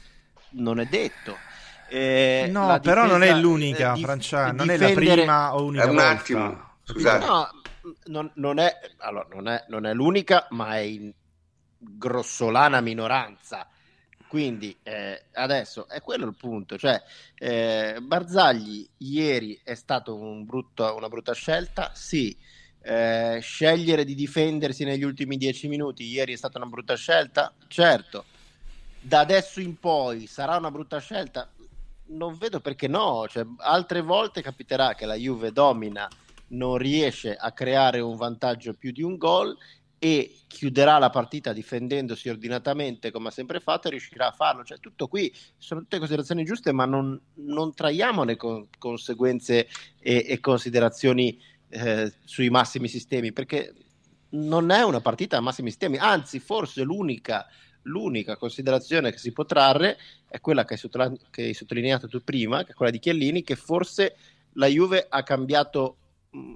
Non 0.51 0.81
è 0.81 0.87
detto. 0.87 1.37
Eh, 1.89 2.49
no, 2.51 2.79
però 2.81 3.03
difesa, 3.03 3.07
non 3.07 3.23
è 3.23 3.35
l'unica, 3.35 3.93
eh, 3.93 4.01
Francia, 4.01 4.53
non 4.53 4.71
è 4.71 4.77
la 4.77 4.91
prima 4.93 5.55
o 5.55 5.65
unica 5.65 5.85
un 5.85 5.95
volta. 5.95 6.09
attimo, 6.09 6.71
scusate. 6.83 7.27
No, 7.27 7.49
non, 8.07 8.31
non, 8.35 8.59
è, 8.59 8.73
allora, 8.99 9.27
non, 9.33 9.49
è, 9.49 9.65
non, 9.69 9.87
è, 9.87 9.93
l'unica, 9.93 10.47
ma 10.51 10.77
è 10.77 10.81
in 10.81 11.13
grossolana 11.79 12.81
minoranza. 12.81 13.69
Quindi 14.27 14.77
eh, 14.83 15.27
adesso 15.35 15.87
è 15.89 16.01
quello 16.01 16.27
il 16.27 16.35
punto. 16.35 16.77
Cioè, 16.77 17.01
eh, 17.37 17.99
Barzagli 18.01 18.89
ieri 18.99 19.61
è 19.63 19.75
stata 19.75 20.11
un 20.11 20.47
una 20.49 21.09
brutta 21.09 21.33
scelta, 21.33 21.93
sì. 21.95 22.37
Eh, 22.87 23.39
scegliere 23.41 24.05
di 24.05 24.15
difendersi 24.15 24.85
negli 24.85 25.05
ultimi 25.05 25.39
dieci 25.39 25.69
minuti 25.69 26.05
ieri 26.05 26.35
è 26.35 26.37
stata 26.37 26.59
una 26.59 26.67
brutta 26.67 26.97
scelta, 26.97 27.53
certo. 27.67 28.27
Da 29.01 29.21
adesso 29.21 29.61
in 29.61 29.79
poi 29.79 30.27
sarà 30.27 30.57
una 30.57 30.71
brutta 30.71 30.99
scelta, 30.99 31.51
non 32.09 32.37
vedo 32.37 32.61
perché 32.61 32.87
no. 32.87 33.27
Cioè, 33.29 33.47
altre 33.59 34.03
volte 34.03 34.43
capiterà 34.43 34.95
che 34.95 35.07
la 35.07 35.15
Juve 35.15 35.51
domina, 35.51 36.09
non 36.49 36.77
riesce 36.77 37.35
a 37.35 37.53
creare 37.53 38.01
un 38.01 38.17
vantaggio 38.17 38.75
più 38.75 38.93
di 38.93 39.03
un 39.03 39.17
gol 39.17 39.57
e 39.99 40.41
chiuderà 40.47 40.99
la 40.99 41.09
partita 41.09 41.55
difendendosi 41.55 42.29
ordinatamente 42.29 43.11
come 43.11 43.29
ha 43.29 43.31
sempre 43.31 43.61
fatto 43.61 43.87
e 43.87 43.93
riuscirà 43.93 44.29
a 44.29 44.33
farlo. 44.33 44.63
Cioè, 44.63 44.79
tutto 44.79 45.09
qui 45.09 45.35
sono 45.57 45.81
tutte 45.81 45.97
considerazioni 45.97 46.45
giuste, 46.45 46.73
ma 46.73 46.85
non, 46.85 47.19
non 47.37 47.73
traiamone 47.73 48.37
con, 48.37 48.69
conseguenze 48.79 49.69
e, 49.99 50.27
e 50.29 50.41
considerazioni 50.41 51.41
eh, 51.75 52.13
sui 52.25 52.51
massimi 52.51 52.89
sistemi, 52.89 53.33
perché 53.33 53.75
non 54.31 54.71
è 54.71 54.83
una 54.85 55.01
partita 55.01 55.37
a 55.37 55.41
massimi 55.41 55.71
sistemi, 55.71 55.99
anzi, 55.99 56.39
forse 56.39 56.83
l'unica 56.83 57.47
l'unica 57.87 58.37
considerazione 58.37 59.11
che 59.11 59.19
si 59.19 59.33
può 59.33 59.45
trarre 59.45 59.99
è 60.29 60.41
quella 60.41 60.65
che 60.65 60.75
hai, 60.75 60.79
sottolineato, 60.79 61.27
che 61.31 61.43
hai 61.43 61.55
sottolineato 61.55 62.09
tu 62.09 62.23
prima, 62.23 62.65
che 62.65 62.73
è 62.73 62.75
quella 62.75 62.91
di 62.91 62.99
Chiellini, 62.99 63.43
che 63.43 63.57
forse 63.57 64.17
la 64.53 64.67
Juve 64.67 65.07
ha 65.09 65.23
cambiato 65.23 65.97
mh, 66.31 66.53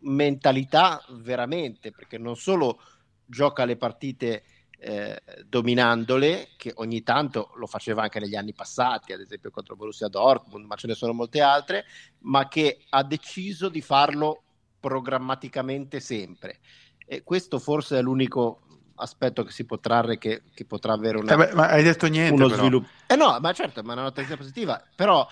mentalità 0.00 1.04
veramente, 1.10 1.92
perché 1.92 2.16
non 2.16 2.36
solo 2.36 2.80
gioca 3.26 3.64
le 3.64 3.76
partite 3.76 4.44
eh, 4.78 5.22
dominandole, 5.46 6.48
che 6.56 6.72
ogni 6.76 7.02
tanto 7.02 7.52
lo 7.56 7.66
faceva 7.66 8.02
anche 8.02 8.18
negli 8.18 8.34
anni 8.34 8.54
passati, 8.54 9.12
ad 9.12 9.20
esempio 9.20 9.50
contro 9.50 9.76
Borussia 9.76 10.08
Dortmund, 10.08 10.64
ma 10.64 10.76
ce 10.76 10.86
ne 10.86 10.94
sono 10.94 11.12
molte 11.12 11.40
altre, 11.40 11.84
ma 12.20 12.48
che 12.48 12.84
ha 12.88 13.04
deciso 13.04 13.68
di 13.68 13.80
farlo 13.80 14.42
programmaticamente 14.82 16.00
sempre. 16.00 16.58
E 17.06 17.22
questo 17.22 17.60
forse 17.60 17.98
è 17.98 18.02
l'unico 18.02 18.62
aspetto 18.96 19.44
che 19.44 19.52
si 19.52 19.64
può 19.64 19.78
trarre 19.78 20.18
che, 20.18 20.42
che 20.52 20.64
potrà 20.64 20.92
avere 20.92 21.18
una, 21.18 21.32
eh 21.32 21.36
beh, 21.36 21.54
ma 21.54 21.68
hai 21.68 21.82
detto 21.82 22.08
niente, 22.08 22.34
uno 22.34 22.48
però. 22.48 22.60
sviluppo. 22.60 22.88
Eh 23.06 23.16
no, 23.16 23.38
ma 23.40 23.52
certo, 23.52 23.82
ma 23.82 23.90
è 23.90 23.94
una 23.94 24.02
notizia 24.02 24.36
positiva, 24.36 24.82
però 24.94 25.26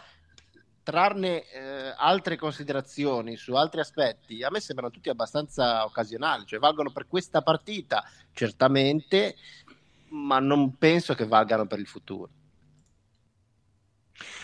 trarne 0.82 1.48
eh, 1.50 1.94
altre 1.96 2.36
considerazioni 2.36 3.36
su 3.36 3.54
altri 3.54 3.80
aspetti 3.80 4.42
a 4.42 4.50
me 4.50 4.60
sembrano 4.60 4.90
tutti 4.90 5.08
abbastanza 5.08 5.84
occasionali, 5.84 6.46
cioè 6.46 6.58
valgono 6.58 6.90
per 6.90 7.06
questa 7.06 7.42
partita 7.42 8.02
certamente, 8.32 9.36
ma 10.10 10.38
non 10.38 10.76
penso 10.78 11.14
che 11.14 11.26
valgano 11.26 11.66
per 11.66 11.80
il 11.80 11.86
futuro. 11.86 12.30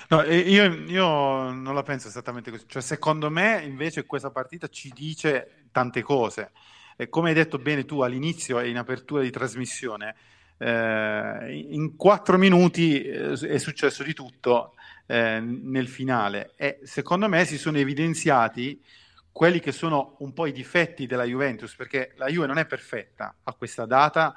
No, 0.09 0.23
io, 0.23 0.73
io, 0.73 1.51
non 1.51 1.75
la 1.75 1.83
penso 1.83 2.09
esattamente 2.09 2.51
così. 2.51 2.64
Cioè, 2.69 2.83
secondo 2.83 3.31
me, 3.31 3.62
invece, 3.64 4.07
questa 4.07 4.31
partita 4.31 4.69
ci 4.69 4.92
dice 4.95 5.64
tante 5.73 6.03
cose. 6.03 6.53
E 6.97 7.09
come 7.09 7.29
hai 7.31 7.35
detto 7.35 7.59
bene 7.59 7.85
tu 7.85 8.01
all'inizio 8.01 8.59
e 8.61 8.69
in 8.69 8.79
apertura 8.79 9.23
di 9.23 9.31
trasmissione, 9.31 10.14
eh, 10.59 11.64
in 11.71 11.97
quattro 11.97 12.38
minuti 12.38 13.03
eh, 13.03 13.33
è 13.33 13.59
successo 13.59 14.03
di 14.03 14.14
tutto 14.14 14.75
eh, 15.07 15.40
nel 15.40 15.88
finale 15.88 16.53
e 16.57 16.81
secondo 16.85 17.29
me 17.29 17.45
si 17.45 17.59
sono 17.59 17.79
evidenziati 17.79 18.83
quelli 19.31 19.61
che 19.61 19.73
sono 19.73 20.16
un 20.21 20.33
po' 20.33 20.47
i 20.47 20.53
difetti 20.53 21.07
della 21.07 21.25
Juventus, 21.25 21.75
perché 21.77 22.14
la 22.16 22.29
Juve 22.29 22.47
non 22.47 22.57
è 22.57 22.64
perfetta 22.64 23.35
a 23.42 23.53
questa 23.53 23.85
data, 23.85 24.35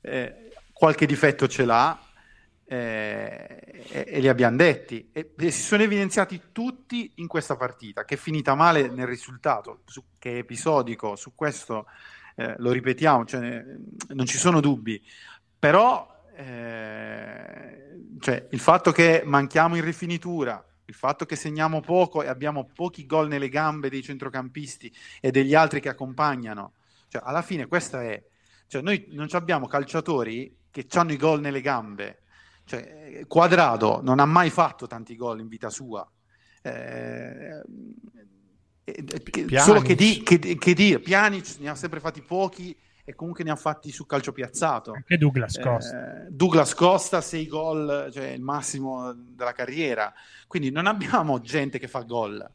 eh, 0.00 0.52
qualche 0.72 1.04
difetto 1.04 1.48
ce 1.48 1.64
l'ha, 1.64 2.00
eh, 2.72 3.58
e, 3.88 4.04
e, 4.06 4.20
li 4.20 4.28
abbiamo 4.28 4.56
detti. 4.56 5.10
E, 5.12 5.32
e, 5.36 5.50
si 5.50 5.62
sono 5.62 5.82
evidenziati 5.82 6.40
tutti 6.52 7.10
in 7.16 7.26
questa 7.26 7.56
partita 7.56 8.04
che 8.04 8.14
è 8.14 8.16
finita 8.16 8.54
male 8.54 8.88
nel 8.88 9.08
risultato 9.08 9.80
su, 9.86 10.04
che 10.20 10.34
è 10.34 10.38
episodico 10.38 11.16
su 11.16 11.34
questo 11.34 11.86
eh, 12.36 12.54
lo 12.58 12.70
ripetiamo 12.70 13.24
cioè, 13.24 13.64
non 14.10 14.24
ci 14.24 14.38
sono 14.38 14.60
dubbi. 14.60 15.02
Però 15.58 16.28
eh, 16.36 17.98
cioè, 18.20 18.46
il 18.50 18.60
fatto 18.60 18.92
che 18.92 19.22
manchiamo 19.24 19.74
in 19.74 19.84
rifinitura 19.84 20.64
il 20.84 20.94
fatto 20.94 21.24
che 21.24 21.34
segniamo 21.34 21.80
poco 21.80 22.22
e 22.22 22.28
abbiamo 22.28 22.68
pochi 22.72 23.04
gol 23.04 23.26
nelle 23.26 23.48
gambe 23.48 23.90
dei 23.90 24.02
centrocampisti 24.02 24.92
e 25.20 25.30
degli 25.32 25.54
altri 25.54 25.80
che 25.80 25.88
accompagnano 25.88 26.72
cioè, 27.08 27.22
alla 27.24 27.42
fine 27.42 27.68
questa 27.68 28.02
è 28.02 28.20
cioè, 28.66 28.82
noi 28.82 29.06
non 29.10 29.28
abbiamo 29.32 29.68
calciatori 29.68 30.56
che 30.70 30.86
hanno 30.94 31.12
i 31.12 31.16
gol 31.16 31.40
nelle 31.40 31.60
gambe 31.60 32.22
cioè, 32.70 33.24
Quadrado 33.26 34.00
non 34.00 34.20
ha 34.20 34.24
mai 34.26 34.48
fatto 34.48 34.86
tanti 34.86 35.16
gol 35.16 35.40
in 35.40 35.48
vita 35.48 35.70
sua. 35.70 36.08
Eh, 36.62 37.62
eh 38.84 39.58
solo 39.58 39.80
che, 39.80 39.96
di, 39.96 40.22
che, 40.22 40.38
che 40.38 40.74
dire, 40.74 41.00
Pjanic 41.00 41.56
ne 41.58 41.70
ha 41.70 41.74
sempre 41.74 41.98
fatti 41.98 42.22
pochi 42.22 42.76
e 43.04 43.14
comunque 43.16 43.42
ne 43.42 43.50
ha 43.50 43.56
fatti 43.56 43.90
su 43.90 44.06
calcio 44.06 44.30
piazzato. 44.30 44.92
Anche 44.92 45.18
Douglas 45.18 45.58
Costa. 45.58 46.26
Eh, 46.26 46.30
Douglas 46.30 46.74
Costa, 46.74 47.20
6 47.20 47.46
gol, 47.48 48.08
cioè 48.12 48.28
il 48.28 48.40
massimo 48.40 49.12
della 49.12 49.52
carriera. 49.52 50.12
Quindi 50.46 50.70
non 50.70 50.86
abbiamo 50.86 51.40
gente 51.40 51.80
che 51.80 51.88
fa 51.88 52.02
gol. 52.02 52.48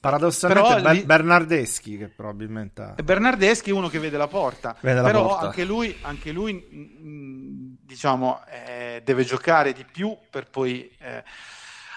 Paradossalmente 0.00 0.74
però, 0.74 0.80
Ber- 0.80 1.04
Bernardeschi 1.04 1.98
che 1.98 2.08
probabilmente 2.08 2.82
ha... 2.82 2.94
Bernardeschi 3.02 3.70
è 3.70 3.72
uno 3.72 3.88
che 3.88 3.98
vede 3.98 4.16
la 4.16 4.28
porta, 4.28 4.76
vede 4.80 5.02
però 5.02 5.26
porta. 5.26 5.46
anche 5.46 5.64
lui, 5.64 5.96
anche 6.02 6.30
lui 6.30 6.52
mm, 6.54 7.08
mm, 7.08 7.57
diciamo, 7.88 8.42
eh, 8.50 9.00
deve 9.02 9.24
giocare 9.24 9.72
di 9.72 9.84
più 9.90 10.14
per 10.28 10.48
poi... 10.50 10.94
Eh... 10.98 11.24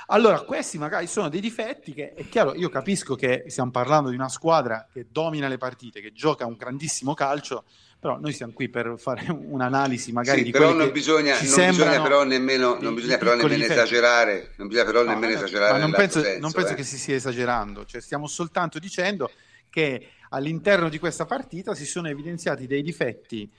Allora, 0.07 0.41
questi 0.41 0.77
magari 0.77 1.07
sono 1.07 1.29
dei 1.29 1.39
difetti 1.39 1.93
che 1.93 2.13
è 2.13 2.27
chiaro, 2.27 2.53
io 2.55 2.69
capisco 2.69 3.15
che 3.15 3.45
stiamo 3.47 3.71
parlando 3.71 4.09
di 4.09 4.15
una 4.15 4.27
squadra 4.29 4.87
che 4.91 5.07
domina 5.09 5.47
le 5.47 5.57
partite, 5.57 6.01
che 6.01 6.11
gioca 6.11 6.45
un 6.45 6.55
grandissimo 6.55 7.13
calcio, 7.13 7.63
però 7.97 8.19
noi 8.19 8.33
siamo 8.33 8.51
qui 8.51 8.67
per 8.67 8.95
fare 8.97 9.25
un'analisi 9.31 10.11
magari 10.11 10.39
sì, 10.39 10.45
di 10.45 10.51
però 10.51 10.73
non 10.73 10.91
bisogna, 10.91 11.33
non 11.39 11.69
bisogna 11.69 12.01
però 12.01 12.23
nemmeno, 12.23 12.77
non 12.79 12.93
bisogna 12.93 13.17
però 13.17 13.35
nemmeno 13.35 13.63
esagerare 13.63 14.53
non 14.57 14.67
bisogna 14.67 14.85
però 14.85 15.03
no, 15.03 15.11
nemmeno 15.11 15.33
esagerare 15.33 15.77
non, 15.77 15.91
penso, 15.91 16.21
senso, 16.21 16.39
non 16.39 16.51
penso 16.51 16.71
eh. 16.71 16.75
che 16.75 16.83
si 16.83 16.97
stia 16.97 17.15
esagerando 17.15 17.85
cioè 17.85 18.01
stiamo 18.01 18.25
soltanto 18.25 18.79
dicendo 18.79 19.29
che 19.69 20.13
all'interno 20.29 20.89
di 20.89 20.97
questa 20.97 21.25
partita 21.25 21.75
si 21.75 21.85
sono 21.85 22.09
evidenziati 22.09 22.65
dei 22.65 22.81
difetti 22.81 23.49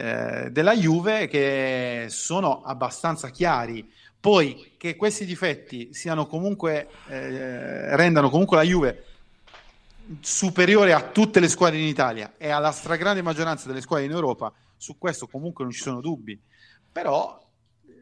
eh, 0.00 0.50
della 0.50 0.74
Juve 0.74 1.28
che 1.28 2.06
sono 2.08 2.62
abbastanza 2.62 3.28
chiari 3.28 3.88
poi 4.20 4.74
che 4.76 4.96
questi 4.96 5.24
difetti 5.24 5.94
siano 5.94 6.26
comunque 6.26 6.88
eh, 7.08 7.96
rendano 7.96 8.28
comunque 8.28 8.58
la 8.58 8.62
Juve 8.62 9.04
superiore 10.20 10.92
a 10.92 11.00
tutte 11.10 11.40
le 11.40 11.48
squadre 11.48 11.78
in 11.78 11.86
Italia 11.86 12.34
e 12.36 12.50
alla 12.50 12.72
stragrande 12.72 13.22
maggioranza 13.22 13.66
delle 13.68 13.80
squadre 13.80 14.06
in 14.06 14.10
Europa, 14.10 14.52
su 14.76 14.98
questo 14.98 15.26
comunque 15.26 15.64
non 15.64 15.72
ci 15.72 15.80
sono 15.80 16.00
dubbi. 16.00 16.38
Però 16.92 17.40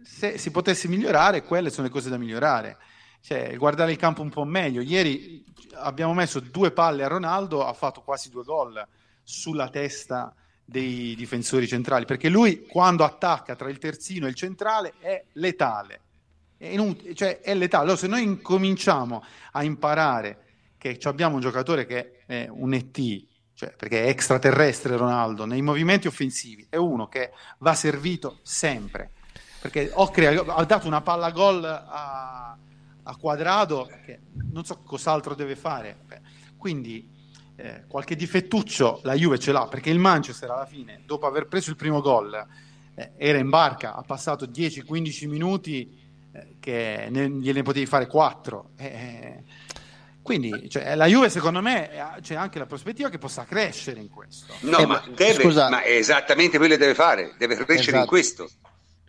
se 0.02 0.38
si 0.38 0.50
potesse 0.50 0.88
migliorare, 0.88 1.44
quelle 1.44 1.70
sono 1.70 1.86
le 1.86 1.92
cose 1.92 2.08
da 2.08 2.16
migliorare. 2.16 2.78
cioè, 3.20 3.54
guardare 3.56 3.92
il 3.92 3.98
campo 3.98 4.22
un 4.22 4.30
po' 4.30 4.44
meglio. 4.44 4.80
Ieri 4.80 5.44
abbiamo 5.74 6.14
messo 6.14 6.40
due 6.40 6.70
palle 6.70 7.04
a 7.04 7.08
Ronaldo, 7.08 7.64
ha 7.64 7.74
fatto 7.74 8.00
quasi 8.00 8.30
due 8.30 8.42
gol 8.42 8.84
sulla 9.22 9.68
testa 9.68 10.34
dei 10.70 11.14
difensori 11.16 11.66
centrali, 11.66 12.04
perché 12.04 12.28
lui 12.28 12.66
quando 12.66 13.02
attacca 13.02 13.56
tra 13.56 13.70
il 13.70 13.78
terzino 13.78 14.26
e 14.26 14.28
il 14.28 14.34
centrale 14.34 14.92
è 14.98 15.24
letale. 15.32 16.00
È, 16.58 16.66
inut- 16.66 17.14
cioè, 17.14 17.40
è 17.40 17.54
letale. 17.54 17.84
Allora, 17.84 17.98
se 17.98 18.06
noi 18.06 18.22
incominciamo 18.22 19.24
a 19.52 19.64
imparare 19.64 20.44
che 20.76 20.98
abbiamo 21.04 21.36
un 21.36 21.40
giocatore 21.40 21.86
che 21.86 22.20
è 22.26 22.48
un 22.50 22.74
ET, 22.74 23.24
cioè, 23.54 23.72
perché 23.74 24.04
è 24.04 24.08
extraterrestre 24.08 24.98
Ronaldo, 24.98 25.46
nei 25.46 25.62
movimenti 25.62 26.06
offensivi, 26.06 26.66
è 26.68 26.76
uno 26.76 27.08
che 27.08 27.32
va 27.60 27.72
servito 27.74 28.40
sempre. 28.42 29.12
Perché 29.62 29.90
Ocri 29.94 30.26
ha 30.26 30.64
dato 30.64 30.86
una 30.86 31.00
palla 31.00 31.30
gol 31.30 31.64
a, 31.64 32.58
a 33.02 33.16
quadrado 33.16 33.90
che 34.04 34.20
non 34.52 34.66
so 34.66 34.82
cos'altro 34.82 35.34
deve 35.34 35.56
fare. 35.56 35.96
Quindi 36.58 37.16
eh, 37.60 37.84
qualche 37.88 38.14
difettuccio 38.14 39.00
la 39.02 39.14
Juve 39.14 39.38
ce 39.38 39.50
l'ha, 39.50 39.66
perché 39.66 39.90
il 39.90 39.98
Manchester 39.98 40.48
alla 40.48 40.64
fine, 40.64 41.02
dopo 41.04 41.26
aver 41.26 41.48
preso 41.48 41.70
il 41.70 41.76
primo 41.76 42.00
gol, 42.00 42.46
eh, 42.94 43.10
era 43.16 43.38
in 43.38 43.48
barca, 43.48 43.96
ha 43.96 44.02
passato 44.02 44.46
10-15 44.46 45.28
minuti 45.28 45.98
eh, 46.30 46.54
che 46.60 47.08
ne, 47.10 47.28
gliene 47.28 47.62
potevi 47.62 47.86
fare 47.86 48.06
4. 48.06 48.70
Eh, 48.76 49.42
quindi 50.22 50.70
cioè, 50.70 50.94
la 50.94 51.06
Juve, 51.06 51.30
secondo 51.30 51.60
me, 51.60 51.90
c'è 52.20 52.36
anche 52.36 52.60
la 52.60 52.66
prospettiva 52.66 53.08
che 53.08 53.18
possa 53.18 53.44
crescere 53.44 53.98
in 53.98 54.08
questo. 54.08 54.54
No, 54.60 54.78
eh, 54.78 54.86
ma, 54.86 55.02
deve, 55.08 55.42
scusa, 55.42 55.68
ma 55.68 55.82
è 55.82 55.96
esattamente 55.96 56.58
quello 56.58 56.74
che 56.74 56.80
deve 56.80 56.94
fare, 56.94 57.34
deve 57.38 57.56
crescere 57.56 57.80
esatto. 57.80 58.02
in 58.02 58.06
questo. 58.06 58.48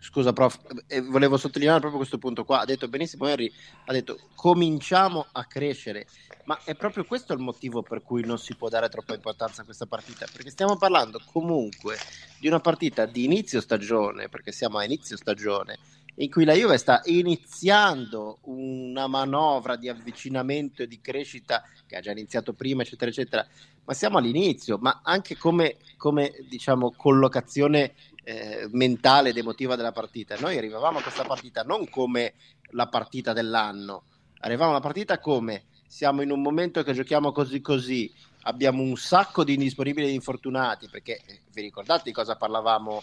Scusa, 0.02 0.32
prof, 0.32 0.58
eh, 0.86 1.02
volevo 1.02 1.36
sottolineare 1.36 1.78
proprio 1.78 1.98
questo 2.00 2.18
punto 2.18 2.44
qua. 2.44 2.60
Ha 2.60 2.64
detto 2.64 2.88
benissimo 2.88 3.26
Henry, 3.28 3.52
ha 3.84 3.92
detto 3.92 4.18
cominciamo 4.34 5.26
a 5.30 5.44
crescere, 5.44 6.06
ma 6.44 6.58
è 6.64 6.74
proprio 6.74 7.04
questo 7.04 7.34
il 7.34 7.38
motivo 7.38 7.82
per 7.82 8.02
cui 8.02 8.24
non 8.24 8.38
si 8.38 8.56
può 8.56 8.68
dare 8.68 8.88
troppa 8.88 9.14
importanza 9.14 9.60
a 9.60 9.64
questa 9.64 9.86
partita, 9.86 10.26
perché 10.32 10.50
stiamo 10.50 10.76
parlando 10.76 11.20
comunque 11.30 11.96
di 12.40 12.48
una 12.48 12.60
partita 12.60 13.04
di 13.04 13.24
inizio 13.24 13.60
stagione, 13.60 14.28
perché 14.28 14.52
siamo 14.52 14.78
a 14.78 14.84
inizio 14.84 15.18
stagione, 15.18 15.78
in 16.16 16.30
cui 16.30 16.44
la 16.44 16.54
Juve 16.54 16.78
sta 16.78 17.02
iniziando 17.04 18.38
una 18.42 19.06
manovra 19.06 19.76
di 19.76 19.88
avvicinamento 19.88 20.82
e 20.82 20.86
di 20.86 21.00
crescita 21.00 21.62
che 21.86 21.96
ha 21.96 22.00
già 22.00 22.10
iniziato 22.10 22.52
prima, 22.54 22.82
eccetera, 22.82 23.10
eccetera, 23.10 23.46
ma 23.84 23.94
siamo 23.94 24.18
all'inizio, 24.18 24.78
ma 24.78 25.00
anche 25.02 25.36
come, 25.36 25.76
come 25.96 26.32
diciamo, 26.48 26.92
collocazione 26.96 27.94
eh, 28.24 28.68
mentale 28.72 29.30
ed 29.30 29.36
emotiva 29.36 29.76
della 29.76 29.92
partita. 29.92 30.36
Noi 30.38 30.56
arrivavamo 30.56 30.98
a 30.98 31.02
questa 31.02 31.24
partita 31.24 31.62
non 31.62 31.88
come 31.88 32.34
la 32.70 32.86
partita 32.86 33.32
dell'anno, 33.32 34.04
arrivavamo 34.40 34.72
alla 34.72 34.80
partita 34.80 35.18
come 35.18 35.64
siamo 35.86 36.22
in 36.22 36.30
un 36.30 36.40
momento 36.40 36.84
che 36.84 36.92
giochiamo 36.92 37.32
così 37.32 37.60
così, 37.60 38.12
abbiamo 38.42 38.80
un 38.80 38.96
sacco 38.96 39.42
di 39.42 39.54
indisponibili 39.54 40.06
e 40.06 40.12
infortunati, 40.12 40.88
perché 40.88 41.20
eh, 41.26 41.40
vi 41.52 41.62
ricordate 41.62 42.02
di 42.04 42.12
cosa 42.12 42.36
parlavamo 42.36 43.02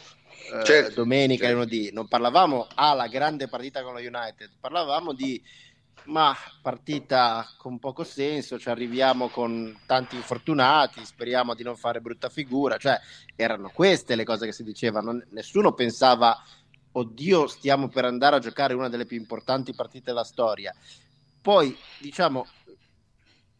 eh, 0.54 0.64
certo, 0.64 0.94
domenica 0.94 1.46
certo. 1.46 1.60
e 1.60 1.66
lunedì? 1.66 1.92
Non 1.92 2.08
parlavamo 2.08 2.68
alla 2.76 3.04
ah, 3.04 3.08
grande 3.08 3.50
partita 3.50 3.84
con 3.84 3.94
lo 3.94 4.00
United, 4.00 4.52
parlavamo 4.60 5.12
di 5.12 5.42
ma 6.08 6.36
partita 6.62 7.48
con 7.58 7.80
poco 7.80 8.04
senso, 8.04 8.60
ci 8.60 8.70
arriviamo 8.70 9.30
con 9.30 9.78
tanti 9.86 10.16
infortunati, 10.16 11.06
speriamo 11.06 11.54
di 11.54 11.64
non 11.64 11.76
fare 11.76 12.02
brutta 12.02 12.30
figura, 12.30 12.78
cioè 12.78 13.00
erano 13.36 13.70
queste 13.74 14.16
le 14.16 14.24
cose 14.24 14.46
che 14.46 14.54
si 14.54 14.64
dicevano, 14.64 15.22
nessuno 15.32 15.74
pensava 15.74 16.42
oddio 16.92 17.48
stiamo 17.48 17.90
per 17.90 18.06
andare 18.06 18.38
a 18.38 18.40
giocare 18.40 18.74
una 18.74 18.90
delle 18.90 19.06
più 19.06 19.18
importanti 19.18 19.74
partite 19.74 20.06
della 20.06 20.24
storia. 20.24 20.74
Poi 21.42 21.78
diciamo 22.00 22.46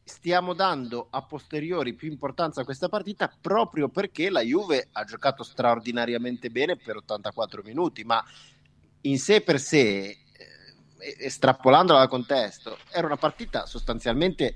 stiamo 0.04 0.54
dando 0.54 1.08
a 1.10 1.22
posteriori 1.22 1.94
più 1.94 2.10
importanza 2.10 2.62
a 2.62 2.64
questa 2.64 2.88
partita 2.88 3.30
proprio 3.42 3.90
perché 3.90 4.30
la 4.30 4.42
Juve 4.42 4.88
ha 4.94 5.04
giocato 5.04 5.44
straordinariamente 5.44 6.50
bene 6.50 6.78
per 6.78 6.96
84 6.96 7.62
minuti, 7.64 8.04
ma 8.06 8.24
in 9.02 9.20
sé 9.20 9.42
per 9.42 9.60
sé, 9.60 10.18
estrapolandola 11.00 12.00
dal 12.00 12.10
contesto, 12.10 12.78
era 12.92 13.06
una 13.06 13.18
partita 13.18 13.66
sostanzialmente 13.66 14.56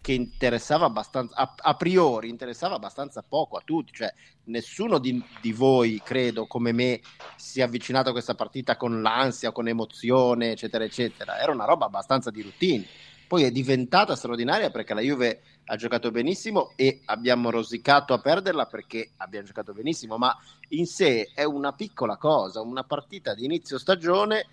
che 0.00 0.12
interessava 0.12 0.86
abbastanza, 0.86 1.36
a, 1.36 1.54
a, 1.56 1.74
priori 1.74 2.30
interessava 2.30 2.76
abbastanza 2.76 3.22
poco 3.22 3.58
a 3.58 3.62
tutti, 3.62 3.92
cioè 3.92 4.12
nessuno 4.44 4.98
di, 4.98 5.22
di, 5.42 5.52
voi, 5.52 6.00
credo, 6.02 6.46
come 6.46 6.72
me, 6.72 7.00
si 7.36 7.60
è 7.60 7.64
avvicinato 7.64 8.08
a 8.08 8.12
questa 8.12 8.34
partita 8.34 8.76
con 8.76 9.02
l'ansia, 9.02 9.52
con 9.52 9.68
emozione, 9.68 10.52
eccetera, 10.52 10.84
eccetera. 10.84 11.38
Era 11.38 11.52
una 11.52 11.66
roba 11.66 11.84
abbastanza 11.84 12.30
di 12.30 12.40
routine 12.40 12.86
poi 13.30 13.44
è 13.44 13.52
diventata 13.52 14.16
straordinaria 14.16 14.70
perché 14.70 14.92
la 14.92 15.02
Juve 15.02 15.42
ha 15.66 15.76
giocato 15.76 16.10
benissimo 16.10 16.72
e 16.74 17.02
abbiamo 17.04 17.50
rosicato 17.50 18.12
a 18.12 18.18
perderla 18.18 18.66
perché 18.66 19.12
abbiamo 19.18 19.46
giocato 19.46 19.72
benissimo, 19.72 20.18
ma 20.18 20.36
in 20.70 20.84
sé 20.84 21.30
è 21.32 21.44
una 21.44 21.72
piccola 21.72 22.16
cosa, 22.16 22.60
una 22.60 22.82
partita 22.82 23.32
di 23.32 23.44
inizio 23.44 23.78
stagione 23.78 24.46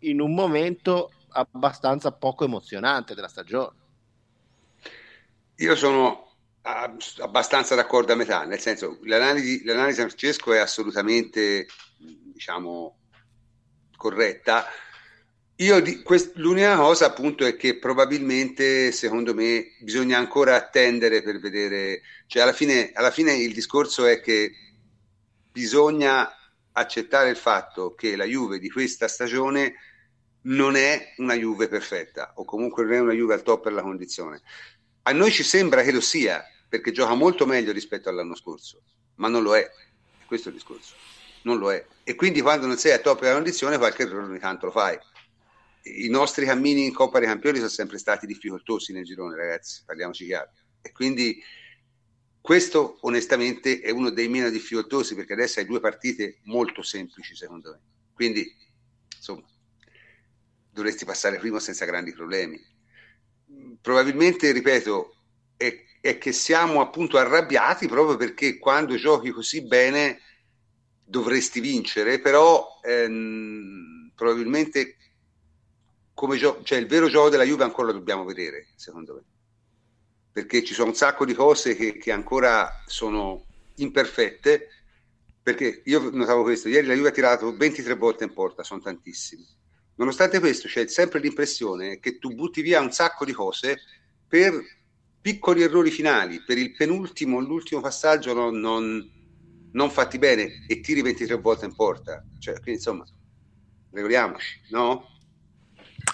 in 0.00 0.20
un 0.20 0.34
momento 0.34 1.12
abbastanza 1.30 2.12
poco 2.12 2.44
emozionante 2.44 3.14
della 3.14 3.28
stagione. 3.28 3.84
Io 5.56 5.76
sono 5.76 6.32
abbastanza 7.18 7.74
d'accordo 7.74 8.12
a 8.12 8.16
metà, 8.16 8.44
nel 8.44 8.58
senso 8.58 8.98
l'analisi, 9.04 9.64
l'analisi 9.64 10.02
di 10.02 10.08
Francesco 10.08 10.52
è 10.52 10.58
assolutamente 10.58 11.66
diciamo 11.98 12.96
corretta 13.96 14.66
io 15.58 15.80
di, 15.80 16.02
quest, 16.02 16.36
l'unica 16.36 16.76
cosa 16.76 17.06
appunto 17.06 17.46
è 17.46 17.56
che 17.56 17.78
probabilmente 17.78 18.92
secondo 18.92 19.32
me 19.32 19.72
bisogna 19.80 20.18
ancora 20.18 20.54
attendere 20.54 21.22
per 21.22 21.40
vedere, 21.40 22.02
cioè 22.26 22.42
alla 22.42 22.52
fine, 22.52 22.90
alla 22.92 23.10
fine 23.10 23.32
il 23.32 23.54
discorso 23.54 24.04
è 24.04 24.20
che 24.20 24.52
bisogna 25.50 26.30
accettare 26.78 27.30
il 27.30 27.36
fatto 27.36 27.94
che 27.94 28.16
la 28.16 28.24
Juve 28.24 28.58
di 28.58 28.70
questa 28.70 29.08
stagione 29.08 29.74
non 30.42 30.76
è 30.76 31.14
una 31.16 31.34
Juve 31.34 31.68
perfetta 31.68 32.32
o 32.36 32.44
comunque 32.44 32.84
non 32.84 32.92
è 32.92 32.98
una 33.00 33.12
Juve 33.12 33.34
al 33.34 33.42
top 33.42 33.64
per 33.64 33.72
la 33.72 33.82
condizione. 33.82 34.40
A 35.02 35.12
noi 35.12 35.30
ci 35.30 35.42
sembra 35.42 35.82
che 35.82 35.92
lo 35.92 36.00
sia 36.00 36.44
perché 36.68 36.92
gioca 36.92 37.14
molto 37.14 37.46
meglio 37.46 37.72
rispetto 37.72 38.08
all'anno 38.08 38.34
scorso, 38.34 38.82
ma 39.16 39.28
non 39.28 39.42
lo 39.42 39.56
è. 39.56 39.68
Questo 40.26 40.48
è 40.48 40.52
il 40.52 40.58
discorso. 40.58 40.94
Non 41.42 41.58
lo 41.58 41.72
è. 41.72 41.84
E 42.02 42.14
quindi 42.14 42.40
quando 42.40 42.66
non 42.66 42.76
sei 42.76 42.92
a 42.92 42.98
top 42.98 43.20
della 43.20 43.34
condizione 43.34 43.78
qualche 43.78 44.02
errore 44.02 44.24
ogni 44.24 44.38
tanto 44.38 44.66
lo 44.66 44.72
fai 44.72 44.98
i 45.86 46.08
nostri 46.08 46.44
cammini 46.44 46.86
in 46.86 46.92
Coppa 46.92 47.18
dei 47.18 47.28
Campioni 47.28 47.58
sono 47.58 47.68
sempre 47.68 47.98
stati 47.98 48.26
difficoltosi 48.26 48.92
nel 48.92 49.04
girone, 49.04 49.36
ragazzi, 49.36 49.82
parliamoci 49.84 50.24
chiaro. 50.24 50.50
E 50.82 50.92
quindi 50.92 51.40
questo 52.46 52.98
onestamente 53.00 53.80
è 53.80 53.90
uno 53.90 54.10
dei 54.10 54.28
meno 54.28 54.48
difficoltosi 54.50 55.16
perché 55.16 55.32
adesso 55.32 55.58
hai 55.58 55.66
due 55.66 55.80
partite 55.80 56.38
molto 56.44 56.80
semplici 56.80 57.34
secondo 57.34 57.72
me. 57.72 57.80
Quindi, 58.14 58.48
insomma, 59.16 59.44
dovresti 60.70 61.04
passare 61.04 61.40
prima 61.40 61.58
senza 61.58 61.84
grandi 61.84 62.12
problemi. 62.12 62.56
Probabilmente, 63.80 64.52
ripeto, 64.52 65.16
è, 65.56 65.76
è 66.00 66.18
che 66.18 66.30
siamo 66.30 66.80
appunto 66.80 67.18
arrabbiati 67.18 67.88
proprio 67.88 68.16
perché 68.16 68.58
quando 68.58 68.94
giochi 68.94 69.30
così 69.32 69.66
bene 69.66 70.20
dovresti 71.04 71.58
vincere, 71.58 72.20
però 72.20 72.64
ehm, 72.84 74.12
probabilmente 74.14 74.98
come 76.14 76.36
gio- 76.36 76.60
cioè 76.62 76.78
il 76.78 76.86
vero 76.86 77.08
gioco 77.08 77.28
della 77.28 77.42
Juve 77.42 77.64
ancora 77.64 77.88
lo 77.88 77.94
dobbiamo 77.94 78.24
vedere, 78.24 78.68
secondo 78.76 79.14
me. 79.14 79.35
Perché 80.36 80.62
ci 80.62 80.74
sono 80.74 80.90
un 80.90 80.94
sacco 80.94 81.24
di 81.24 81.32
cose 81.32 81.74
che, 81.74 81.96
che 81.96 82.12
ancora 82.12 82.82
sono 82.84 83.46
imperfette. 83.76 84.68
Perché 85.42 85.80
io 85.86 86.10
notavo 86.10 86.42
questo, 86.42 86.68
ieri 86.68 86.86
la 86.86 86.92
Juve 86.92 87.08
ha 87.08 87.12
tirato 87.12 87.56
23 87.56 87.94
volte 87.94 88.24
in 88.24 88.34
porta, 88.34 88.62
sono 88.62 88.82
tantissimi. 88.82 89.46
Nonostante 89.94 90.38
questo, 90.38 90.68
c'è 90.68 90.86
sempre 90.88 91.20
l'impressione 91.20 92.00
che 92.00 92.18
tu 92.18 92.34
butti 92.34 92.60
via 92.60 92.82
un 92.82 92.92
sacco 92.92 93.24
di 93.24 93.32
cose 93.32 93.80
per 94.28 94.62
piccoli 95.22 95.62
errori 95.62 95.90
finali, 95.90 96.42
per 96.44 96.58
il 96.58 96.76
penultimo, 96.76 97.40
l'ultimo 97.40 97.80
passaggio 97.80 98.34
non, 98.34 98.60
non, 98.60 99.10
non 99.72 99.90
fatti 99.90 100.18
bene 100.18 100.66
e 100.68 100.80
tiri 100.80 101.00
23 101.00 101.36
volte 101.36 101.64
in 101.64 101.74
porta. 101.74 102.22
Cioè, 102.38 102.60
quindi 102.60 102.72
insomma, 102.72 103.06
regoliamoci, 103.90 104.60
no? 104.68 105.14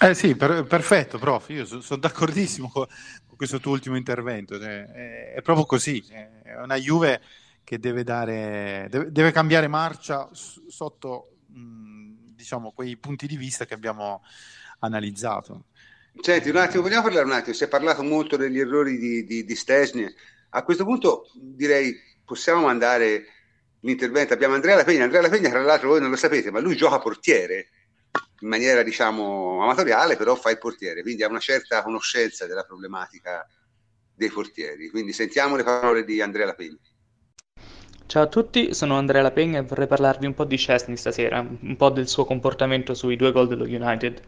Eh 0.01 0.15
sì, 0.15 0.35
per, 0.35 0.63
perfetto, 0.63 1.17
prof. 1.19 1.49
Io 1.49 1.65
sono 1.65 1.81
so 1.81 1.95
d'accordissimo 1.95 2.69
con, 2.69 2.87
con, 3.33 3.35
questo 3.35 3.59
tuo 3.59 3.71
ultimo 3.71 3.95
intervento. 3.95 4.59
Cioè, 4.59 4.85
è, 4.85 5.33
è, 5.33 5.41
proprio 5.41 5.65
così. 5.65 6.03
È 6.09 6.55
una 6.61 6.75
Juve 6.75 7.21
che 7.63 7.79
deve, 7.79 8.03
dare, 8.03 8.87
deve, 8.89 9.11
deve 9.11 9.31
cambiare 9.31 9.67
marcia 9.67 10.29
sotto 10.31 11.37
mh, 11.47 12.33
diciamo, 12.35 12.71
quei 12.71 12.97
punti 12.97 13.27
di 13.27 13.37
vista 13.37 13.65
che 13.65 13.73
abbiamo 13.73 14.23
analizzato. 14.79 15.65
Senti, 16.21 16.49
un 16.49 16.57
attimo, 16.57 16.83
vogliamo 16.83 17.03
parlare 17.03 17.25
un 17.25 17.31
attimo? 17.31 17.55
Si 17.55 17.63
è 17.63 17.67
parlato 17.67 18.03
molto 18.03 18.37
degli 18.37 18.59
errori 18.59 18.97
di, 18.97 19.25
di, 19.25 19.43
di 19.43 19.55
Stasny. 19.55 20.05
A 20.49 20.63
questo 20.63 20.83
punto 20.83 21.31
direi 21.33 21.95
possiamo 22.23 22.61
mandare 22.61 23.25
l'intervento. 23.79 24.33
Abbiamo 24.33 24.53
Andrea 24.53 24.75
La 24.75 24.83
Pegna. 24.83 25.03
Andrea 25.03 25.21
La 25.21 25.29
Pegna, 25.29 25.49
tra 25.49 25.61
l'altro, 25.61 25.89
voi 25.89 26.01
non 26.01 26.11
lo 26.11 26.15
sapete, 26.15 26.51
ma 26.51 26.59
lui 26.59 26.75
gioca 26.75 26.99
portiere 26.99 27.69
in 28.43 28.49
maniera 28.49 28.83
diciamo 28.83 29.63
amatoriale, 29.63 30.17
però 30.17 30.35
fa 30.35 30.51
il 30.51 30.57
portiere, 30.57 31.01
quindi 31.01 31.23
ha 31.23 31.29
una 31.29 31.39
certa 31.39 31.81
conoscenza 31.81 32.45
della 32.45 32.63
problematica 32.63 33.47
dei 34.13 34.29
portieri. 34.29 34.89
Quindi 34.89 35.13
sentiamo 35.13 35.55
le 35.55 35.63
parole 35.63 36.03
di 36.03 36.21
Andrea 36.21 36.45
Lapegna. 36.45 36.77
Ciao 38.05 38.23
a 38.23 38.27
tutti, 38.27 38.73
sono 38.73 38.97
Andrea 38.97 39.21
Lapegna 39.21 39.59
e 39.59 39.63
vorrei 39.63 39.87
parlarvi 39.87 40.25
un 40.25 40.33
po' 40.33 40.43
di 40.43 40.57
Chesney 40.57 40.97
stasera, 40.97 41.39
un 41.39 41.75
po' 41.77 41.89
del 41.89 42.07
suo 42.07 42.25
comportamento 42.25 42.93
sui 42.93 43.15
due 43.15 43.31
gol 43.31 43.47
dello 43.47 43.63
United. 43.63 44.21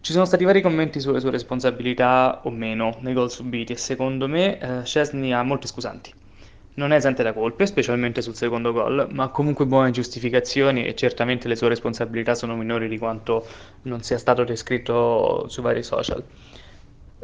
Ci 0.00 0.12
sono 0.12 0.26
stati 0.26 0.44
vari 0.44 0.60
commenti 0.60 1.00
sulle 1.00 1.18
sue 1.18 1.30
responsabilità 1.30 2.42
o 2.44 2.50
meno 2.50 2.98
nei 3.00 3.14
gol 3.14 3.32
subiti 3.32 3.72
e 3.72 3.76
secondo 3.76 4.28
me 4.28 4.60
eh, 4.60 4.82
Chesney 4.82 5.32
ha 5.32 5.42
molti 5.42 5.66
scusanti. 5.66 6.12
Non 6.78 6.92
è 6.92 6.96
esente 6.96 7.24
da 7.24 7.32
colpe, 7.32 7.66
specialmente 7.66 8.22
sul 8.22 8.36
secondo 8.36 8.72
gol, 8.72 9.08
ma 9.10 9.24
ha 9.24 9.28
comunque 9.30 9.66
buone 9.66 9.90
giustificazioni 9.90 10.86
e 10.86 10.94
certamente 10.94 11.48
le 11.48 11.56
sue 11.56 11.68
responsabilità 11.68 12.36
sono 12.36 12.54
minori 12.54 12.88
di 12.88 12.98
quanto 12.98 13.44
non 13.82 14.02
sia 14.02 14.16
stato 14.16 14.44
descritto 14.44 15.48
sui 15.48 15.62
vari 15.64 15.82
social. 15.82 16.24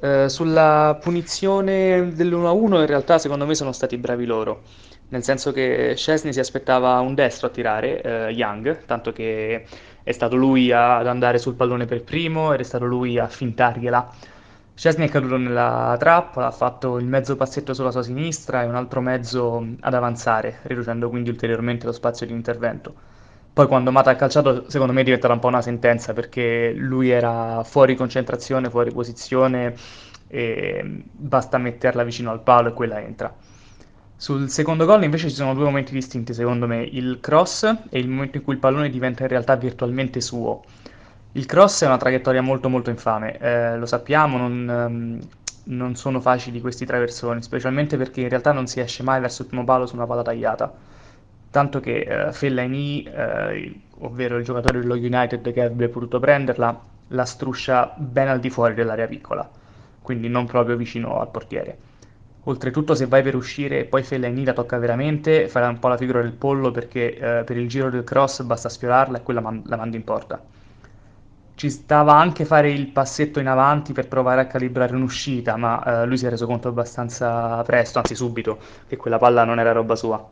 Eh, 0.00 0.28
sulla 0.28 0.98
punizione 1.00 2.12
dell'1-1 2.14 2.80
in 2.80 2.86
realtà 2.86 3.18
secondo 3.18 3.46
me 3.46 3.55
sono 3.55 3.70
stati 3.70 3.96
bravi 3.96 4.24
loro, 4.26 4.62
nel 5.11 5.22
senso 5.22 5.52
che 5.52 5.92
Chesney 5.94 6.32
si 6.32 6.40
aspettava 6.40 6.98
un 6.98 7.14
destro 7.14 7.46
a 7.46 7.50
tirare, 7.50 8.02
eh, 8.02 8.30
Young, 8.32 8.84
tanto 8.86 9.12
che 9.12 9.66
è 10.02 10.12
stato 10.12 10.34
lui 10.34 10.72
ad 10.72 11.07
andare 11.07 11.38
sul 11.38 11.55
pallone 11.55 11.84
per 11.86 12.02
primo 12.02 12.52
ed 12.52 12.59
è 12.59 12.64
stato 12.64 12.86
lui 12.86 13.18
a 13.18 13.28
fintargliela. 13.28 14.32
Chesney 14.74 15.06
è 15.06 15.10
caduto 15.10 15.36
nella 15.36 15.94
trappola, 15.98 16.46
ha 16.46 16.50
fatto 16.50 16.98
il 16.98 17.06
mezzo 17.06 17.36
passetto 17.36 17.74
sulla 17.74 17.92
sua 17.92 18.02
sinistra 18.02 18.62
e 18.62 18.66
un 18.66 18.74
altro 18.74 19.00
mezzo 19.00 19.64
ad 19.80 19.94
avanzare, 19.94 20.58
riducendo 20.62 21.08
quindi 21.08 21.30
ulteriormente 21.30 21.86
lo 21.86 21.92
spazio 21.92 22.26
di 22.26 22.32
intervento. 22.32 22.92
Poi 23.52 23.68
quando 23.68 23.92
Mata 23.92 24.10
ha 24.10 24.16
calciato, 24.16 24.68
secondo 24.68 24.92
me 24.92 25.02
è 25.02 25.04
diventata 25.04 25.32
un 25.32 25.38
po' 25.38 25.46
una 25.46 25.62
sentenza 25.62 26.12
perché 26.12 26.72
lui 26.74 27.08
era 27.10 27.62
fuori 27.62 27.94
concentrazione, 27.94 28.68
fuori 28.68 28.90
posizione 28.92 29.76
e 30.26 31.04
basta 31.12 31.56
metterla 31.56 32.02
vicino 32.02 32.32
al 32.32 32.42
palo 32.42 32.70
e 32.70 32.72
quella 32.72 33.00
entra. 33.00 33.32
Sul 34.16 34.48
secondo 34.50 34.86
gol 34.86 35.04
invece 35.04 35.28
ci 35.28 35.36
sono 35.36 35.54
due 35.54 35.64
momenti 35.64 35.92
distinti 35.92 36.34
secondo 36.34 36.66
me, 36.66 36.82
il 36.82 37.18
cross 37.20 37.62
e 37.90 37.98
il 38.00 38.08
momento 38.08 38.38
in 38.38 38.42
cui 38.42 38.54
il 38.54 38.58
pallone 38.58 38.90
diventa 38.90 39.22
in 39.22 39.28
realtà 39.28 39.54
virtualmente 39.54 40.20
suo. 40.20 40.64
Il 41.37 41.47
cross 41.47 41.82
è 41.82 41.87
una 41.87 41.97
traiettoria 41.97 42.41
molto 42.43 42.68
molto 42.68 42.91
infame, 42.91 43.37
eh, 43.39 43.76
lo 43.76 43.87
sappiamo, 43.87 44.37
non, 44.39 44.68
um, 44.68 45.28
non 45.74 45.95
sono 45.97 46.20
facili 46.20 46.61
questi 46.61 46.87
traversoni, 46.87 47.43
specialmente 47.43 47.97
perché 47.97 48.20
in 48.22 48.28
realtà 48.28 48.53
non 48.53 48.66
si 48.66 48.80
esce 48.80 49.03
mai 49.03 49.20
verso 49.20 49.43
il 49.43 49.49
primo 49.49 49.64
palo 49.64 49.87
su 49.87 49.97
una 49.97 50.07
palla 50.07 50.22
tagliata 50.22 50.72
tanto 51.51 51.80
che 51.80 52.01
eh, 52.28 52.32
Fellaini, 52.32 53.05
eh, 53.05 53.80
ovvero 54.01 54.39
il 54.39 54.45
giocatore 54.45 54.80
dello 54.80 54.95
United 54.95 55.53
che 55.53 55.62
avrebbe 55.62 55.89
potuto 55.89 56.20
prenderla, 56.20 56.80
la 57.09 57.24
struscia 57.24 57.95
ben 57.97 58.28
al 58.28 58.41
di 58.41 58.51
fuori 58.51 58.74
dell'area 58.74 59.07
piccola, 59.07 59.49
quindi 60.03 60.28
non 60.28 60.47
proprio 60.47 60.76
vicino 60.76 61.20
al 61.20 61.30
portiere. 61.30 61.78
Oltretutto 62.45 62.95
se 62.95 63.07
vai 63.07 63.22
per 63.22 63.37
uscire 63.37 63.80
e 63.80 63.85
poi 63.87 64.03
Fellaini 64.03 64.45
la 64.45 64.53
tocca 64.53 64.78
veramente, 64.78 65.49
farai 65.49 65.70
un 65.70 65.78
po' 65.78 65.89
la 65.89 65.97
figura 65.97 66.22
del 66.22 66.32
pollo 66.32 66.70
perché 66.72 67.16
eh, 67.16 67.45
per 67.45 67.57
il 67.57 67.68
giro 67.68 67.91
del 67.91 68.05
cross 68.05 68.43
basta 68.43 68.68
sfiorarla 68.68 69.18
e 69.18 69.22
quella 69.22 69.41
man- 69.41 69.62
la 69.66 69.76
manda 69.76 69.97
in 69.97 70.05
porta. 70.05 70.43
Ci 71.57 71.70
stava 71.70 72.14
anche 72.14 72.44
fare 72.44 72.70
il 72.70 72.88
passetto 72.88 73.38
in 73.40 73.46
avanti 73.46 73.92
per 73.92 74.09
provare 74.09 74.40
a 74.40 74.46
calibrare 74.46 74.94
un'uscita, 74.94 75.57
ma 75.57 76.02
eh, 76.02 76.07
lui 76.07 76.18
si 76.18 76.26
è 76.26 76.28
reso 76.28 76.46
conto 76.46 76.68
abbastanza 76.68 77.62
presto, 77.62 77.98
anzi 77.98 78.14
subito, 78.14 78.59
che 78.88 78.96
quella 78.96 79.18
palla 79.18 79.44
non 79.44 79.59
era 79.61 79.72
roba 79.72 79.94
sua. 79.94 80.30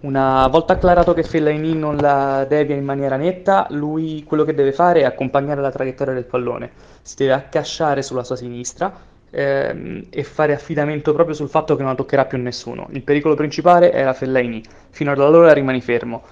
Una 0.00 0.46
volta 0.48 0.74
acclarato 0.74 1.14
che 1.14 1.22
Fellaini 1.22 1.74
non 1.74 1.96
la 1.96 2.44
devia 2.48 2.76
in 2.76 2.84
maniera 2.84 3.16
netta, 3.16 3.66
lui 3.70 4.24
quello 4.24 4.44
che 4.44 4.54
deve 4.54 4.72
fare 4.72 5.00
è 5.00 5.04
accompagnare 5.04 5.60
la 5.60 5.70
traiettoria 5.70 6.14
del 6.14 6.24
pallone, 6.24 6.70
si 7.02 7.16
deve 7.16 7.32
accasciare 7.32 8.02
sulla 8.02 8.22
sua 8.22 8.36
sinistra 8.36 8.92
ehm, 9.30 10.06
e 10.10 10.22
fare 10.22 10.52
affidamento 10.54 11.12
proprio 11.12 11.34
sul 11.34 11.48
fatto 11.48 11.74
che 11.76 11.82
non 11.82 11.90
la 11.92 11.96
toccherà 11.96 12.24
più 12.26 12.38
nessuno. 12.38 12.88
Il 12.90 13.02
pericolo 13.02 13.34
principale 13.34 13.92
era 13.92 14.12
Fellaini, 14.12 14.62
fino 14.90 15.12
ad 15.12 15.20
allora 15.20 15.52
rimani 15.52 15.80
fermo. 15.80 16.22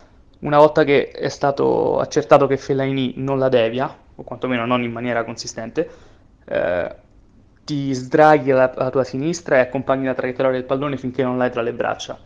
Una 0.45 0.59
volta 0.59 0.85
che 0.85 1.11
è 1.11 1.29
stato 1.29 1.99
accertato 1.99 2.47
che 2.47 2.57
Fellaini 2.57 3.15
non 3.17 3.39
la 3.39 3.49
devia, 3.49 3.95
o 4.15 4.23
quantomeno 4.23 4.67
non 4.67 4.83
in 4.83 4.93
maniera 4.93 5.25
consistente, 5.25 5.89
eh, 6.45 6.95
ti 7.65 7.93
sdraghi 7.95 8.51
alla, 8.51 8.75
alla 8.75 8.91
tua 8.91 9.05
sinistra 9.05 9.57
e 9.57 9.61
accompagni 9.61 10.05
la 10.05 10.15
traiettoria 10.15 10.53
del 10.53 10.65
pallone 10.65 10.99
finché 10.99 11.23
non 11.23 11.39
l'hai 11.39 11.51
tra 11.51 11.63
le 11.63 11.73
braccia 11.73 12.19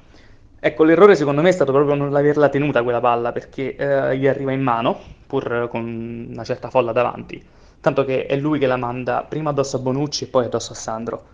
Ecco, 0.61 0.83
l'errore 0.83 1.15
secondo 1.15 1.41
me 1.41 1.51
è 1.51 1.53
stato 1.53 1.71
proprio 1.71 1.95
non 1.95 2.13
averla 2.17 2.49
tenuta 2.49 2.83
quella 2.83 2.99
palla 3.01 3.31
perché 3.31 3.77
eh, 3.77 4.19
gli 4.19 4.27
arriva 4.27 4.51
in 4.51 4.63
mano, 4.63 4.99
pur 5.27 5.69
con 5.71 6.29
una 6.31 6.43
certa 6.43 6.69
folla 6.69 6.91
davanti, 6.91 7.41
tanto 7.81 8.05
che 8.05 8.27
è 8.27 8.37
lui 8.37 8.59
che 8.59 8.67
la 8.67 8.77
manda 8.77 9.25
prima 9.29 9.51
addosso 9.51 9.77
a 9.77 9.81
Bonucci 9.81 10.25
e 10.25 10.27
poi 10.27 10.47
addosso 10.47 10.73
a 10.73 10.75
Sandro. 10.75 11.25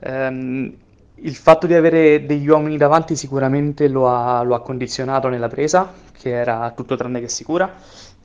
Ehm, 0.00 0.76
il 1.20 1.34
fatto 1.34 1.66
di 1.66 1.74
avere 1.74 2.26
degli 2.26 2.48
uomini 2.48 2.76
davanti 2.76 3.16
sicuramente 3.16 3.88
lo 3.88 4.08
ha, 4.08 4.42
lo 4.42 4.54
ha, 4.54 4.60
condizionato 4.60 5.28
nella 5.28 5.48
presa, 5.48 5.92
che 6.12 6.30
era 6.30 6.72
tutto 6.76 6.96
tranne 6.96 7.20
che 7.20 7.28
sicura, 7.28 7.72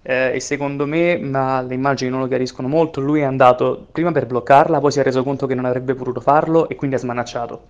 eh, 0.01 0.31
e 0.33 0.39
secondo 0.39 0.85
me, 0.85 1.17
ma 1.17 1.61
le 1.61 1.73
immagini 1.73 2.09
non 2.09 2.19
lo 2.19 2.27
chiariscono 2.27 2.67
molto, 2.67 2.99
lui 2.99 3.21
è 3.21 3.23
andato 3.23 3.87
prima 3.91 4.11
per 4.11 4.25
bloccarla, 4.25 4.79
poi 4.79 4.91
si 4.91 4.99
è 4.99 5.03
reso 5.03 5.23
conto 5.23 5.47
che 5.47 5.55
non 5.55 5.65
avrebbe 5.65 5.93
potuto 5.93 6.19
farlo 6.19 6.67
e 6.67 6.75
quindi 6.75 6.95
ha 6.95 6.99
smanacciato. 6.99 7.67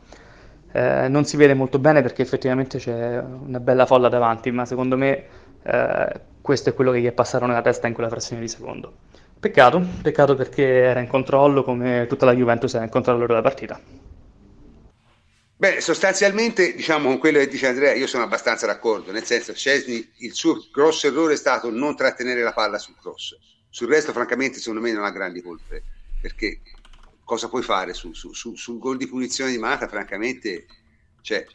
Eh, 0.71 1.07
non 1.09 1.25
si 1.25 1.35
vede 1.37 1.53
molto 1.53 1.79
bene 1.79 2.01
perché 2.01 2.21
effettivamente 2.21 2.77
c'è 2.77 3.21
una 3.21 3.59
bella 3.59 3.85
folla 3.85 4.09
davanti, 4.09 4.51
ma 4.51 4.65
secondo 4.65 4.97
me 4.97 5.23
eh, 5.63 6.19
questo 6.41 6.69
è 6.69 6.73
quello 6.73 6.91
che 6.91 7.01
gli 7.01 7.05
è 7.05 7.11
passato 7.11 7.45
nella 7.45 7.61
testa 7.61 7.87
in 7.87 7.93
quella 7.93 8.09
frazione 8.09 8.41
di 8.41 8.47
secondo. 8.47 8.91
Peccato, 9.39 9.81
peccato 10.01 10.35
perché 10.35 10.63
era 10.63 10.99
in 10.99 11.07
controllo 11.07 11.63
come 11.63 12.05
tutta 12.07 12.25
la 12.25 12.33
Juventus 12.33 12.73
era 12.73 12.83
in 12.83 12.89
controllo 12.89 13.25
della 13.25 13.41
partita. 13.41 13.79
Beh, 15.61 15.79
sostanzialmente, 15.79 16.73
diciamo, 16.73 17.09
con 17.09 17.19
quello 17.19 17.37
che 17.37 17.47
dice 17.47 17.67
Andrea, 17.67 17.93
io 17.93 18.07
sono 18.07 18.23
abbastanza 18.23 18.65
d'accordo, 18.65 19.11
nel 19.11 19.25
senso, 19.25 19.53
Cesni, 19.53 20.11
il 20.21 20.33
suo 20.33 20.65
grosso 20.71 21.05
errore 21.05 21.33
è 21.33 21.37
stato 21.37 21.69
non 21.69 21.95
trattenere 21.95 22.41
la 22.41 22.51
palla 22.51 22.79
sul 22.79 22.95
cross. 22.99 23.37
Sul 23.69 23.87
resto, 23.87 24.11
francamente, 24.11 24.57
secondo 24.57 24.81
me 24.81 24.91
non 24.91 25.03
ha 25.03 25.11
grandi 25.11 25.39
colpe, 25.39 25.83
perché 26.19 26.61
cosa 27.23 27.47
puoi 27.47 27.61
fare 27.61 27.93
su, 27.93 28.11
su, 28.11 28.33
su, 28.33 28.55
sul 28.55 28.79
gol 28.79 28.97
di 28.97 29.05
punizione 29.05 29.51
di 29.51 29.59
Mata? 29.59 29.87
Francamente, 29.87 30.65
cioè, 31.21 31.45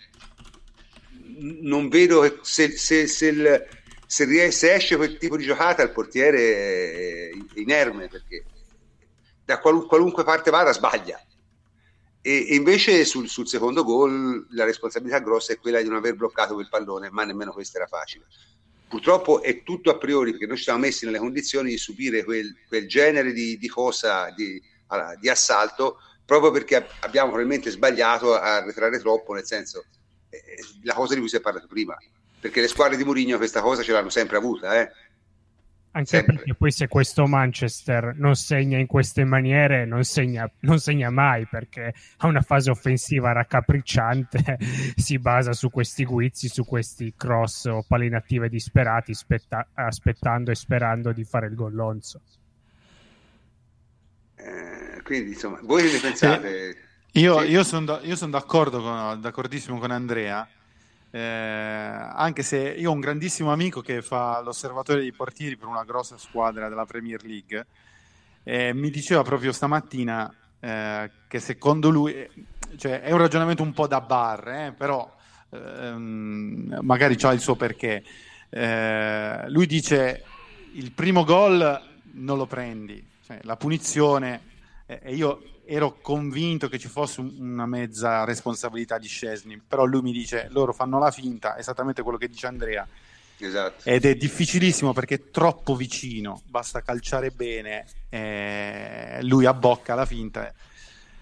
non 1.63 1.89
vedo 1.89 2.39
se, 2.45 2.77
se, 2.77 3.09
se, 3.09 3.27
il, 3.27 3.67
se, 4.07 4.53
se, 4.53 4.73
esce 4.73 4.95
quel 4.95 5.19
tipo 5.19 5.37
di 5.37 5.43
giocata 5.43 5.83
il 5.83 5.91
portiere 5.91 6.39
è 6.39 7.31
inerme 7.57 8.07
perché 8.07 8.45
da 9.45 9.59
qualun, 9.59 9.89
qualunque 9.89 10.23
parte 10.23 10.53
vada 10.53 10.73
sbaglia. 10.73 11.21
E, 12.27 12.57
invece 12.57 13.05
sul, 13.05 13.29
sul, 13.29 13.47
secondo 13.47 13.85
gol 13.85 14.49
la 14.51 14.65
responsabilità 14.65 15.21
grossa 15.21 15.53
è 15.53 15.59
quella 15.61 15.81
di 15.81 15.87
non 15.87 15.99
aver 15.99 16.17
bloccato 16.17 16.55
quel 16.55 16.69
pallone, 16.69 17.09
ma 17.09 17.25
nemmeno 17.25 17.53
questo 17.53 17.77
era 17.77 17.87
facile. 17.87 18.27
Purtroppo 18.89 19.43
è 19.43 19.63
tutto 19.63 19.91
a 19.91 19.97
priori 19.97 20.33
perché 20.33 20.47
noi 20.47 20.57
ci 20.57 20.65
siamo 20.65 20.81
messi 20.81 21.05
nelle 21.05 21.19
condizioni 21.19 21.71
di 21.71 21.79
subire 21.79 22.25
quel, 22.25 22.53
quel 22.67 22.89
genere 22.89 23.33
di, 23.33 23.57
di 23.59 23.69
cosa, 23.69 24.29
di, 24.35 24.61
di 25.21 25.29
assalto 25.29 25.99
proprio 26.25 26.51
perché 26.51 26.85
abbiamo 27.01 27.29
probabilmente 27.29 27.71
sbagliato 27.71 28.35
a 28.35 28.57
arretrare 28.57 28.99
troppo, 28.99 29.33
nel 29.33 29.47
senso 29.47 29.85
eh, 30.29 30.41
la 30.83 30.95
cosa 30.95 31.15
di 31.15 31.21
cui 31.21 31.29
si 31.29 31.37
è 31.37 31.41
parlato 31.41 31.69
prima, 31.69 31.97
perché 32.41 32.61
le 32.61 32.67
squadre 32.67 32.97
di 32.97 33.05
Mourinho 33.05 33.37
questa 33.37 33.61
cosa 33.61 33.85
ce 33.85 33.93
l'hanno 33.93 34.11
sempre 34.11 34.37
avuta, 34.37 34.81
eh? 34.81 34.91
Anche 35.97 36.09
sempre. 36.09 36.35
perché 36.35 36.55
poi 36.55 36.71
se 36.71 36.89
questo 36.89 37.27
Manchester 37.27 38.15
non 38.17 38.37
segna 38.37 38.77
in 38.77 38.87
queste 38.87 39.25
maniere, 39.25 39.87
non 39.87 40.05
segna, 40.05 40.51
non 40.61 40.79
segna 40.79 41.09
mai 41.09 41.47
perché 41.47 41.95
ha 42.19 42.27
una 42.27 42.43
fase 42.43 42.71
offensiva 42.71 43.33
raccapricciante, 43.33 44.59
si 44.95 45.19
basa 45.19 45.55
su 45.55 45.71
questi 45.71 46.05
guizzi, 46.05 46.49
su 46.49 46.67
questi 46.67 47.15
cross 47.17 47.65
o 47.65 47.83
palinative 47.89 48.51
disperati, 48.51 49.15
spetta- 49.15 49.69
aspettando 49.73 50.51
e 50.51 50.55
sperando 50.55 51.13
di 51.13 51.25
fare 51.25 51.47
il 51.47 51.55
gollonzo. 51.55 52.21
Eh, 54.35 55.01
quindi 55.03 55.31
insomma, 55.31 55.61
voi 55.63 55.91
ne 55.91 55.99
pensate? 55.99 56.69
Eh, 56.69 56.77
io, 57.13 57.41
io 57.41 57.65
sono 57.65 58.01
son 58.15 58.31
d'accordo 58.31 58.83
con, 58.83 59.19
d'accordissimo 59.19 59.79
con 59.79 59.91
Andrea, 59.91 60.47
eh, 61.17 61.19
anche 61.19 62.43
se 62.43 62.59
io 62.59 62.91
ho 62.91 62.93
un 62.93 63.01
grandissimo 63.01 63.51
amico 63.51 63.81
che 63.81 64.03
fa 64.03 64.39
l'osservatore 64.43 65.01
dei 65.01 65.13
portieri 65.13 65.57
per 65.57 65.67
una 65.67 65.83
grossa 65.83 66.19
squadra 66.19 66.69
della 66.69 66.85
Premier 66.85 67.25
League 67.25 67.67
e 68.43 68.75
mi 68.75 68.91
diceva 68.91 69.23
proprio 69.23 69.51
stamattina 69.51 70.31
eh, 70.61 71.11
che 71.27 71.41
secondo 71.41 71.89
lui, 71.89 72.15
cioè 72.77 73.01
è 73.01 73.13
un 73.13 73.19
ragionamento 73.19 73.63
un 73.63 73.73
po' 73.73 73.87
da 73.87 74.03
bar, 74.03 74.49
eh, 74.49 74.75
però 74.77 75.11
ehm, 75.51 76.81
magari 76.83 77.17
c'ha 77.17 77.33
il 77.33 77.41
suo 77.41 77.57
perché. 77.57 78.05
Eh, 78.51 79.49
lui 79.49 79.67
dice 79.67 80.23
il 80.75 80.93
primo 80.93 81.25
gol 81.25 81.83
non 82.13 82.37
lo 82.37 82.47
prendi, 82.47 83.03
cioè, 83.25 83.39
la 83.43 83.57
punizione, 83.57 84.41
eh, 84.85 85.01
e 85.03 85.15
io 85.15 85.41
ero 85.67 85.99
convinto 86.01 86.69
che 86.69 86.79
ci 86.79 86.89
fosse 86.89 87.21
una 87.21 87.67
mezza 87.67 88.25
responsabilità 88.25 88.99
di 88.99 89.09
Scesni, 89.09 89.61
però 89.67 89.85
lui 89.85 90.03
mi 90.03 90.13
dice 90.13 90.49
loro 90.51 90.73
fanno 90.73 90.99
la 90.99 91.11
finta, 91.11 91.59
esattamente 91.59 92.03
quello 92.03 92.19
che 92.19 92.29
dice 92.29 92.47
Andrea, 92.47 92.87
Esatto. 93.39 93.89
Ed 93.89 94.07
è 94.07 94.15
difficilissimo 94.15 94.95
perché 94.95 95.15
è 95.17 95.31
troppo 95.31 95.77
vicino, 95.77 96.41
basta 96.47 96.81
calciare 96.81 97.31
bene, 97.31 97.85
eh, 98.09 99.19
lui 99.23 99.45
abbocca 99.45 99.95
la 99.95 100.07
finta. 100.07 100.53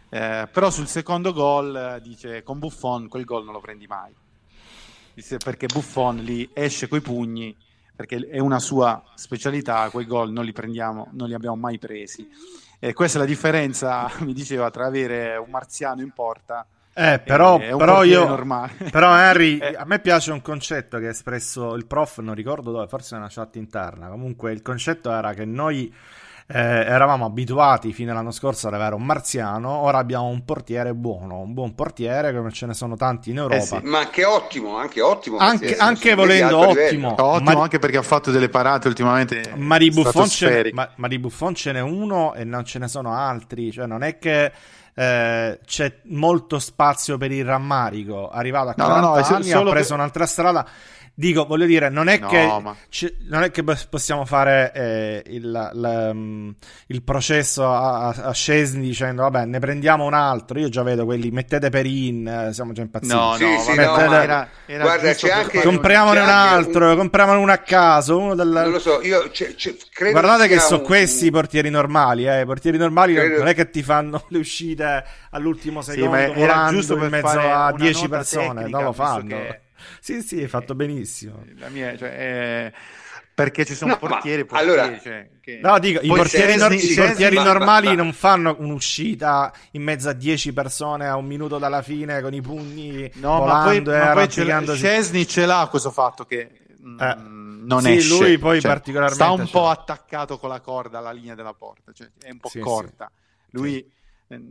Eh, 0.09 0.49
però 0.51 0.71
sul 0.71 0.87
secondo 0.87 1.33
gol 1.33 1.99
dice 2.03 2.45
con 2.45 2.61
Buffon 2.61 3.09
quel 3.09 3.25
gol 3.25 3.45
non 3.45 3.53
lo 3.53 3.61
prendi 3.61 3.87
mai. 3.87 4.15
Dice, 5.13 5.39
perché 5.39 5.67
Buffon 5.67 6.19
lì 6.19 6.49
esce 6.53 6.87
coi 6.87 7.01
pugni 7.01 7.57
perché 7.97 8.29
è 8.29 8.41
una 8.41 8.59
sua 8.59 9.03
specialità, 9.15 9.89
quei 9.91 10.07
gol 10.07 10.33
non 10.33 10.45
li 10.45 10.53
prendiamo, 10.53 11.09
non 11.13 11.29
li 11.29 11.35
abbiamo 11.35 11.57
mai 11.57 11.79
presi. 11.79 12.29
E 12.79 12.93
questa 12.93 13.19
è 13.19 13.21
la 13.21 13.27
differenza, 13.27 14.11
mi 14.21 14.33
diceva, 14.33 14.71
tra 14.71 14.87
avere 14.87 15.37
un 15.37 15.51
marziano 15.51 16.03
in 16.03 16.11
porta 16.13 16.67
eh, 16.97 17.19
però, 17.19 17.59
però 17.59 18.05
io, 18.05 18.25
normale. 18.25 18.75
però 18.91 19.17
Henry, 19.19 19.59
eh. 19.59 19.75
a 19.77 19.85
me 19.85 19.99
piace 19.99 20.31
un 20.31 20.41
concetto 20.41 20.99
che 20.99 21.09
ha 21.09 21.11
espresso 21.11 21.75
il 21.75 21.87
prof, 21.87 22.19
non 22.21 22.35
ricordo 22.35 22.71
dove, 22.71 22.87
forse 22.87 23.17
è 23.17 23.19
una 23.19 23.27
chat 23.29 23.57
interna. 23.57 24.07
Comunque 24.09 24.53
il 24.53 24.63
concetto 24.63 25.11
era 25.11 25.35
che 25.35 25.45
noi 25.45 25.93
eh, 26.47 26.59
eravamo 26.59 27.25
abituati 27.25 27.93
fino 27.93 28.11
all'anno 28.11 28.31
scorso 28.31 28.69
ad 28.69 28.75
avere 28.75 28.95
un 28.95 29.03
marziano, 29.03 29.71
ora 29.71 29.99
abbiamo 29.99 30.27
un 30.27 30.45
portiere 30.45 30.93
buono, 30.93 31.39
un 31.39 31.55
buon 31.55 31.75
portiere 31.75 32.35
come 32.35 32.53
ce 32.53 32.67
ne 32.67 32.75
sono 32.75 32.97
tanti 32.97 33.31
in 33.31 33.39
Europa. 33.39 33.57
Eh 33.57 33.61
sì, 33.63 33.79
ma 33.83 33.99
anche 34.01 34.25
ottimo, 34.25 34.77
anche 34.77 35.01
ottimo. 35.01 35.39
Anche, 35.39 35.77
anche 35.77 36.15
volendo 36.15 36.59
ottimo. 36.59 37.15
Ottimo 37.17 37.53
ma, 37.55 37.63
anche 37.63 37.79
perché 37.79 37.97
ha 37.97 38.03
fatto 38.03 38.31
delle 38.31 38.51
parate 38.51 38.89
ultimamente. 38.89 39.53
Ma 39.57 39.79
di, 39.79 39.91
Buffon 39.91 40.29
ce, 40.29 40.71
ma, 40.75 40.91
ma 40.97 41.09
di 41.09 41.19
Buffon 41.19 41.55
ce 41.55 41.73
n'è 41.73 41.81
uno 41.81 42.35
e 42.35 42.45
non 42.45 42.65
ce 42.65 42.79
ne 42.79 42.89
sono 42.89 43.15
altri, 43.15 43.73
cioè 43.73 43.87
non 43.87 44.03
è 44.03 44.19
che 44.19 44.53
eh, 44.97 45.59
c'è 45.65 46.01
molto 46.05 46.59
spazio 46.59 47.17
per 47.17 47.33
il 47.33 47.45
rammarico. 47.45 48.29
Arrivato 48.29 48.69
a 48.69 48.75
40 48.75 49.01
no, 49.01 49.07
no, 49.07 49.13
anni, 49.15 49.53
ha 49.53 49.63
preso 49.63 49.89
per... 49.89 49.99
un'altra 49.99 50.27
strada. 50.27 50.67
Dico, 51.17 51.45
voglio 51.45 51.67
dire, 51.67 51.91
non 51.91 52.09
è, 52.09 52.19
no, 52.19 52.27
che, 52.27 52.45
ma... 52.61 52.75
c- 52.89 53.15
non 53.29 53.45
è 53.45 53.53
che 53.53 53.63
possiamo 53.89 54.25
fare 54.25 54.73
eh, 54.75 55.23
il, 55.29 55.49
la, 55.49 55.71
um, 56.11 56.53
il, 56.89 57.03
processo 57.05 57.71
a, 57.71 58.09
a 58.09 58.33
Scesni 58.33 58.83
dicendo, 58.83 59.23
vabbè, 59.23 59.45
ne 59.45 59.61
prendiamo 59.61 60.07
un 60.07 60.15
altro. 60.15 60.59
Io 60.59 60.69
già 60.69 60.83
vedo 60.83 61.05
quelli, 61.05 61.31
mettete 61.31 61.71
per 61.71 61.87
in, 61.87 62.27
eh, 62.27 62.53
siamo 62.53 62.73
già 62.73 62.83
impazziti. 62.83 63.15
No, 63.15 63.37
sì, 63.37 63.45
no, 63.45 63.61
sì, 63.61 63.75
no 63.77 63.97
era, 63.97 64.49
era 64.67 64.83
guarda, 64.83 65.15
c'è 65.15 65.31
anche, 65.31 65.63
compriamone 65.63 66.19
c'è 66.19 66.25
un 66.25 66.31
altro, 66.31 66.91
un... 66.91 66.97
compriamone 66.97 67.39
uno 67.39 67.53
a 67.53 67.59
caso. 67.59 68.19
Uno 68.19 68.35
del... 68.35 68.49
Non 68.49 68.71
lo 68.73 68.81
so, 68.81 69.01
io 69.01 69.31
c'è, 69.31 69.55
c'è, 69.55 69.73
Guardate 70.11 70.49
che, 70.49 70.55
che 70.55 70.61
sono 70.61 70.81
un... 70.81 70.85
questi 70.85 71.27
i 71.27 71.31
portieri 71.31 71.71
normali, 71.71 72.27
eh. 72.27 72.41
I 72.41 72.45
portieri 72.45 72.77
normali 72.77 73.15
credo... 73.15 73.39
non 73.39 73.47
è 73.47 73.55
che 73.55 73.71
ti 73.71 73.85
fanno 73.85 74.25
le 74.31 74.39
uscite 74.39 75.05
all'ultimo 75.31 75.81
secondo, 75.81 76.17
sì, 76.17 76.41
era 76.41 76.67
giusto 76.71 76.97
in 76.97 77.09
mezzo 77.09 77.39
a 77.39 77.73
10 77.73 78.09
persone, 78.09 78.67
non 78.67 78.83
lo 78.83 78.93
fanno. 78.93 79.29
Che 79.29 79.64
sì, 80.01 80.23
sì, 80.23 80.41
hai 80.41 80.49
fatto 80.49 80.75
benissimo. 80.75 81.45
La 81.59 81.69
mia, 81.69 81.97
cioè, 81.97 82.11
è... 82.11 82.73
Perché 83.35 83.65
ci 83.65 83.75
sono 83.75 83.93
no, 83.93 83.99
portieri, 83.99 84.45
portieri 84.45 84.81
allora, 84.81 85.01
cioè, 85.01 85.29
che... 85.41 85.59
No, 85.61 85.81
dico, 85.81 85.99
i 86.01 86.07
portieri, 86.07 86.57
nor- 86.57 86.73
i 86.73 86.95
portieri 86.95 87.35
normali 87.35 87.89
ma, 87.89 87.95
ma... 87.95 88.03
non 88.03 88.13
fanno 88.13 88.55
un'uscita 88.61 89.53
in 89.73 89.83
mezzo 89.83 90.09
a 90.09 90.13
10 90.13 90.53
persone 90.53 91.09
a 91.09 91.17
un 91.17 91.27
minuto 91.27 91.59
dalla 91.59 91.83
fine 91.83 92.23
con 92.23 92.33
i 92.33 92.41
pugni 92.41 93.11
no, 93.15 93.39
volando 93.39 93.91
ma 93.91 94.13
poi, 94.13 94.37
e 94.37 94.45
ma 94.45 94.63
poi 94.63 94.77
Cesni 94.77 95.27
ce 95.27 95.47
l'ha 95.47 95.67
questo 95.69 95.91
fatto 95.91 96.25
che 96.25 96.49
mm, 96.81 97.01
eh, 97.01 97.17
non 97.65 97.83
sì, 97.83 97.95
esce. 97.95 98.19
lui 98.19 98.39
poi 98.39 98.61
cioè, 98.61 98.71
particolarmente 98.71 99.25
sta 99.25 99.33
un 99.33 99.49
po' 99.51 99.69
attaccato 99.69 100.39
con 100.39 100.51
la 100.51 100.61
corda 100.61 100.99
alla 100.99 101.13
linea 101.13 101.35
della 101.35 101.55
porta, 101.55 101.93
cioè 101.93 102.09
è 102.21 102.31
un 102.31 102.39
po' 102.39 102.49
sì, 102.49 102.61
corta. 102.61 103.11
Sì. 103.13 103.49
Lui 103.51 103.93
eh, 104.29 104.43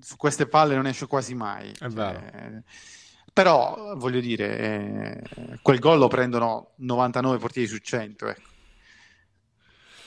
su 0.00 0.16
queste 0.16 0.46
palle 0.46 0.74
non 0.74 0.86
esce 0.86 1.06
quasi 1.06 1.34
mai. 1.34 1.72
È 1.78 1.88
vero. 1.88 2.22
Però, 3.32 3.94
voglio 3.96 4.20
dire, 4.20 4.58
eh, 4.58 5.58
quel 5.62 5.78
gol 5.78 5.98
lo 5.98 6.08
prendono 6.08 6.72
99 6.76 7.38
portieri 7.38 7.66
su 7.66 7.78
100. 7.78 8.28
Ecco. 8.28 8.50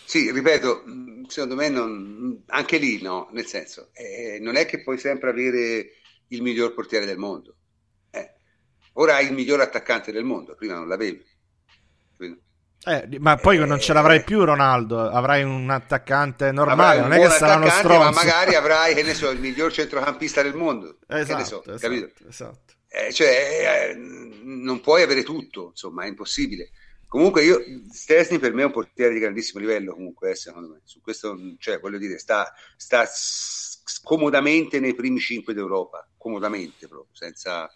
Sì, 0.06 0.32
ripeto, 0.32 0.84
secondo 1.28 1.56
me 1.56 1.70
non, 1.70 2.44
anche 2.48 2.78
lì 2.78 3.02
no, 3.02 3.30
nel 3.32 3.48
senso, 3.48 3.90
eh, 3.94 4.38
non 4.40 4.56
è 4.56 4.68
che 4.68 4.84
puoi 4.84 5.00
sempre 5.00 5.32
avere 5.32 5.90
il 6.28 6.44
miglior 6.44 6.76
portiere 6.76 7.08
del 7.08 7.18
mondo. 7.18 7.56
Eh, 8.12 8.34
ora 8.94 9.16
hai 9.16 9.26
il 9.26 9.34
miglior 9.34 9.60
attaccante 9.60 10.12
del 10.12 10.24
mondo, 10.24 10.54
prima 10.54 10.76
non 10.76 10.88
l'avevi. 10.88 11.26
Eh, 12.88 13.18
ma 13.18 13.36
poi 13.38 13.58
non 13.58 13.80
ce 13.80 13.94
l'avrai 13.94 14.24
più 14.24 14.46
Ronaldo, 14.46 15.10
avrai 15.10 15.42
un 15.42 15.68
attaccante 15.72 16.52
normale, 16.52 17.00
non 17.00 17.14
è 17.14 17.20
che 17.20 17.30
sarà 17.30 17.56
uno 17.56 17.70
stronzo. 17.70 18.04
Ma 18.04 18.12
magari 18.12 18.54
avrai, 18.54 18.94
che 18.94 19.02
ne 19.02 19.16
so, 19.16 19.32
il 19.32 19.40
miglior 19.40 19.72
centrocampista 19.72 20.44
del 20.44 20.54
mondo. 20.54 21.00
Esatto, 21.08 21.44
so, 21.44 21.74
esatto, 21.74 22.28
esatto 22.28 22.75
eh, 22.96 23.12
cioè, 23.12 23.90
eh, 23.90 23.96
non 23.96 24.80
puoi 24.80 25.02
avere 25.02 25.24
tutto, 25.24 25.68
insomma, 25.72 26.06
è 26.06 26.08
impossibile. 26.08 26.70
Comunque 27.08 27.44
io, 27.44 27.62
Stesni 27.92 28.40
per 28.40 28.54
me 28.54 28.62
è 28.62 28.66
un 28.66 28.72
portiere 28.72 29.14
di 29.14 29.20
grandissimo 29.20 29.60
livello, 29.60 29.94
comunque, 29.94 30.32
eh, 30.32 30.36
secondo 30.36 30.70
me. 30.70 30.82
Su 30.86 31.02
questo, 31.02 31.38
cioè, 31.58 31.80
voglio 31.80 31.98
dire, 31.98 32.18
sta, 32.18 32.54
sta 32.78 33.06
comodamente 34.02 34.80
nei 34.80 34.96
primi 34.96 35.20
cinque 35.20 35.54
d'Europa, 35.54 36.10
comodamente 36.18 36.88
proprio, 36.88 37.14
senza, 37.14 37.70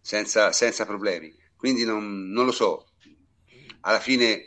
senza, 0.00 0.50
senza 0.50 0.84
problemi. 0.86 1.32
Quindi 1.56 1.84
non, 1.84 2.28
non 2.30 2.44
lo 2.44 2.52
so. 2.52 2.88
Alla 3.82 4.00
fine, 4.00 4.42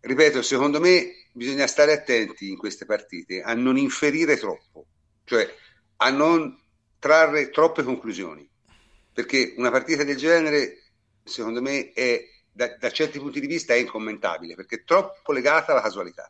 ripeto, 0.00 0.42
secondo 0.42 0.80
me 0.80 1.28
bisogna 1.32 1.66
stare 1.66 1.92
attenti 1.92 2.50
in 2.50 2.58
queste 2.58 2.84
partite 2.84 3.40
a 3.40 3.54
non 3.54 3.78
inferire 3.78 4.36
troppo, 4.36 4.86
cioè 5.24 5.50
a 5.96 6.10
non 6.10 6.60
trarre 6.98 7.50
troppe 7.50 7.82
conclusioni 7.82 8.48
perché 9.14 9.54
una 9.56 9.70
partita 9.70 10.02
del 10.02 10.16
genere, 10.16 10.82
secondo 11.22 11.62
me, 11.62 11.92
è, 11.92 12.20
da, 12.50 12.76
da, 12.76 12.90
certi 12.90 13.20
punti 13.20 13.38
di 13.38 13.46
vista 13.46 13.72
è 13.72 13.76
incommentabile, 13.76 14.56
perché 14.56 14.76
è 14.76 14.84
troppo 14.84 15.32
legata 15.32 15.70
alla 15.70 15.80
casualità. 15.80 16.28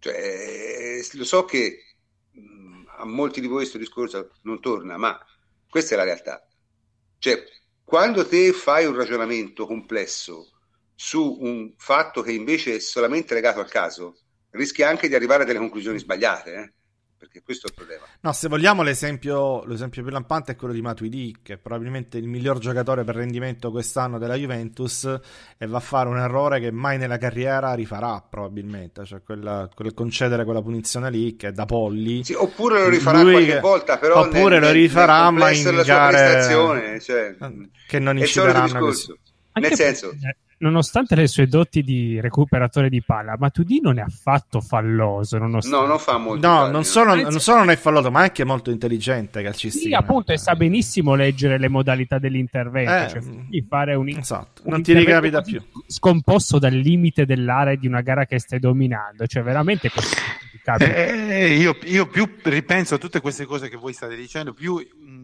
Cioè, 0.00 0.12
eh, 0.12 1.06
lo 1.12 1.24
so 1.24 1.44
che 1.44 1.94
mh, 2.32 2.84
a 2.98 3.04
molti 3.06 3.40
di 3.40 3.46
voi 3.46 3.58
questo 3.58 3.78
discorso 3.78 4.32
non 4.42 4.60
torna, 4.60 4.96
ma 4.96 5.18
questa 5.70 5.94
è 5.94 5.96
la 5.96 6.04
realtà. 6.04 6.44
Cioè, 7.18 7.44
quando 7.84 8.26
te 8.26 8.52
fai 8.52 8.84
un 8.84 8.96
ragionamento 8.96 9.66
complesso 9.66 10.50
su 10.96 11.38
un 11.40 11.74
fatto 11.76 12.22
che 12.22 12.32
invece 12.32 12.76
è 12.76 12.78
solamente 12.80 13.34
legato 13.34 13.60
al 13.60 13.70
caso, 13.70 14.18
rischi 14.50 14.82
anche 14.82 15.06
di 15.06 15.14
arrivare 15.14 15.44
a 15.44 15.46
delle 15.46 15.60
conclusioni 15.60 15.98
sbagliate. 15.98 16.54
Eh? 16.54 16.72
Perché 17.24 17.42
questo 17.42 17.66
è 17.66 17.70
il 17.70 17.74
problema. 17.74 18.04
No, 18.20 18.32
se 18.32 18.48
vogliamo 18.48 18.82
l'esempio, 18.82 19.64
l'esempio 19.64 20.02
più 20.02 20.12
lampante 20.12 20.52
è 20.52 20.56
quello 20.56 20.74
di 20.74 20.82
Matuidi, 20.82 21.38
che 21.42 21.54
è 21.54 21.56
probabilmente 21.56 22.18
il 22.18 22.28
miglior 22.28 22.58
giocatore 22.58 23.02
per 23.02 23.16
rendimento 23.16 23.70
quest'anno 23.70 24.18
della 24.18 24.34
Juventus 24.34 25.04
e 25.56 25.66
va 25.66 25.78
a 25.78 25.80
fare 25.80 26.08
un 26.08 26.18
errore 26.18 26.60
che 26.60 26.70
mai 26.70 26.98
nella 26.98 27.16
carriera 27.16 27.72
rifarà 27.72 28.22
probabilmente, 28.28 29.04
cioè 29.06 29.22
quella, 29.22 29.68
quel 29.74 29.94
concedere 29.94 30.44
quella 30.44 30.60
punizione 30.60 31.10
lì 31.10 31.34
che 31.36 31.48
è 31.48 31.52
da 31.52 31.64
polli. 31.64 32.24
Sì, 32.24 32.34
oppure 32.34 32.80
lo 32.80 32.88
rifarà 32.90 33.22
Lui 33.22 33.32
qualche 33.32 33.52
che, 33.52 33.60
volta, 33.60 33.98
però 33.98 34.20
oppure 34.20 34.58
nel, 34.58 34.68
lo 34.68 34.70
rifarà 34.70 35.30
ma 35.30 35.50
in 35.50 35.82
gare 35.84 37.00
cioè, 37.00 37.36
che 37.86 37.98
non 37.98 38.18
incideranno. 38.18 38.92
Nel 39.54 39.72
senso, 39.74 40.12
nonostante 40.64 41.14
le 41.14 41.26
sue 41.26 41.46
doti 41.46 41.82
di 41.82 42.18
recuperatore 42.20 42.88
di 42.88 43.02
palla, 43.02 43.36
Matuidi 43.38 43.80
non 43.82 43.98
è 43.98 44.02
affatto 44.02 44.62
falloso. 44.62 45.36
Nonostante... 45.36 45.78
No, 45.78 45.86
non 45.86 45.98
fa 45.98 46.16
molto. 46.16 46.46
No, 46.46 46.68
non 46.68 46.84
solo, 46.84 47.14
non 47.14 47.38
solo, 47.38 47.58
non 47.58 47.70
è 47.70 47.76
falloso, 47.76 48.10
ma 48.10 48.20
è 48.20 48.22
anche 48.24 48.44
molto 48.44 48.70
intelligente 48.70 49.42
calcistica. 49.42 49.88
Sì, 49.88 49.92
appunto, 49.94 50.32
e 50.32 50.38
sa 50.38 50.56
benissimo 50.56 51.14
leggere 51.14 51.58
le 51.58 51.68
modalità 51.68 52.18
dell'intervento. 52.18 52.92
Eh, 52.92 53.08
cioè, 53.08 53.64
fare 53.68 53.94
un, 53.94 54.08
esatto. 54.08 54.62
un 54.64 54.70
non 54.70 54.82
ti 54.82 54.94
ricapita 54.94 55.42
più. 55.42 55.62
Scomposto 55.86 56.58
dal 56.58 56.72
limite 56.72 57.26
dell'area 57.26 57.74
di 57.74 57.86
una 57.86 58.00
gara 58.00 58.24
che 58.24 58.38
stai 58.38 58.58
dominando. 58.58 59.26
Cioè, 59.26 59.42
veramente 59.42 59.90
così. 59.90 60.14
Eh, 60.78 61.56
io, 61.56 61.76
io, 61.84 62.06
più 62.06 62.26
ripenso 62.42 62.94
a 62.94 62.98
tutte 62.98 63.20
queste 63.20 63.44
cose 63.44 63.68
che 63.68 63.76
voi 63.76 63.92
state 63.92 64.16
dicendo, 64.16 64.54
più 64.54 64.76
mh, 64.76 65.23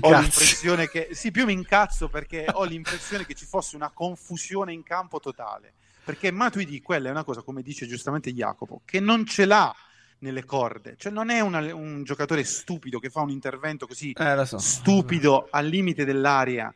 ho 0.00 0.18
l'impressione 0.18 0.88
che 0.88 1.08
sì, 1.12 1.30
più 1.30 1.44
mi 1.44 1.52
incazzo 1.52 2.08
perché 2.08 2.46
ho 2.52 2.64
l'impressione 2.64 3.26
che 3.26 3.34
ci 3.34 3.44
fosse 3.44 3.76
una 3.76 3.90
confusione 3.90 4.72
in 4.72 4.82
campo 4.82 5.20
totale. 5.20 5.74
Perché 6.04 6.30
Matuidi, 6.30 6.80
quella 6.80 7.08
è 7.08 7.10
una 7.10 7.24
cosa, 7.24 7.42
come 7.42 7.62
dice 7.62 7.86
giustamente 7.86 8.32
Jacopo, 8.32 8.82
che 8.84 9.00
non 9.00 9.26
ce 9.26 9.44
l'ha 9.44 9.74
nelle 10.20 10.44
corde. 10.44 10.96
Cioè, 10.96 11.12
non 11.12 11.30
è 11.30 11.40
una, 11.40 11.74
un 11.74 12.02
giocatore 12.04 12.44
stupido 12.44 12.98
che 12.98 13.10
fa 13.10 13.20
un 13.20 13.30
intervento 13.30 13.86
così 13.86 14.12
eh, 14.12 14.46
so. 14.46 14.58
stupido 14.58 15.48
al 15.50 15.66
limite 15.66 16.04
dell'area. 16.04 16.72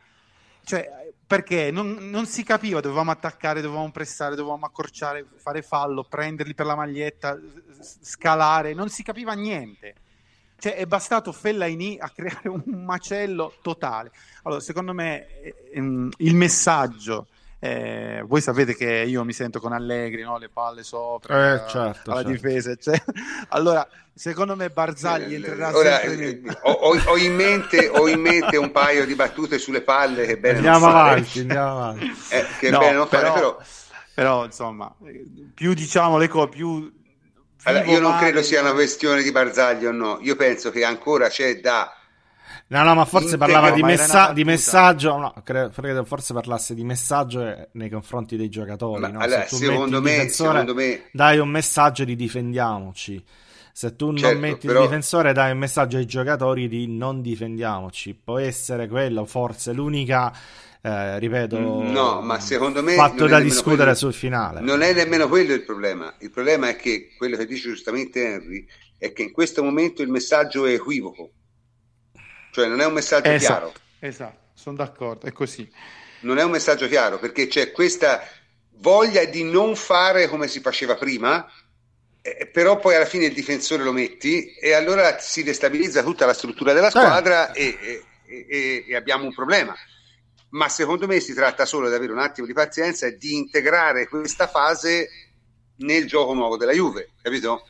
Cioè, 0.62 1.12
perché 1.26 1.70
non, 1.70 2.10
non, 2.10 2.26
si 2.26 2.42
capiva, 2.42 2.80
dovevamo 2.80 3.10
attaccare, 3.10 3.60
dovevamo 3.60 3.90
pressare, 3.90 4.34
dovevamo 4.34 4.66
accorciare, 4.66 5.26
fare 5.36 5.62
fallo, 5.62 6.04
prenderli 6.04 6.54
per 6.54 6.66
la 6.66 6.76
maglietta, 6.76 7.38
scalare, 7.80 8.74
non 8.74 8.88
si 8.88 9.02
capiva 9.02 9.32
niente. 9.32 9.94
Cioè, 10.58 10.74
è 10.76 10.86
bastato 10.86 11.32
Fellaini 11.32 11.98
a 12.00 12.08
creare 12.14 12.48
un 12.48 12.62
macello 12.84 13.54
totale. 13.62 14.10
Allora, 14.44 14.60
secondo 14.60 14.92
me, 14.94 15.26
ehm, 15.72 16.10
il 16.18 16.34
messaggio 16.34 17.26
Eh, 17.64 18.22
voi 18.26 18.42
sapete 18.42 18.74
che 18.76 19.04
io 19.06 19.24
mi 19.24 19.32
sento 19.32 19.58
con 19.58 19.72
Allegri, 19.72 20.20
no? 20.20 20.36
le 20.36 20.50
palle 20.50 20.82
sopra, 20.82 21.54
eh, 21.54 21.58
certo, 21.70 22.10
alla 22.10 22.20
certo. 22.22 22.30
difesa. 22.30 22.76
Cioè. 22.76 23.02
Allora, 23.48 23.88
secondo 24.12 24.54
me 24.54 24.68
Barzagli 24.68 25.32
Eh, 25.32 25.36
entrerà 25.36 25.74
ora, 25.74 25.98
sempre 26.00 26.28
eh, 26.28 26.42
ho, 26.60 26.72
ho- 27.06 27.16
in 27.16 27.34
mente, 27.34 27.88
ho 27.88 28.06
in 28.06 28.20
mente 28.20 28.58
un 28.58 28.70
paio 28.70 29.06
di 29.06 29.14
battute 29.14 29.58
sulle 29.58 29.80
palle 29.80 30.26
che 30.26 30.36
bene 30.36 30.56
Andiamo 30.56 30.80
non 30.80 30.90
fare. 30.94 31.10
avanti, 31.12 31.38
andiamo 31.40 31.68
avanti. 31.70 32.04
Eh, 32.28 32.44
che 32.58 32.68
No, 32.70 32.78
bene 32.80 32.92
non 32.92 33.06
fare, 33.06 33.22
però, 33.32 33.34
però 33.54 33.58
però, 34.14 34.44
insomma, 34.44 34.94
eh, 35.06 35.24
più 35.54 35.72
diciamo 35.72 36.18
le 36.18 36.28
cose, 36.28 36.48
più... 36.50 36.92
allora, 37.64 37.84
io 37.84 38.00
non 38.00 38.10
male- 38.12 38.22
credo 38.22 38.42
sia 38.42 38.60
una 38.60 38.72
questione 38.72 39.22
di 39.22 39.30
Barzagli 39.32 39.84
o 39.86 39.92
no, 39.92 40.18
io 40.22 40.36
penso 40.36 40.70
che 40.70 40.84
ancora 40.84 41.28
c'è 41.28 41.60
da 41.60 41.92
No, 42.66 42.82
no, 42.82 42.94
ma 42.94 43.04
forse 43.04 43.36
parlava 43.36 43.70
di, 43.72 43.82
messa- 43.82 44.32
di 44.32 44.42
messaggio. 44.42 45.16
No, 45.18 45.34
credo, 45.44 45.70
credo 45.70 46.04
forse 46.04 46.32
parlasse 46.32 46.74
di 46.74 46.82
messaggio 46.82 47.46
eh, 47.46 47.68
nei 47.72 47.90
confronti 47.90 48.36
dei 48.36 48.48
giocatori. 48.48 49.00
Ma 49.02 49.08
no? 49.08 49.18
allora, 49.20 49.46
Se 49.46 49.56
secondo 49.56 50.00
me- 50.00 50.28
secondo 50.28 50.74
me- 50.74 51.02
dai 51.12 51.38
un 51.38 51.48
messaggio 51.50 52.04
di 52.04 52.16
difendiamoci. 52.16 53.22
Se 53.72 53.96
tu 53.96 54.16
Certo, 54.16 54.32
non 54.32 54.40
metti 54.40 54.66
però- 54.66 54.80
il 54.80 54.86
difensore, 54.86 55.32
dai 55.34 55.52
un 55.52 55.58
messaggio 55.58 55.98
ai 55.98 56.06
giocatori 56.06 56.66
di 56.68 56.86
non 56.88 57.20
difendiamoci. 57.20 58.14
Può 58.14 58.38
essere 58.38 58.88
quello, 58.88 59.24
forse 59.26 59.72
l'unica, 59.72 60.32
eh, 60.86 61.18
ripeto, 61.18 61.58
No, 61.58 62.20
ma 62.20 62.38
secondo 62.40 62.82
me 62.82 62.94
fatto 62.94 63.26
da 63.26 63.40
discutere 63.40 63.76
quello- 63.76 63.94
sul 63.94 64.12
finale. 64.12 64.60
Non 64.60 64.82
è 64.82 64.92
nemmeno 64.92 65.28
quello 65.28 65.54
il 65.54 65.62
problema. 65.62 66.14
Il 66.18 66.30
problema 66.30 66.68
è 66.68 66.76
che 66.76 67.12
quello 67.16 67.38
che 67.38 67.46
dice 67.46 67.68
giustamente 67.70 68.22
Henry 68.22 68.66
è 68.98 69.12
che 69.14 69.22
in 69.22 69.32
questo 69.32 69.62
momento 69.64 70.02
il 70.02 70.10
messaggio 70.10 70.66
è 70.66 70.72
equivoco. 70.74 71.30
Cioè 72.52 72.68
non 72.68 72.80
è 72.80 72.86
un 72.86 72.92
messaggio 72.92 73.34
chiaro. 73.34 73.66
Esatto, 73.66 73.80
esatto, 74.00 74.38
sono 74.52 74.76
d'accordo, 74.76 75.26
è 75.26 75.32
così. 75.32 75.68
Non 76.20 76.36
è 76.38 76.44
un 76.44 76.50
messaggio 76.50 76.86
chiaro 76.86 77.18
perché 77.18 77.46
c'è 77.46 77.72
questa 77.72 78.22
voglia 78.76 79.24
di 79.24 79.42
non 79.42 79.76
fare 79.76 80.28
come 80.28 80.48
si 80.48 80.60
faceva 80.60 80.96
prima, 80.96 81.46
eh, 82.20 82.46
però 82.52 82.78
poi 82.78 82.94
alla 82.94 83.06
fine 83.06 83.24
il 83.26 83.32
difensore 83.34 83.82
lo 83.82 83.92
metti 83.92 84.52
e 84.54 84.72
allora 84.74 85.18
si 85.18 85.42
destabilizza 85.42 86.02
tutta 86.02 86.26
la 86.26 86.34
struttura 86.34 86.72
della 86.74 86.90
squadra 86.90 87.52
e, 87.52 87.78
e- 87.80 88.46
e- 88.48 88.84
e 88.86 88.94
abbiamo 88.96 89.24
un 89.24 89.34
problema. 89.34 89.74
Ma 90.54 90.68
secondo 90.68 91.06
me 91.08 91.18
si 91.18 91.34
tratta 91.34 91.66
solo 91.66 91.88
di 91.88 91.94
avere 91.94 92.12
un 92.12 92.20
attimo 92.20 92.46
di 92.46 92.52
pazienza 92.52 93.06
e 93.06 93.16
di 93.16 93.34
integrare 93.34 94.06
questa 94.06 94.46
fase 94.46 95.08
nel 95.78 96.06
gioco 96.06 96.32
nuovo 96.32 96.56
della 96.56 96.70
Juve, 96.72 97.10
capito? 97.20 97.66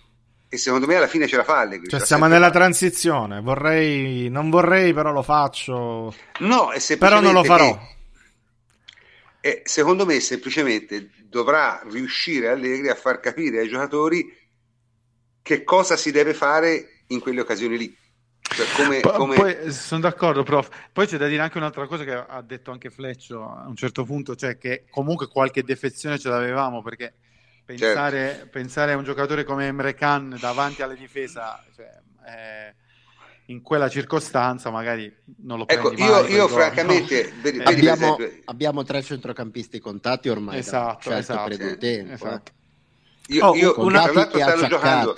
E 0.50 0.58
secondo 0.58 0.86
me 0.86 0.96
alla 0.96 1.06
fine 1.06 1.26
ce 1.26 1.36
la 1.36 1.44
fa 1.44 1.60
Allegri. 1.60 1.88
Cioè, 1.88 2.00
la 2.00 2.04
siamo 2.04 2.26
nella 2.26 2.46
fare. 2.48 2.58
transizione. 2.58 3.40
Vorrei, 3.40 4.28
non 4.28 4.50
vorrei, 4.50 4.92
però 4.92 5.12
lo 5.12 5.22
faccio. 5.22 6.14
No, 6.40 6.70
è 6.72 6.96
Però 6.98 7.20
non 7.20 7.32
lo 7.32 7.42
farò. 7.42 7.74
che- 9.40 9.48
eh, 9.48 9.62
secondo 9.64 10.04
me 10.04 10.20
semplicemente 10.20 11.10
dovrà 11.22 11.82
riuscire 11.90 12.48
Allegri 12.48 12.88
a 12.90 12.94
far 12.94 13.18
capire 13.20 13.60
ai 13.60 13.68
giocatori 13.68 14.26
che 15.42 15.64
cosa 15.64 15.96
si 15.96 16.10
deve 16.10 16.34
fare 16.34 17.02
in 17.08 17.20
quelle 17.20 17.40
occasioni 17.40 17.78
lì. 17.78 17.96
Cioè, 18.54 18.66
come, 18.72 19.00
come- 19.00 19.34
Poi 19.34 19.72
sono 19.72 20.00
d'accordo, 20.00 20.42
prof. 20.42 20.68
Poi 20.92 21.06
c'è 21.06 21.16
da 21.16 21.26
dire 21.26 21.42
anche 21.42 21.58
un'altra 21.58 21.86
cosa 21.86 22.04
che 22.04 22.12
ha 22.12 22.42
detto 22.42 22.70
anche 22.70 22.90
Fleccio 22.90 23.42
a 23.44 23.66
un 23.66 23.76
certo 23.76 24.04
punto, 24.04 24.36
cioè 24.36 24.56
che 24.58 24.84
comunque 24.90 25.26
qualche 25.28 25.62
defezione 25.64 26.18
ce 26.18 26.28
l'avevamo 26.28 26.82
perché 26.82 27.14
pensare, 27.64 28.34
Certo. 28.34 28.48
pensare 28.50 28.92
a 28.92 28.96
un 28.96 29.04
giocatore 29.04 29.44
come 29.44 29.66
Emre 29.66 29.94
Can 29.94 30.36
davanti 30.38 30.82
alla 30.82 30.94
difesa, 30.94 31.62
cioè, 31.74 31.90
eh, 32.26 32.74
in 33.46 33.60
quella 33.60 33.88
circostanza 33.88 34.70
magari 34.70 35.12
non 35.38 35.58
lo 35.58 35.66
Ecco, 35.66 35.90
prendi 35.90 36.02
io, 36.02 36.20
mai 36.20 36.32
io 36.32 36.48
francamente, 36.48 37.30
no? 37.30 37.30
vedi, 37.42 37.58
Eh, 37.58 37.64
vedi 37.64 37.86
Abbiamo, 37.86 38.16
abbiamo 38.44 38.82
tre 38.84 39.02
centrocampisti 39.02 39.78
contati 39.80 40.28
ormai. 40.28 40.56
da 40.56 40.60
Esatto, 40.60 41.08
un 41.10 41.16
certo 41.16 41.18
esatto, 41.18 41.48
periodo 41.50 41.74
di 41.74 41.78
tempo. 41.80 42.12
esatto. 42.12 42.52
io, 43.28 43.44
Oh, 43.46 43.54
io- 43.56 43.74
una- 43.80 44.02
tra 44.02 44.12
l'altro 44.12 44.38
Contati 44.38 44.38
e 44.38 44.42
stanno 44.42 44.68
giocando. 44.68 45.16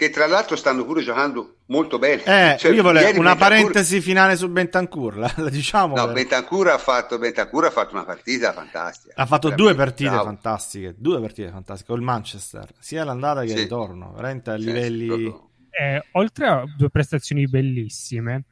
Che 0.00 0.08
tra 0.08 0.26
l'altro 0.26 0.56
stanno 0.56 0.86
pure 0.86 1.02
giocando 1.02 1.56
molto 1.66 1.98
bene. 1.98 2.22
Eh, 2.24 2.56
Cioè, 2.56 2.72
io 2.72 2.82
volevo 2.82 3.18
una 3.20 3.34
Bentancur- 3.34 3.38
parentesi 3.38 4.00
finale 4.00 4.34
su 4.34 4.48
Bentancur. 4.48 5.18
La, 5.18 5.30
la 5.36 5.50
diciamo. 5.50 5.94
No. 5.94 6.10
Bentancur 6.10 6.68
ha 6.68 6.78
fatto, 6.78 7.18
Bentancur 7.18 7.66
ha 7.66 7.70
fatto 7.70 7.94
una 7.94 8.04
partita 8.06 8.54
fantastica. 8.54 9.12
ha 9.14 9.26
fatto 9.26 9.50
due 9.50 9.74
partite 9.74 10.08
bravo. 10.08 10.24
fantastiche. 10.24 10.94
Due 10.96 11.20
partite 11.20 11.50
fantastiche 11.50 11.92
col 11.92 12.00
Manchester, 12.00 12.66
sia 12.78 13.04
l'andata 13.04 13.40
che 13.40 13.46
il 13.48 13.52
Sì. 13.56 13.58
ritorno. 13.64 14.12
Veramente 14.16 14.50
a 14.52 14.56
Sì, 14.58 14.64
livelli. 14.64 15.08
sì. 15.08 15.34
Eh, 15.82 16.02
oltre 16.12 16.46
a 16.48 16.64
due 16.76 16.88
prestazioni 16.88 17.46
bellissime, 17.46 18.44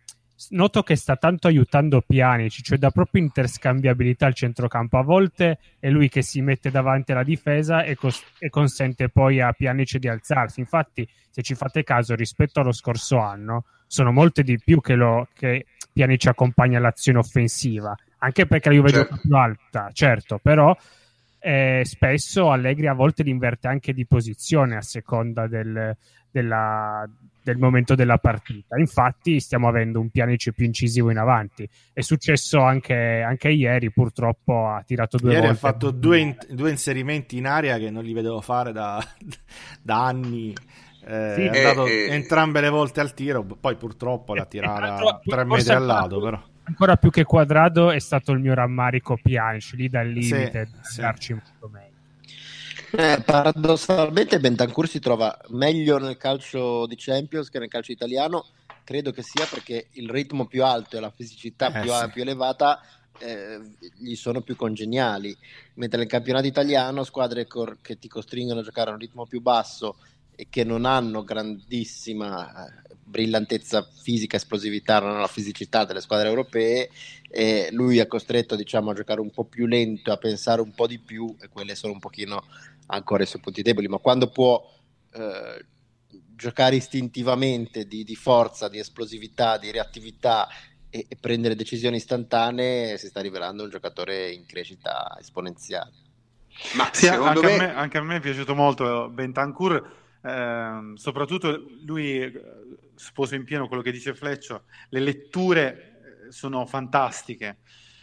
noto 0.51 0.82
che 0.82 0.97
sta 0.97 1.16
tanto 1.16 1.49
aiutando 1.49 2.01
Pjanic, 2.01 2.62
cioè 2.62 2.78
dà 2.78 2.91
proprio 2.91 3.22
interscambiabilità 3.22 4.26
al 4.26 4.34
centrocampo. 4.34 4.99
A 4.99 5.03
volte 5.03 5.59
è 5.78 5.91
lui 5.91 6.09
che 6.09 6.22
si 6.22 6.41
mette 6.41 6.70
davanti 6.70 7.12
alla 7.12 7.24
difesa 7.24 7.82
e, 7.82 7.97
cos- 7.97 8.24
e 8.39 8.49
consente 8.49 9.09
poi 9.09 9.41
a 9.41 9.53
Pjanic 9.53 9.97
di 9.99 10.09
alzarsi. 10.09 10.61
Infatti, 10.61 11.09
se 11.30 11.43
ci 11.43 11.55
fate 11.55 11.82
caso, 11.82 12.14
rispetto 12.14 12.61
allo 12.61 12.72
scorso 12.72 13.18
anno, 13.18 13.64
sono 13.86 14.12
molte 14.12 14.43
di 14.43 14.59
più 14.59 14.80
che, 14.80 14.95
lo, 14.95 15.28
che 15.34 15.66
Pjanic 15.93 16.26
accompagna 16.26 16.78
l'azione 16.78 17.18
offensiva, 17.18 17.97
anche 18.18 18.47
perché 18.47 18.68
la 18.68 18.74
Juve 18.74 18.91
Certo. 18.91 19.09
gioca 19.09 19.20
più 19.20 19.36
alta, 19.36 19.91
certo, 19.93 20.39
però 20.43 20.76
eh, 21.41 21.82
spesso 21.84 22.51
Allegri 22.51 22.89
a 22.89 22.93
volte 22.93 23.22
li 23.22 23.30
inverte 23.30 23.68
anche 23.68 23.93
di 23.93 24.07
posizione 24.07 24.76
a 24.76 24.82
seconda 24.82 25.47
del, 25.47 25.97
della- 26.31 27.09
del 27.43 27.57
momento 27.57 27.95
della 27.95 28.18
partita. 28.18 28.76
Infatti, 28.76 29.41
stiamo 29.41 29.68
avendo 29.68 30.01
un 30.01 30.11
Pjanic 30.11 30.51
più 30.53 30.66
incisivo 30.66 31.11
in 31.11 31.16
avanti. 31.16 31.66
È 31.95 32.03
successo 32.03 32.61
anche, 32.61 33.22
anche 33.26 33.49
ieri, 33.49 33.91
purtroppo 33.91 34.68
ha 34.68 34.83
tirato 34.87 35.16
due 35.16 35.31
Ieri 35.33 35.45
ha 35.45 35.49
volte. 35.49 35.59
fatto 35.61 35.91
due, 35.91 36.18
in- 36.18 36.37
due 36.51 36.70
inserimenti 36.70 37.39
in 37.39 37.47
area 37.47 37.79
che 37.79 37.89
non 37.91 38.05
li 38.05 38.12
vedevo 38.12 38.43
fare 38.43 38.72
da, 38.72 39.03
da 39.83 40.05
anni. 40.07 40.53
Eh, 41.07 41.33
Sì. 41.37 41.41
è 41.43 41.57
andato 41.66 41.87
Eh, 41.87 41.91
eh. 41.93 42.14
entrambe 42.14 42.61
le 42.61 42.68
volte 42.68 43.01
al 43.01 43.14
tiro, 43.14 43.43
poi 43.43 43.76
purtroppo 43.76 44.35
l'ha 44.35 44.43
E- 44.47 44.59
e 44.59 44.61
tra 44.61 44.74
tirata 44.76 45.20
tre 45.24 45.45
metri 45.45 45.70
al 45.72 45.76
ancora 45.76 45.93
lato. 46.01 46.09
più- 46.16 46.20
Però. 46.24 46.43
Ancora 46.64 46.97
più 46.97 47.11
che 47.11 47.24
quadrato 47.24 47.91
è 47.91 47.99
stato 47.99 48.33
il 48.33 48.41
mio 48.41 48.53
rammarico 48.53 49.16
Pjanic, 49.16 49.70
lì 49.72 49.89
dal 49.89 50.07
limite, 50.07 50.68
Sì, 50.83 50.93
sì. 50.93 51.01
andarci 51.01 51.33
molto 51.33 51.68
meglio. 51.72 51.88
Eh, 52.91 53.22
paradossalmente 53.22 54.41
Bentancur 54.41 54.89
si 54.89 54.99
trova 54.99 55.36
meglio 55.49 55.99
nel 55.99 56.16
calcio 56.16 56.86
di 56.86 56.95
Champions 56.97 57.51
che 57.51 57.59
nel 57.59 57.68
calcio 57.68 57.93
italiano, 57.93 58.47
credo 58.82 59.11
che 59.12 59.22
sia 59.22 59.47
perché 59.47 59.89
il 59.93 60.09
ritmo 60.09 60.47
più 60.47 60.64
alto 60.64 60.97
e 60.97 61.01
la 61.01 61.11
fisicità 61.11 61.70
Eh, 61.70 61.80
più, 61.82 61.93
sì. 61.93 62.09
più 62.11 62.22
elevata 62.22 62.80
eh, 63.20 63.61
gli 63.99 64.14
sono 64.14 64.41
più 64.41 64.57
congeniali, 64.57 65.36
mentre 65.74 65.99
nel 65.99 66.09
campionato 66.09 66.47
italiano 66.47 67.05
squadre 67.05 67.47
cor- 67.47 67.78
che 67.82 67.99
ti 67.99 68.09
costringono 68.09 68.61
a 68.61 68.62
giocare 68.62 68.89
a 68.91 68.95
un 68.95 68.99
ritmo 68.99 69.26
più 69.26 69.41
basso 69.43 69.99
e 70.34 70.47
che 70.49 70.64
non 70.64 70.84
hanno 70.84 71.24
grandissima 71.24 72.66
eh, 72.66 72.97
brillantezza 73.03 73.82
fisica, 73.82 74.36
esplosività, 74.36 75.01
non 75.01 75.11
hanno 75.11 75.20
la 75.20 75.26
fisicità 75.26 75.84
delle 75.84 76.01
squadre 76.01 76.28
europee, 76.28 76.91
e 77.28 77.68
lui 77.72 77.99
è 77.99 78.07
costretto 78.07 78.55
diciamo, 78.57 78.91
a 78.91 78.95
giocare 78.95 79.20
un 79.20 79.30
po' 79.30 79.45
più 79.45 79.66
lento, 79.66 80.12
a 80.12 80.16
pensare 80.16 80.61
un 80.62 80.72
po' 80.74 80.86
di 80.86 80.99
più 80.99 81.34
e 81.41 81.49
quelle 81.49 81.74
sono 81.74 81.93
un 81.93 81.99
pochino 81.99 82.45
ancora 82.89 83.22
i 83.22 83.26
suoi 83.26 83.41
punti 83.43 83.62
deboli, 83.62 83.89
ma 83.89 83.99
quando 83.99 84.30
può 84.30 84.62
eh, 85.12 85.64
giocare 86.34 86.76
istintivamente 86.76 87.86
di, 87.86 88.05
di 88.05 88.14
forza, 88.14 88.68
di 88.68 88.78
esplosività, 88.78 89.59
di 89.59 89.70
reattività 89.70 90.49
e, 90.91 91.07
e 91.09 91.16
prendere 91.20 91.57
decisioni 91.57 91.97
istantanee, 91.97 92.97
si 92.97 93.09
sta 93.09 93.20
rivelando 93.20 93.64
un 93.64 93.70
giocatore 93.70 94.30
in 94.30 94.47
crescita 94.47 95.16
esponenziale. 95.18 95.93
Ma 96.74 96.89
Sì, 96.93 97.07
secondo 97.07 97.41
anche, 97.41 97.47
me, 97.47 97.53
a 97.53 97.57
me, 97.57 97.74
anche 97.74 97.99
a 97.99 98.03
me 98.03 98.16
è 98.16 98.20
piaciuto 98.20 98.55
molto 98.55 99.09
Bentancur, 99.11 99.97
ehm, 100.22 100.95
soprattutto 100.95 101.66
lui 101.84 102.20
eh, 102.20 102.32
sposo 102.95 103.34
in 103.34 103.45
pieno 103.45 103.68
quello 103.68 103.82
che 103.82 103.93
dice 103.93 104.14
Fleccio, 104.14 104.64
le 104.91 105.01
letture 105.01 106.26
eh, 106.28 106.32
sono 106.32 106.66
fantastiche. 106.66 107.59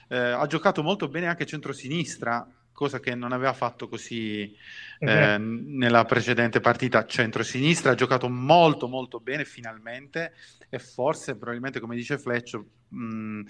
Eh, 0.07 0.17
ha 0.17 0.45
giocato 0.45 0.83
molto 0.83 1.07
bene 1.07 1.27
anche 1.27 1.45
centrosinistra, 1.45 2.47
cosa 2.75 2.99
che 2.99 3.15
non 3.15 3.31
aveva 3.31 3.53
fatto 3.53 3.87
così 3.87 4.53
eh, 4.99 5.37
nella 5.37 6.03
precedente 6.03 6.59
partita. 6.59 7.05
Centrosinistra 7.05 7.91
ha 7.91 7.95
giocato 7.95 8.29
molto 8.29 8.87
molto 8.87 9.21
bene 9.21 9.45
finalmente 9.45 10.33
e 10.69 10.77
forse 10.77 11.35
probabilmente 11.35 11.79
come 11.79 11.95
dice 11.95 12.17
Fleccio 12.17 12.65
mh, 12.89 13.41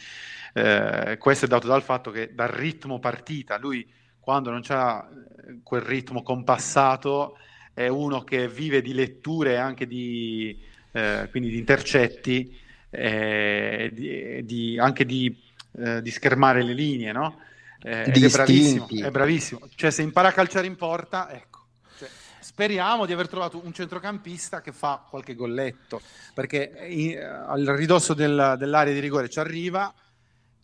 eh, 0.54 1.18
questo 1.18 1.46
è 1.46 1.48
dato 1.48 1.68
dal 1.68 1.82
fatto 1.82 2.12
che 2.12 2.34
dal 2.34 2.50
ritmo 2.50 3.00
partita 3.00 3.58
lui 3.58 3.90
quando 4.20 4.52
non 4.52 4.62
c'ha 4.62 5.08
eh, 5.10 5.60
quel 5.64 5.82
ritmo 5.82 6.22
compassato 6.22 7.38
è 7.74 7.88
uno 7.88 8.24
che 8.24 8.48
vive 8.48 8.82
di 8.82 8.94
letture 8.94 9.54
e 9.54 9.56
anche 9.56 9.86
di, 9.88 10.58
eh, 10.92 11.28
quindi 11.32 11.50
di 11.50 11.58
intercetti 11.58 12.58
eh, 12.90 13.90
di, 13.92 14.46
di- 14.46 14.80
anche 14.80 15.04
di, 15.04 15.36
eh, 15.78 16.02
di 16.02 16.12
schermare 16.12 16.64
le 16.64 16.74
linee 16.74 17.12
no? 17.12 17.40
Eh, 17.86 18.12
ed 18.14 18.24
è 18.24 18.30
bravissimo, 18.30 18.88
è 18.90 19.12
bravissimo 19.12 19.60
cioè 19.76 19.92
se 19.92 20.02
impara 20.02 20.30
a 20.30 20.32
calciare 20.32 20.66
in 20.66 20.76
porta 20.76 21.32
ecco 21.32 21.68
cioè, 22.00 22.10
speriamo 22.40 23.06
di 23.06 23.14
aver 23.14 23.28
trovato 23.28 23.62
un 23.64 23.72
centrocampista 23.74 24.62
che 24.62 24.72
fa 24.72 25.06
qualche 25.08 25.36
golletto 25.36 26.02
perché 26.34 26.88
in- 26.90 27.18
al 27.18 27.64
ridosso 27.64 28.16
del- 28.16 28.56
dell'area 28.58 28.92
di 28.92 29.00
rigore 29.00 29.30
ci 29.30 29.40
arriva 29.40 29.94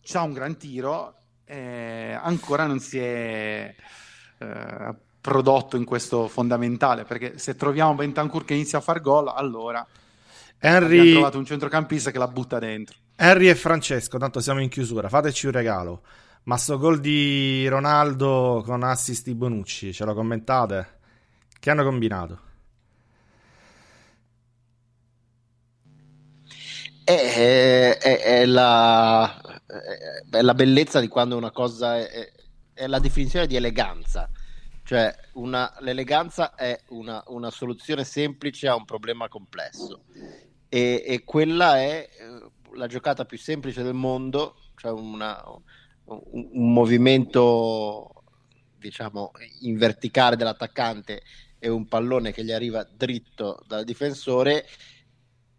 c'ha 0.02 0.22
un 0.22 0.32
gran 0.32 0.56
tiro 0.56 1.14
eh, 1.44 2.18
ancora 2.20 2.66
non 2.66 2.80
si 2.80 2.98
è 2.98 3.74
eh, 4.38 4.94
prodotto 5.22 5.76
in 5.76 5.84
questo 5.84 6.26
fondamentale, 6.26 7.04
perché 7.04 7.38
se 7.38 7.54
troviamo 7.54 7.94
Bentancur 7.94 8.44
che 8.44 8.54
inizia 8.54 8.78
a 8.78 8.80
far 8.80 9.00
gol, 9.00 9.28
allora 9.28 9.86
Henry... 10.58 10.98
abbiamo 10.98 11.12
trovato 11.12 11.38
un 11.38 11.46
centrocampista 11.46 12.10
che 12.10 12.18
la 12.18 12.26
butta 12.26 12.58
dentro. 12.58 12.96
Henry 13.14 13.48
e 13.48 13.54
Francesco, 13.54 14.18
tanto 14.18 14.40
siamo 14.40 14.60
in 14.60 14.68
chiusura, 14.68 15.08
fateci 15.08 15.46
un 15.46 15.52
regalo. 15.52 16.02
Ma 16.44 16.56
sto 16.56 16.76
gol 16.76 16.98
di 16.98 17.68
Ronaldo 17.68 18.62
con 18.64 18.82
assist 18.82 19.24
di 19.24 19.34
Bonucci, 19.34 19.92
ce 19.92 20.04
lo 20.04 20.12
commentate? 20.12 20.98
Che 21.60 21.70
hanno 21.70 21.84
combinato? 21.84 22.40
È, 27.04 27.96
è, 27.96 27.98
è, 27.98 28.46
la, 28.46 29.40
è, 30.30 30.40
la, 30.42 30.54
bellezza 30.54 30.98
di 30.98 31.06
quando 31.06 31.36
una 31.36 31.52
cosa 31.52 31.98
è, 31.98 32.32
la 32.86 32.98
definizione 32.98 33.46
di 33.46 33.54
eleganza. 33.54 34.28
Cioè, 34.82 35.14
una, 35.34 35.72
l'eleganza 35.78 36.56
è 36.56 36.76
una, 36.88 37.22
una, 37.28 37.50
soluzione 37.50 38.02
semplice 38.02 38.66
a 38.66 38.74
un 38.74 38.84
problema 38.84 39.28
complesso. 39.28 40.06
E, 40.68 41.04
e, 41.06 41.22
quella 41.22 41.78
è 41.78 42.08
eh, 42.10 42.50
la 42.74 42.88
giocata 42.88 43.24
più 43.24 43.38
semplice 43.38 43.84
del 43.84 43.94
mondo, 43.94 44.56
cioè 44.74 44.90
una, 44.90 45.40
un, 46.04 46.48
un 46.52 46.72
movimento, 46.72 48.24
diciamo, 48.78 49.32
in 49.60 49.76
verticale 49.76 50.36
dell'attaccante 50.36 51.22
e 51.58 51.68
un 51.68 51.86
pallone 51.86 52.32
che 52.32 52.44
gli 52.44 52.52
arriva 52.52 52.82
dritto 52.84 53.62
dal 53.66 53.84
difensore 53.84 54.66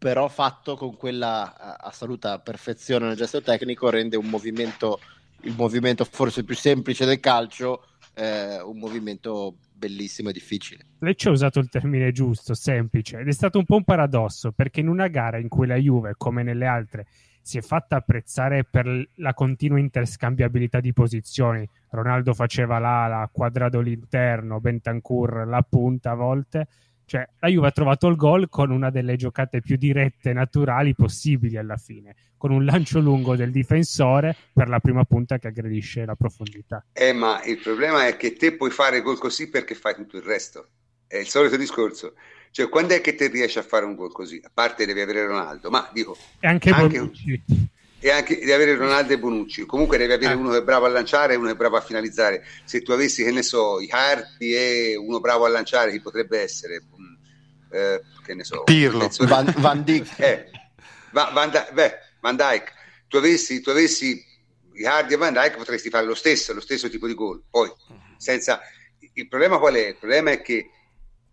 però 0.03 0.27
fatto 0.27 0.75
con 0.75 0.97
quella 0.97 1.77
assoluta 1.79 2.37
perfezione 2.39 3.07
nel 3.07 3.15
gesto 3.15 3.41
tecnico 3.41 3.89
rende 3.89 4.17
un 4.17 4.25
movimento, 4.25 4.99
il 5.43 5.55
movimento 5.55 6.03
forse 6.03 6.43
più 6.43 6.55
semplice 6.55 7.05
del 7.05 7.21
calcio, 7.21 7.85
eh, 8.13 8.61
un 8.61 8.79
movimento 8.79 9.55
bellissimo 9.71 10.27
e 10.27 10.33
difficile. 10.33 10.87
Lecce 10.99 11.29
ha 11.29 11.31
usato 11.31 11.59
il 11.59 11.69
termine 11.69 12.11
giusto, 12.11 12.53
semplice, 12.53 13.19
ed 13.19 13.29
è 13.29 13.31
stato 13.31 13.59
un 13.59 13.63
po' 13.63 13.77
un 13.77 13.85
paradosso, 13.85 14.51
perché 14.51 14.81
in 14.81 14.89
una 14.89 15.07
gara 15.07 15.37
in 15.37 15.47
cui 15.47 15.67
la 15.67 15.77
Juve, 15.77 16.15
come 16.17 16.43
nelle 16.43 16.65
altre, 16.65 17.07
si 17.43 17.57
è 17.57 17.61
fatta 17.61 17.97
apprezzare 17.97 18.63
per 18.63 19.09
la 19.15 19.33
continua 19.33 19.77
interscambiabilità 19.77 20.79
di 20.79 20.93
posizioni, 20.93 21.67
Ronaldo 21.89 22.33
faceva 22.33 22.79
l'ala, 22.79 23.29
Quadrado 23.31 23.81
l'interno, 23.81 24.59
Bentancur 24.59 25.45
la 25.45 25.61
punta 25.61 26.11
a 26.11 26.15
volte, 26.15 26.67
cioè, 27.05 27.27
la 27.39 27.47
Juve 27.49 27.67
ha 27.67 27.71
trovato 27.71 28.07
il 28.07 28.15
gol 28.15 28.49
con 28.49 28.71
una 28.71 28.89
delle 28.89 29.15
giocate 29.17 29.61
più 29.61 29.75
dirette 29.75 30.29
e 30.29 30.33
naturali 30.33 30.95
possibili 30.95 31.57
alla 31.57 31.77
fine, 31.77 32.15
con 32.37 32.51
un 32.51 32.63
lancio 32.63 32.99
lungo 32.99 33.35
del 33.35 33.51
difensore 33.51 34.35
per 34.53 34.69
la 34.69 34.79
prima 34.79 35.03
punta 35.03 35.37
che 35.37 35.47
aggredisce 35.47 36.05
la 36.05 36.15
profondità. 36.15 36.85
Eh, 36.93 37.13
ma 37.13 37.43
il 37.43 37.59
problema 37.59 38.07
è 38.07 38.15
che 38.15 38.33
te 38.33 38.55
puoi 38.55 38.71
fare 38.71 39.01
gol 39.01 39.19
così 39.19 39.49
perché 39.49 39.75
fai 39.75 39.95
tutto 39.95 40.17
il 40.17 40.23
resto. 40.23 40.69
È 41.05 41.17
il 41.17 41.27
solito 41.27 41.57
discorso. 41.57 42.13
Cioè, 42.53 42.69
quando 42.69 42.93
è 42.93 43.01
che 43.01 43.15
te 43.15 43.29
riesci 43.29 43.57
a 43.57 43.63
fare 43.63 43.83
un 43.83 43.95
gol 43.95 44.11
così? 44.11 44.39
A 44.43 44.51
parte 44.53 44.85
devi 44.85 45.01
avere 45.01 45.25
Ronaldo, 45.25 45.71
ma 45.71 45.89
dico... 45.91 46.15
E 46.39 46.47
anche, 46.47 46.69
anche 46.69 46.99
Bonucci. 46.99 47.43
E 47.99 48.11
anche 48.11 48.37
devi 48.37 48.51
avere 48.51 48.75
Ronaldo 48.75 49.13
e 49.13 49.17
Bonucci. 49.17 49.65
Comunque 49.65 49.97
devi 49.97 50.13
avere 50.13 50.33
eh. 50.33 50.35
uno 50.35 50.51
che 50.51 50.57
è 50.57 50.63
bravo 50.63 50.85
a 50.85 50.89
lanciare 50.89 51.33
e 51.33 51.37
uno 51.37 51.47
che 51.47 51.53
è 51.53 51.55
bravo 51.55 51.77
a 51.77 51.81
finalizzare. 51.81 52.45
Se 52.63 52.83
tu 52.83 52.91
avessi, 52.91 53.23
che 53.23 53.31
ne 53.31 53.41
so, 53.41 53.79
i 53.79 53.87
Hardy 53.89 54.53
e 54.53 54.95
uno 54.95 55.19
bravo 55.19 55.45
a 55.45 55.49
lanciare, 55.49 55.89
chi 55.89 55.99
potrebbe 55.99 56.41
essere? 56.41 56.83
eh, 57.73 58.01
che 58.23 58.35
ne 58.35 58.43
so, 58.43 58.63
Pirlo, 58.63 59.09
Van, 59.21 59.51
Van 59.57 59.83
Dijk, 59.83 60.13
eh, 60.19 60.51
Van, 61.11 61.33
Van, 61.33 61.51
beh, 61.73 61.97
Van 62.21 62.35
Dijk, 62.35 62.71
tu 63.07 63.17
avessi, 63.17 63.61
tu 63.61 63.71
avessi 63.71 64.23
Hardy 64.85 65.15
e 65.15 65.17
Van 65.17 65.33
Dijk 65.33 65.57
potresti 65.57 65.89
fare 65.89 66.05
lo 66.05 66.15
stesso, 66.15 66.53
lo 66.53 66.61
stesso 66.61 66.87
tipo 66.87 67.07
di 67.07 67.15
gol. 67.15 67.41
Poi, 67.49 67.71
senza... 68.17 68.61
Il 69.15 69.27
problema 69.27 69.59
qual 69.59 69.75
è? 69.75 69.89
Il 69.89 69.97
problema 69.97 70.31
è 70.31 70.41
che 70.41 70.71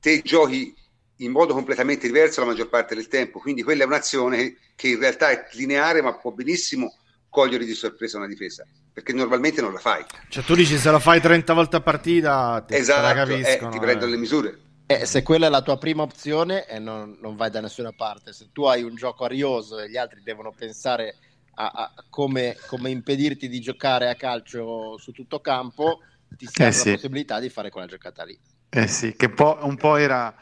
te 0.01 0.21
giochi 0.23 0.75
in 1.21 1.31
modo 1.31 1.55
completamente 1.55 2.07
diverso 2.07 2.41
la 2.41 2.47
maggior 2.47 2.69
parte 2.69 2.95
del 2.95 3.09
tempo, 3.09 3.39
quindi 3.39 3.63
quella 3.63 3.85
è 3.85 3.87
un'azione 3.87 4.57
che 4.75 4.89
in 4.89 4.99
realtà 4.99 5.31
è 5.31 5.47
lineare, 5.53 6.03
ma 6.03 6.15
può 6.15 6.31
benissimo 6.31 6.95
cogliere 7.29 7.65
di 7.65 7.75
sorpresa 7.75 8.19
una 8.19 8.27
difesa, 8.27 8.67
perché 8.93 9.13
normalmente 9.13 9.61
non 9.61 9.73
la 9.73 9.79
fai. 9.79 10.05
Cioè 10.29 10.45
tu 10.45 10.55
dici 10.55 10.77
se 10.79 10.91
lo 10.91 10.99
fai 10.99 11.21
30 11.21 11.53
volte 11.53 11.77
a 11.77 11.81
partita, 11.81 12.65
ti, 12.67 12.75
esatto, 12.75 13.33
eh, 13.33 13.59
ti 13.71 13.79
prendono 13.79 14.07
eh. 14.07 14.11
le 14.11 14.17
misure. 14.17 14.59
Eh, 14.87 15.07
se 15.07 15.23
quella 15.23 15.47
è 15.47 15.51
la 15.51 15.63
tua 15.63 15.79
prima 15.79 16.03
opzione, 16.03 16.67
eh, 16.67 16.81
non, 16.81 17.17
non, 17.21 17.37
vai 17.37 17.49
da 17.51 17.61
nessuna 17.61 17.93
parte. 17.93 18.33
Se 18.33 18.49
tu 18.53 18.65
hai 18.65 18.83
un 18.83 18.97
gioco 18.97 19.25
arioso 19.25 19.79
e 19.79 19.89
gli 19.89 19.97
altri 19.97 20.21
devono 20.25 20.53
pensare 20.53 21.17
a, 21.55 21.67
a 21.67 22.05
come, 22.09 22.57
come, 22.67 22.91
impedirti 22.91 23.49
di 23.49 23.61
giocare 23.61 24.09
a 24.09 24.17
calcio 24.17 24.99
su 24.99 25.13
tutto 25.13 25.41
campo, 25.41 26.01
ti 26.37 26.49
serve 26.51 26.71
eh 26.71 26.73
sì. 26.73 26.89
la 26.89 26.95
possibilità 26.97 27.39
di 27.39 27.49
fare 27.51 27.71
quella 27.71 27.87
giocata 27.87 28.25
lì. 28.25 28.37
Eh 28.69 28.89
sì, 28.89 29.15
che 29.15 29.29
po- 29.29 29.59
un 29.63 29.77
po' 29.77 29.95
era 29.95 30.35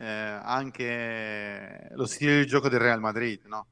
eh, 0.00 0.40
anche 0.42 1.88
lo 1.92 2.06
stile 2.06 2.38
di 2.38 2.46
gioco 2.46 2.68
del 2.68 2.80
Real 2.80 3.00
Madrid, 3.00 3.42
no? 3.44 3.66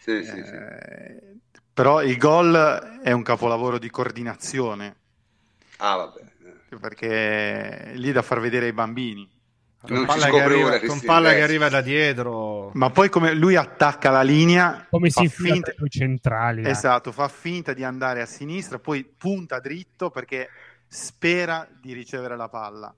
Sì, 0.00 0.24
sì, 0.24 0.30
sì. 0.30 0.54
Eh, 0.54 1.36
però 1.72 2.02
il 2.02 2.16
gol 2.16 3.00
è 3.02 3.12
un 3.12 3.22
capolavoro 3.22 3.78
di 3.78 3.90
coordinazione. 3.90 4.96
Ah, 5.76 5.96
vabbè. 5.96 6.20
Perché 6.80 7.92
lì 7.94 8.12
da 8.12 8.22
far 8.22 8.40
vedere 8.40 8.66
ai 8.66 8.72
bambini 8.72 9.28
con 9.82 10.04
palla, 10.04 10.28
che 10.28 10.40
arriva, 10.40 10.80
con 10.80 11.00
palla 11.00 11.32
che 11.32 11.42
arriva, 11.42 11.68
da 11.68 11.80
dietro. 11.80 12.70
Ma 12.74 12.90
poi 12.90 13.08
come 13.08 13.34
lui 13.34 13.56
attacca 13.56 14.10
la 14.10 14.22
linea, 14.22 14.86
come 14.90 15.10
si 15.10 15.28
finta 15.28 15.72
sui 15.76 15.88
centrali. 15.88 16.66
Esatto, 16.66 17.12
fa 17.12 17.28
finta 17.28 17.72
di 17.72 17.82
andare 17.82 18.20
a 18.20 18.26
sinistra, 18.26 18.78
poi 18.78 19.04
punta 19.04 19.58
dritto 19.58 20.10
perché 20.10 20.48
spera 20.86 21.66
di 21.80 21.92
ricevere 21.92 22.36
la 22.36 22.48
palla. 22.48 22.94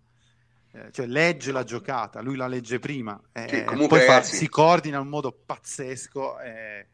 Eh, 0.75 0.91
cioè 0.91 1.07
legge 1.07 1.53
la 1.53 1.64
giocata, 1.64 2.23
lui 2.23 2.35
la 2.35 2.47
legge 2.47 2.79
prima, 2.79 3.20
eh, 3.33 3.47
sì, 3.47 3.64
comunque, 3.64 3.99
poi 3.99 4.07
fa, 4.07 4.23
si 4.23 4.49
coordina 4.49 4.97
in 4.97 5.03
un 5.03 5.09
modo 5.11 5.31
pazzesco 5.31 6.41
eh, 6.41 6.87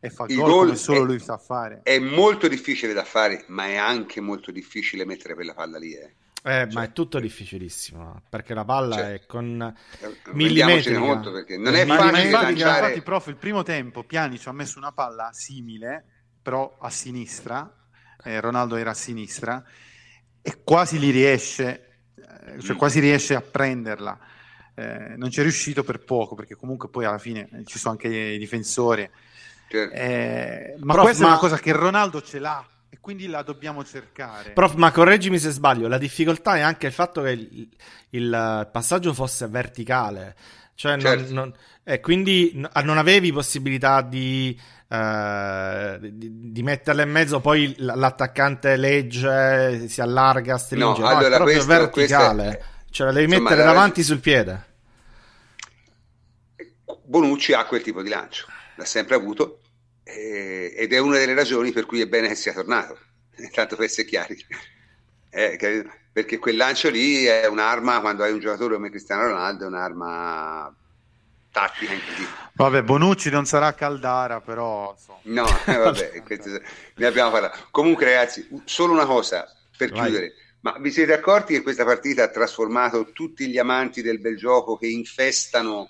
e 0.00 0.10
fa 0.10 0.24
gol, 0.24 0.36
gol 0.36 0.64
come 0.66 0.76
solo 0.76 1.02
è, 1.02 1.04
lui 1.04 1.18
sa 1.18 1.36
fare. 1.36 1.80
È 1.82 1.98
molto 1.98 2.48
difficile 2.48 2.94
da 2.94 3.04
fare, 3.04 3.44
ma 3.48 3.66
è 3.66 3.76
anche 3.76 4.22
molto 4.22 4.50
difficile 4.50 5.04
mettere 5.04 5.34
quella 5.34 5.52
palla 5.52 5.76
lì. 5.76 5.92
Eh. 5.92 6.14
Eh, 6.46 6.62
cioè, 6.62 6.72
ma 6.72 6.84
è 6.84 6.92
tutto 6.92 7.18
difficilissimo 7.18 8.22
perché 8.28 8.54
la 8.54 8.64
palla 8.64 8.94
cioè, 8.94 9.12
è 9.14 9.26
con 9.26 9.74
eh, 10.00 10.32
millimetri. 10.32 10.94
Conto 10.94 11.32
perché 11.32 11.58
non 11.58 11.74
è 11.74 11.84
facile 11.84 12.22
infatti, 12.22 12.44
lanciare... 12.44 12.78
infatti, 12.86 13.02
prof, 13.02 13.26
il 13.26 13.36
primo 13.36 13.64
tempo 13.64 14.04
Pianic 14.04 14.46
ha 14.46 14.52
messo 14.52 14.78
una 14.78 14.92
palla 14.92 15.30
simile, 15.32 16.04
però 16.40 16.78
a 16.80 16.88
sinistra. 16.88 17.70
Eh, 18.24 18.40
Ronaldo 18.40 18.76
era 18.76 18.90
a 18.90 18.94
sinistra 18.94 19.62
e 20.40 20.62
quasi 20.62 21.00
li 21.00 21.10
riesce, 21.10 21.64
eh, 21.64 21.85
cioè 22.60 22.74
mm. 22.74 22.78
quasi 22.78 23.00
riesce 23.00 23.34
a 23.34 23.40
prenderla. 23.40 24.18
Eh, 24.74 25.14
non 25.16 25.30
ci 25.30 25.40
è 25.40 25.42
riuscito 25.42 25.82
per 25.84 26.00
poco 26.00 26.34
perché 26.34 26.54
comunque 26.54 26.88
poi 26.88 27.06
alla 27.06 27.18
fine 27.18 27.48
ci 27.64 27.78
sono 27.78 27.92
anche 27.92 28.08
i 28.08 28.38
difensori. 28.38 29.08
Certo. 29.68 29.94
Eh, 29.94 30.74
ma 30.78 30.92
Prof, 30.92 31.04
questa 31.06 31.22
ma... 31.22 31.28
è 31.28 31.32
una 31.32 31.40
cosa 31.40 31.58
che 31.58 31.72
Ronaldo 31.72 32.22
ce 32.22 32.38
l'ha 32.38 32.64
e 32.88 32.98
quindi 33.00 33.26
la 33.26 33.42
dobbiamo 33.42 33.84
cercare. 33.84 34.50
Prof, 34.50 34.74
ma 34.74 34.92
correggimi 34.92 35.38
se 35.38 35.50
sbaglio, 35.50 35.88
la 35.88 35.98
difficoltà 35.98 36.56
è 36.56 36.60
anche 36.60 36.86
il 36.86 36.92
fatto 36.92 37.22
che 37.22 37.30
il, 37.30 37.68
il 38.10 38.68
passaggio 38.70 39.12
fosse 39.12 39.46
verticale, 39.48 40.36
cioè 40.74 40.98
certo. 40.98 41.32
non, 41.32 41.32
non, 41.32 41.54
eh, 41.82 42.00
quindi 42.00 42.52
non 42.54 42.98
avevi 42.98 43.32
possibilità 43.32 44.02
di, 44.02 44.58
eh, 44.88 45.98
di, 46.00 46.52
di, 46.52 46.62
metterla 46.62 47.02
in 47.02 47.10
mezzo, 47.10 47.40
poi 47.40 47.74
l'attaccante 47.78 48.76
legge, 48.76 49.88
si 49.88 50.00
allarga, 50.00 50.58
stringe, 50.58 50.84
no, 50.84 50.96
no 50.96 51.06
allora, 51.08 51.34
è 51.34 51.36
proprio 51.36 51.64
questo, 51.64 51.66
verticale, 51.66 52.42
questo 52.44 52.62
è... 52.62 52.90
cioè 52.90 53.06
la 53.08 53.12
devi 53.12 53.26
Insomma, 53.26 53.50
mettere 53.50 53.66
davanti 53.66 54.02
sul 54.02 54.20
piede. 54.20 54.74
Bonucci 57.02 57.52
ha 57.52 57.64
quel 57.64 57.82
tipo 57.82 58.02
di 58.02 58.08
lancio, 58.08 58.46
l'ha 58.76 58.84
sempre 58.84 59.16
avuto 59.16 59.60
eh, 60.04 60.72
ed 60.76 60.92
è 60.92 60.98
una 60.98 61.18
delle 61.18 61.34
ragioni 61.34 61.72
per 61.72 61.84
cui 61.84 62.00
è 62.00 62.06
bene 62.06 62.28
che 62.28 62.36
sia 62.36 62.52
tornato, 62.52 62.96
tanto 63.52 63.74
per 63.74 63.86
essere 63.86 64.06
chiari. 64.06 64.36
Eh, 65.30 65.84
perché 66.12 66.38
quel 66.38 66.56
lancio 66.56 66.88
lì 66.88 67.24
è 67.24 67.46
un'arma, 67.46 68.00
quando 68.00 68.22
hai 68.22 68.32
un 68.32 68.38
giocatore 68.38 68.74
come 68.74 68.90
Cristiano 68.90 69.26
Ronaldo, 69.26 69.64
è 69.64 69.66
un'arma 69.66 70.74
tattica 71.56 71.94
incredibile. 71.94 72.28
Vabbè, 72.52 72.82
Bonucci 72.82 73.30
non 73.30 73.46
sarà 73.46 73.72
Caldara, 73.72 74.42
però... 74.42 74.94
Insomma. 74.94 75.18
No, 75.22 75.46
eh, 75.64 75.76
vabbè, 75.78 76.20
questo, 76.24 76.60
ne 76.96 77.06
abbiamo 77.06 77.30
parlato. 77.30 77.66
Comunque 77.70 78.04
ragazzi, 78.04 78.46
solo 78.66 78.92
una 78.92 79.06
cosa 79.06 79.50
per 79.76 79.90
Vai. 79.90 80.02
chiudere. 80.02 80.34
Ma 80.60 80.76
vi 80.78 80.90
siete 80.90 81.14
accorti 81.14 81.54
che 81.54 81.62
questa 81.62 81.84
partita 81.84 82.24
ha 82.24 82.28
trasformato 82.28 83.12
tutti 83.12 83.48
gli 83.48 83.56
amanti 83.56 84.02
del 84.02 84.20
bel 84.20 84.36
gioco 84.36 84.76
che 84.76 84.88
infestano 84.88 85.88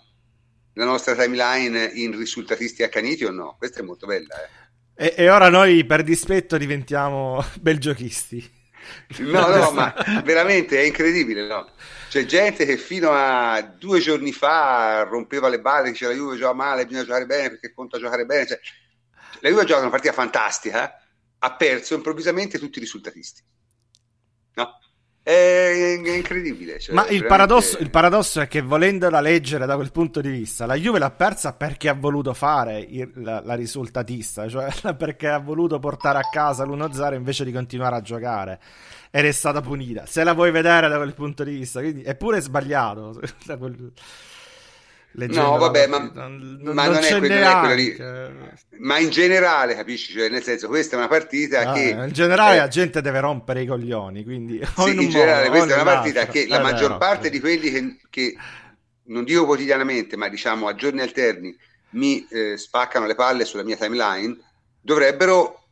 la 0.75 0.85
nostra 0.85 1.15
timeline 1.17 1.91
in 1.95 2.17
risultatisti 2.17 2.83
accaniti 2.83 3.25
o 3.25 3.31
no? 3.31 3.57
Questa 3.59 3.81
è 3.81 3.83
molto 3.83 4.07
bella. 4.07 4.35
Eh. 4.95 5.07
E, 5.07 5.15
e, 5.17 5.31
ora 5.31 5.49
noi 5.49 5.85
per 5.85 6.03
dispetto 6.03 6.57
diventiamo 6.57 7.45
belgiochisti. 7.61 8.55
No, 9.19 9.49
no, 9.49 9.71
ma 9.73 9.93
veramente 10.23 10.79
è 10.79 10.85
incredibile, 10.85 11.47
no? 11.47 11.69
C'è 12.17 12.25
gente 12.25 12.65
che 12.65 12.79
fino 12.79 13.11
a 13.13 13.61
due 13.61 14.01
giorni 14.01 14.33
fa 14.33 15.03
rompeva 15.03 15.49
le 15.49 15.61
balle, 15.61 15.91
diceva 15.91 16.13
la 16.13 16.17
Juve 16.17 16.39
gioca 16.39 16.55
male, 16.55 16.87
bisogna 16.87 17.05
giocare 17.05 17.27
bene 17.27 17.51
perché 17.51 17.75
conta 17.75 17.99
giocare 17.99 18.25
bene. 18.25 18.47
Cioè, 18.47 18.59
la 19.41 19.51
Juve 19.51 19.67
gioca 19.67 19.81
una 19.83 19.91
partita 19.91 20.15
fantastica, 20.15 20.99
ha 21.39 21.57
perso 21.57 21.93
improvvisamente 21.93 22.59
tutti 22.59 22.79
i 22.79 22.81
risultatisti. 22.81 23.43
No? 24.55 24.79
È, 25.27 25.99
incredibile. 26.15 26.79
Cioè, 26.79 26.95
Ma 26.95 27.01
il, 27.01 27.07
veramente... 27.07 27.27
paradosso, 27.27 27.79
il, 27.79 27.91
paradosso, 27.91 28.41
è 28.41 28.47
che 28.47 28.63
volendola 28.63 29.21
leggere 29.21 29.67
da 29.67 29.75
quel 29.75 29.91
punto 29.91 30.21
di 30.21 30.29
vista, 30.29 30.67
la 30.67 30.77
Juve 30.77 31.01
l'ha 31.01 31.11
persa 31.11 31.53
perché 31.53 31.89
ha 31.89 31.95
voluto 31.95 32.33
fare 32.33 32.79
il, 32.79 33.11
la, 33.15 33.43
la, 33.45 33.55
risultatista, 33.55 34.49
cioè 34.49 34.69
perché 34.95 35.27
ha 35.27 35.41
voluto 35.41 35.81
portare 35.81 36.19
a 36.19 36.29
casa 36.31 36.65
l'1-0 36.65 37.15
invece 37.15 37.45
di 37.45 37.51
continuare 37.51 37.97
a 37.97 38.03
giocare. 38.03 38.61
Ed 39.11 39.25
è 39.25 39.33
stata 39.33 39.61
punita. 39.61 40.07
Se 40.07 40.23
la 40.23 40.33
vuoi 40.33 40.53
vedere 40.53 40.87
da 40.87 40.97
quel 40.97 41.15
punto 41.15 41.43
di 41.43 41.57
vista, 41.57 41.81
quindi 41.81 42.03
è 42.03 42.15
pure 42.15 42.41
sbagliato. 42.41 43.21
no, 45.17 45.57
vabbè, 45.57 45.87
ma, 45.87 45.99
non, 45.99 46.11
ma 46.15 46.85
non, 46.85 46.95
non, 46.95 47.05
è, 47.05 47.19
que- 47.19 47.29
non 47.29 47.39
è 47.39 47.59
quella 47.61 47.75
lì. 47.75 47.97
Ma 48.79 48.99
in 48.99 49.09
generale, 49.09 49.75
capisci? 49.75 50.13
Cioè, 50.13 50.29
nel 50.29 50.43
senso, 50.43 50.69
questa 50.69 50.97
è 50.97 50.99
una 50.99 51.09
partita 51.09 51.71
ah, 51.71 51.73
che. 51.73 51.89
In 51.89 52.11
generale, 52.13 52.57
eh, 52.57 52.59
la 52.59 52.69
gente 52.69 53.01
deve 53.01 53.21
rompere 53.21 53.63
i 53.63 53.67
coglioni. 53.67 54.25
Quindi, 54.25 54.61
sì, 54.77 54.91
in, 54.93 55.01
in 55.01 55.09
generale, 55.09 55.49
modo, 55.49 55.59
questa 55.59 55.79
è 55.79 55.83
una 55.83 55.93
partita 55.93 56.27
che 56.27 56.47
la 56.47 56.59
eh, 56.59 56.63
maggior 56.63 56.91
no. 56.91 56.99
parte 56.99 57.31
di 57.31 57.41
quelli 57.41 57.71
che, 57.71 57.97
che, 58.11 58.37
non 59.05 59.25
dico 59.25 59.47
quotidianamente, 59.47 60.17
ma 60.17 60.29
diciamo 60.29 60.69
a 60.69 60.75
giorni 60.75 61.01
alterni, 61.01 61.57
mi 61.91 62.27
eh, 62.29 62.57
spaccano 62.59 63.07
le 63.07 63.15
palle 63.15 63.45
sulla 63.45 63.65
mia 63.65 63.77
timeline, 63.77 64.37
dovrebbero 64.81 65.63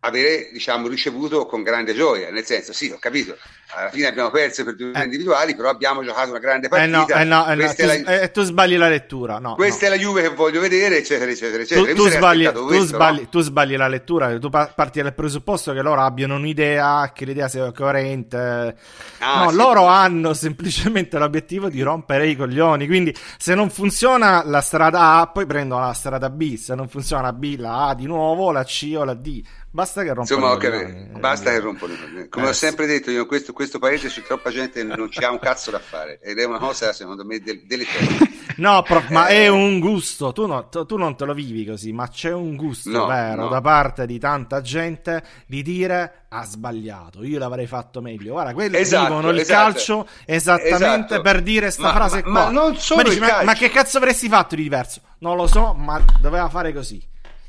avere 0.00 0.50
diciamo, 0.52 0.88
ricevuto 0.88 1.46
con 1.46 1.62
grande 1.62 1.94
gioia, 1.94 2.30
nel 2.30 2.44
senso 2.44 2.72
sì, 2.72 2.90
ho 2.90 2.98
capito, 2.98 3.36
alla 3.68 3.90
fine 3.90 4.06
abbiamo 4.06 4.30
perso 4.30 4.64
per 4.64 4.76
due 4.76 4.92
eh. 4.92 5.02
individuali, 5.02 5.56
però 5.56 5.70
abbiamo 5.70 6.04
giocato 6.04 6.30
una 6.30 6.38
grande 6.38 6.68
partita. 6.68 7.20
Eh 7.20 7.24
no, 7.24 7.46
eh 7.46 7.46
no, 7.46 7.48
eh 7.48 7.54
no. 7.56 7.74
Tu, 7.74 7.84
la... 7.84 8.20
eh, 8.20 8.30
tu, 8.30 8.42
sbagli 8.42 8.76
la 8.76 8.88
lettura. 8.88 9.38
No, 9.38 9.54
questa 9.54 9.86
è 9.86 9.88
la 9.88 9.96
Juve 9.96 10.22
che 10.22 10.28
voglio 10.28 10.60
vedere, 10.60 10.98
eccetera, 10.98 11.30
eccetera, 11.30 11.62
eccetera. 11.62 11.92
Tu, 11.92 11.94
tu, 11.94 12.08
sbagli, 12.08 12.48
tu, 12.50 12.78
sbagli, 12.78 13.28
tu, 13.28 13.40
sbagli, 13.40 13.76
la 13.76 13.88
lettura, 13.88 14.38
tu 14.38 14.48
parti 14.48 15.02
dal 15.02 15.14
presupposto 15.14 15.72
che 15.72 15.82
loro 15.82 16.00
abbiano 16.00 16.36
un'idea, 16.36 17.10
che 17.12 17.24
l'idea 17.24 17.48
sia 17.48 17.72
coerente. 17.72 18.76
Ah, 19.18 19.44
no, 19.44 19.50
sì. 19.50 19.56
loro 19.56 19.86
hanno 19.86 20.32
semplicemente 20.32 21.18
l'obiettivo 21.18 21.68
di 21.68 21.82
rompere 21.82 22.28
i 22.28 22.36
coglioni, 22.36 22.86
quindi 22.86 23.14
se 23.36 23.54
non 23.54 23.68
funziona 23.70 24.44
la 24.44 24.60
strada 24.60 25.20
A, 25.20 25.26
poi 25.26 25.44
prendono 25.44 25.84
la 25.84 25.92
strada 25.92 26.30
B, 26.30 26.56
se 26.56 26.74
non 26.76 26.88
funziona 26.88 27.22
la 27.22 27.32
B, 27.32 27.56
la 27.58 27.88
A 27.88 27.94
di 27.94 28.06
nuovo, 28.06 28.52
la 28.52 28.62
C 28.62 28.94
o 28.96 29.02
la 29.02 29.14
D. 29.14 29.42
Basta 29.76 30.02
che 30.02 30.14
rompono 30.14 30.38
Insomma, 30.38 30.52
okay, 30.52 31.20
basta 31.20 31.50
che 31.50 31.60
rompono 31.60 31.92
Come 32.30 32.46
eh, 32.46 32.48
ho 32.48 32.52
sempre 32.54 32.86
detto, 32.86 33.10
io 33.10 33.26
questo, 33.26 33.52
questo 33.56 33.78
paese 33.78 34.08
c'è 34.08 34.20
troppa 34.20 34.50
gente 34.50 34.86
che 34.86 34.96
non 34.96 35.08
c'ha 35.10 35.30
un 35.30 35.38
cazzo 35.38 35.70
da 35.70 35.78
fare 35.78 36.20
ed 36.20 36.38
è 36.38 36.44
una 36.44 36.58
cosa, 36.58 36.92
secondo 36.92 37.24
me, 37.24 37.40
del, 37.40 37.62
delle 37.64 37.86
No, 38.56 38.82
prof, 38.82 39.08
ma 39.08 39.28
è 39.28 39.48
un 39.48 39.80
gusto. 39.80 40.32
Tu, 40.32 40.46
no, 40.46 40.68
tu, 40.68 40.96
non 40.96 41.16
te 41.16 41.24
lo 41.24 41.32
vivi 41.32 41.64
così, 41.64 41.90
ma 41.90 42.06
c'è 42.06 42.32
un 42.32 42.54
gusto 42.54 42.90
no, 42.90 43.06
vero 43.06 43.44
no. 43.44 43.48
da 43.48 43.62
parte 43.62 44.04
di 44.04 44.18
tanta 44.18 44.60
gente 44.60 45.22
di 45.46 45.62
dire 45.62 46.26
ha 46.28 46.44
sbagliato, 46.44 47.24
io 47.24 47.38
l'avrei 47.38 47.66
fatto 47.66 48.02
meglio. 48.02 48.32
Guarda, 48.32 48.52
quelli 48.52 48.76
esatto, 48.76 49.06
vivono 49.08 49.30
il 49.30 49.38
esatto. 49.38 49.72
calcio 49.72 50.08
esattamente 50.26 51.14
esatto. 51.14 51.20
per 51.22 51.40
dire 51.40 51.60
questa 51.62 51.94
frase 51.94 52.16
ma, 52.16 52.22
qua. 52.22 52.32
Ma, 52.32 52.50
non 52.50 52.76
solo 52.76 53.02
ma, 53.02 53.08
dici, 53.08 53.20
ma, 53.20 53.42
ma 53.42 53.54
che 53.54 53.70
cazzo 53.70 53.96
avresti 53.96 54.28
fatto 54.28 54.54
di 54.54 54.62
diverso? 54.64 55.00
Non 55.20 55.36
lo 55.36 55.46
so, 55.46 55.72
ma 55.72 56.04
doveva 56.20 56.50
fare 56.50 56.74
così 56.74 57.02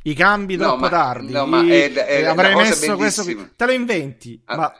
i 0.04 0.14
cambi 0.14 0.56
no, 0.56 0.64
troppo 0.64 0.80
ma, 0.80 0.90
tardi. 0.90 1.34
No, 1.34 1.46
ma 1.46 1.66
è, 1.68 1.92
è, 1.92 2.24
avrei 2.24 2.56
messo 2.56 2.96
questo 2.96 3.24
qui. 3.24 3.52
Te 3.58 3.66
lo 3.66 3.74
inventi. 3.74 4.42
Ah. 4.46 4.56
Ma 4.56 4.74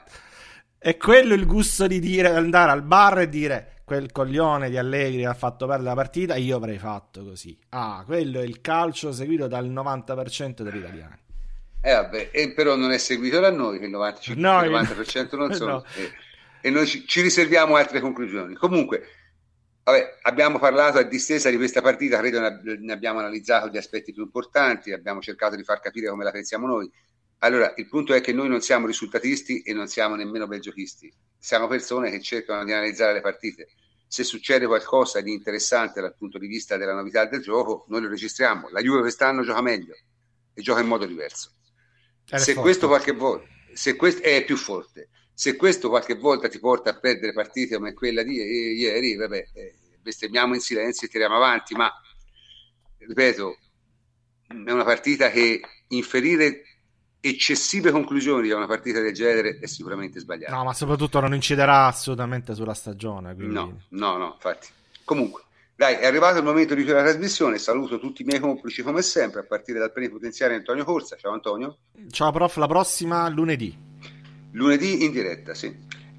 è 0.78 0.96
quello 0.96 1.34
il 1.34 1.46
gusto 1.46 1.86
di 1.86 1.98
dire 1.98 2.28
andare 2.28 2.70
al 2.70 2.82
bar 2.82 3.18
e 3.18 3.28
dire 3.28 3.72
quel 3.84 4.12
coglione 4.12 4.68
di 4.70 4.76
Allegri 4.76 5.24
ha 5.24 5.34
fatto 5.34 5.66
perdere 5.66 5.88
la 5.88 5.94
partita, 5.94 6.36
io 6.36 6.56
avrei 6.56 6.78
fatto 6.78 7.24
così. 7.24 7.58
Ah, 7.70 8.02
quello 8.06 8.40
è 8.40 8.44
il 8.44 8.60
calcio 8.60 9.12
seguito 9.12 9.48
dal 9.48 9.68
90% 9.70 10.62
degli 10.62 10.76
italiani. 10.76 11.16
Eh 11.80 11.92
vabbè, 11.92 12.30
e 12.32 12.52
però 12.52 12.76
non 12.76 12.92
è 12.92 12.98
seguito 12.98 13.40
da 13.40 13.50
noi, 13.50 13.78
che 13.78 13.86
il 13.86 13.90
95, 13.90 14.42
no, 14.42 14.62
il 14.62 14.70
90% 14.70 15.36
non 15.36 15.52
sono. 15.54 15.72
No. 15.72 15.84
E, 15.94 16.12
e, 16.60 16.70
noi 16.70 16.86
ci, 16.86 17.06
ci 17.06 17.22
riserviamo 17.22 17.76
altre 17.76 18.00
conclusioni. 18.00 18.54
Comunque, 18.54 19.04
Vabbè, 19.88 20.18
abbiamo 20.22 20.58
parlato 20.58 20.98
a 20.98 21.02
distesa 21.02 21.48
di 21.48 21.56
questa 21.56 21.80
partita, 21.80 22.18
credo 22.18 22.40
ne 22.40 22.92
abbiamo 22.92 23.20
analizzato 23.20 23.68
gli 23.68 23.78
aspetti 23.78 24.12
più 24.12 24.22
importanti, 24.22 24.92
abbiamo 24.92 25.20
cercato 25.22 25.56
di 25.56 25.64
far 25.64 25.80
capire 25.80 26.10
come 26.10 26.24
la 26.24 26.30
pensiamo 26.30 26.66
noi. 26.66 26.92
Allora, 27.38 27.72
il 27.76 27.86
punto 27.86 28.14
è 28.14 28.20
che 28.20 28.32
noi 28.32 28.48
non 28.48 28.60
siamo 28.60 28.86
risultatisti 28.86 29.62
e 29.62 29.72
non 29.72 29.86
siamo 29.86 30.16
nemmeno 30.16 30.46
belgiochisti, 30.46 31.12
siamo 31.38 31.68
persone 31.68 32.10
che 32.10 32.20
cercano 32.20 32.64
di 32.64 32.72
analizzare 32.72 33.12
le 33.12 33.20
partite. 33.20 33.68
Se 34.06 34.24
succede 34.24 34.66
qualcosa 34.66 35.20
di 35.20 35.32
interessante 35.32 36.00
dal 36.00 36.16
punto 36.16 36.38
di 36.38 36.46
vista 36.46 36.76
della 36.76 36.94
novità 36.94 37.26
del 37.26 37.42
gioco, 37.42 37.84
noi 37.88 38.00
lo 38.02 38.08
registriamo. 38.08 38.68
La 38.70 38.80
Juve 38.80 39.00
quest'anno 39.00 39.42
gioca 39.42 39.60
meglio 39.60 39.94
e 40.54 40.62
gioca 40.62 40.80
in 40.80 40.86
modo 40.86 41.04
diverso. 41.04 41.52
Se 42.24 42.54
questo 42.54 42.88
qualche 42.88 43.12
volta 43.12 43.56
se 43.78 43.94
questo 43.94 44.22
è 44.22 44.44
più 44.44 44.56
forte, 44.56 45.08
se 45.32 45.54
questo 45.54 45.88
qualche 45.88 46.16
volta 46.16 46.48
ti 46.48 46.58
porta 46.58 46.90
a 46.90 46.98
perdere 46.98 47.32
partite 47.32 47.76
come 47.76 47.92
quella 47.92 48.24
di 48.24 48.34
ieri, 48.34 49.14
vabbè, 49.14 49.50
eh, 49.52 49.74
bestemmiamo 50.00 50.54
in 50.54 50.60
silenzio 50.60 51.06
e 51.06 51.10
tiriamo 51.10 51.36
avanti, 51.36 51.76
ma 51.76 51.88
ripeto, 52.98 53.56
è 54.48 54.70
una 54.72 54.82
partita 54.82 55.30
che 55.30 55.60
inferire 55.90 56.62
eccessive 57.20 57.90
conclusioni 57.90 58.48
da 58.48 58.56
una 58.56 58.66
partita 58.66 59.00
del 59.00 59.12
genere 59.12 59.58
è 59.58 59.66
sicuramente 59.66 60.20
sbagliato. 60.20 60.54
No, 60.54 60.64
ma 60.64 60.72
soprattutto 60.72 61.20
non 61.20 61.34
inciderà 61.34 61.86
assolutamente 61.86 62.54
sulla 62.54 62.74
stagione. 62.74 63.34
Quindi... 63.34 63.54
No, 63.54 63.80
no, 63.90 64.16
no, 64.16 64.32
infatti. 64.34 64.68
Comunque, 65.04 65.42
dai, 65.74 65.94
è 65.94 66.06
arrivato 66.06 66.38
il 66.38 66.44
momento 66.44 66.74
di 66.74 66.82
chiudere 66.82 67.04
la 67.04 67.10
trasmissione. 67.10 67.58
Saluto 67.58 67.98
tutti 67.98 68.22
i 68.22 68.24
miei 68.24 68.40
complici 68.40 68.82
come 68.82 69.02
sempre, 69.02 69.40
a 69.40 69.44
partire 69.44 69.78
dal 69.78 69.92
plenipotenziario 69.92 70.56
Antonio 70.56 70.84
Corsa. 70.84 71.16
Ciao 71.16 71.32
Antonio. 71.32 71.78
Ciao 72.10 72.30
prof, 72.30 72.56
la 72.56 72.66
prossima 72.66 73.28
lunedì. 73.28 73.76
Lunedì 74.52 75.04
in 75.04 75.12
diretta, 75.12 75.54
sì. 75.54 75.74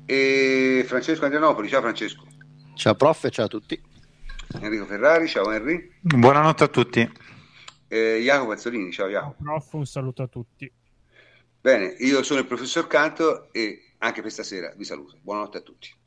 E 0.06 0.84
Francesco 0.88 1.24
Andrianopoli, 1.24 1.68
ciao 1.68 1.82
Francesco. 1.82 2.26
Ciao 2.76 2.96
prof 2.96 3.26
e 3.26 3.30
ciao 3.30 3.46
a 3.46 3.50
tutti. 3.50 3.82
Enrico 4.62 4.86
Ferrari, 4.86 5.28
ciao 5.28 5.52
Henry. 5.52 5.92
Buonanotte 6.02 6.64
a 6.64 6.68
tutti. 6.68 7.12
Eh, 7.88 8.20
Jacopo 8.24 8.50
Mazzolini, 8.50 8.92
ciao 8.92 9.08
Jacopo. 9.08 9.44
Prof, 9.44 9.74
un 9.74 9.86
saluto 9.86 10.24
a 10.24 10.28
tutti. 10.28 10.72
Bene, 11.62 11.96
io 12.00 12.24
sono 12.24 12.40
il 12.40 12.48
professor 12.48 12.88
Canto 12.88 13.52
e 13.52 13.96
anche 13.98 14.22
per 14.22 14.32
stasera 14.32 14.74
vi 14.78 14.86
saluto. 14.86 15.18
Buonanotte 15.22 15.58
a 15.58 15.62
tutti. 15.62 15.99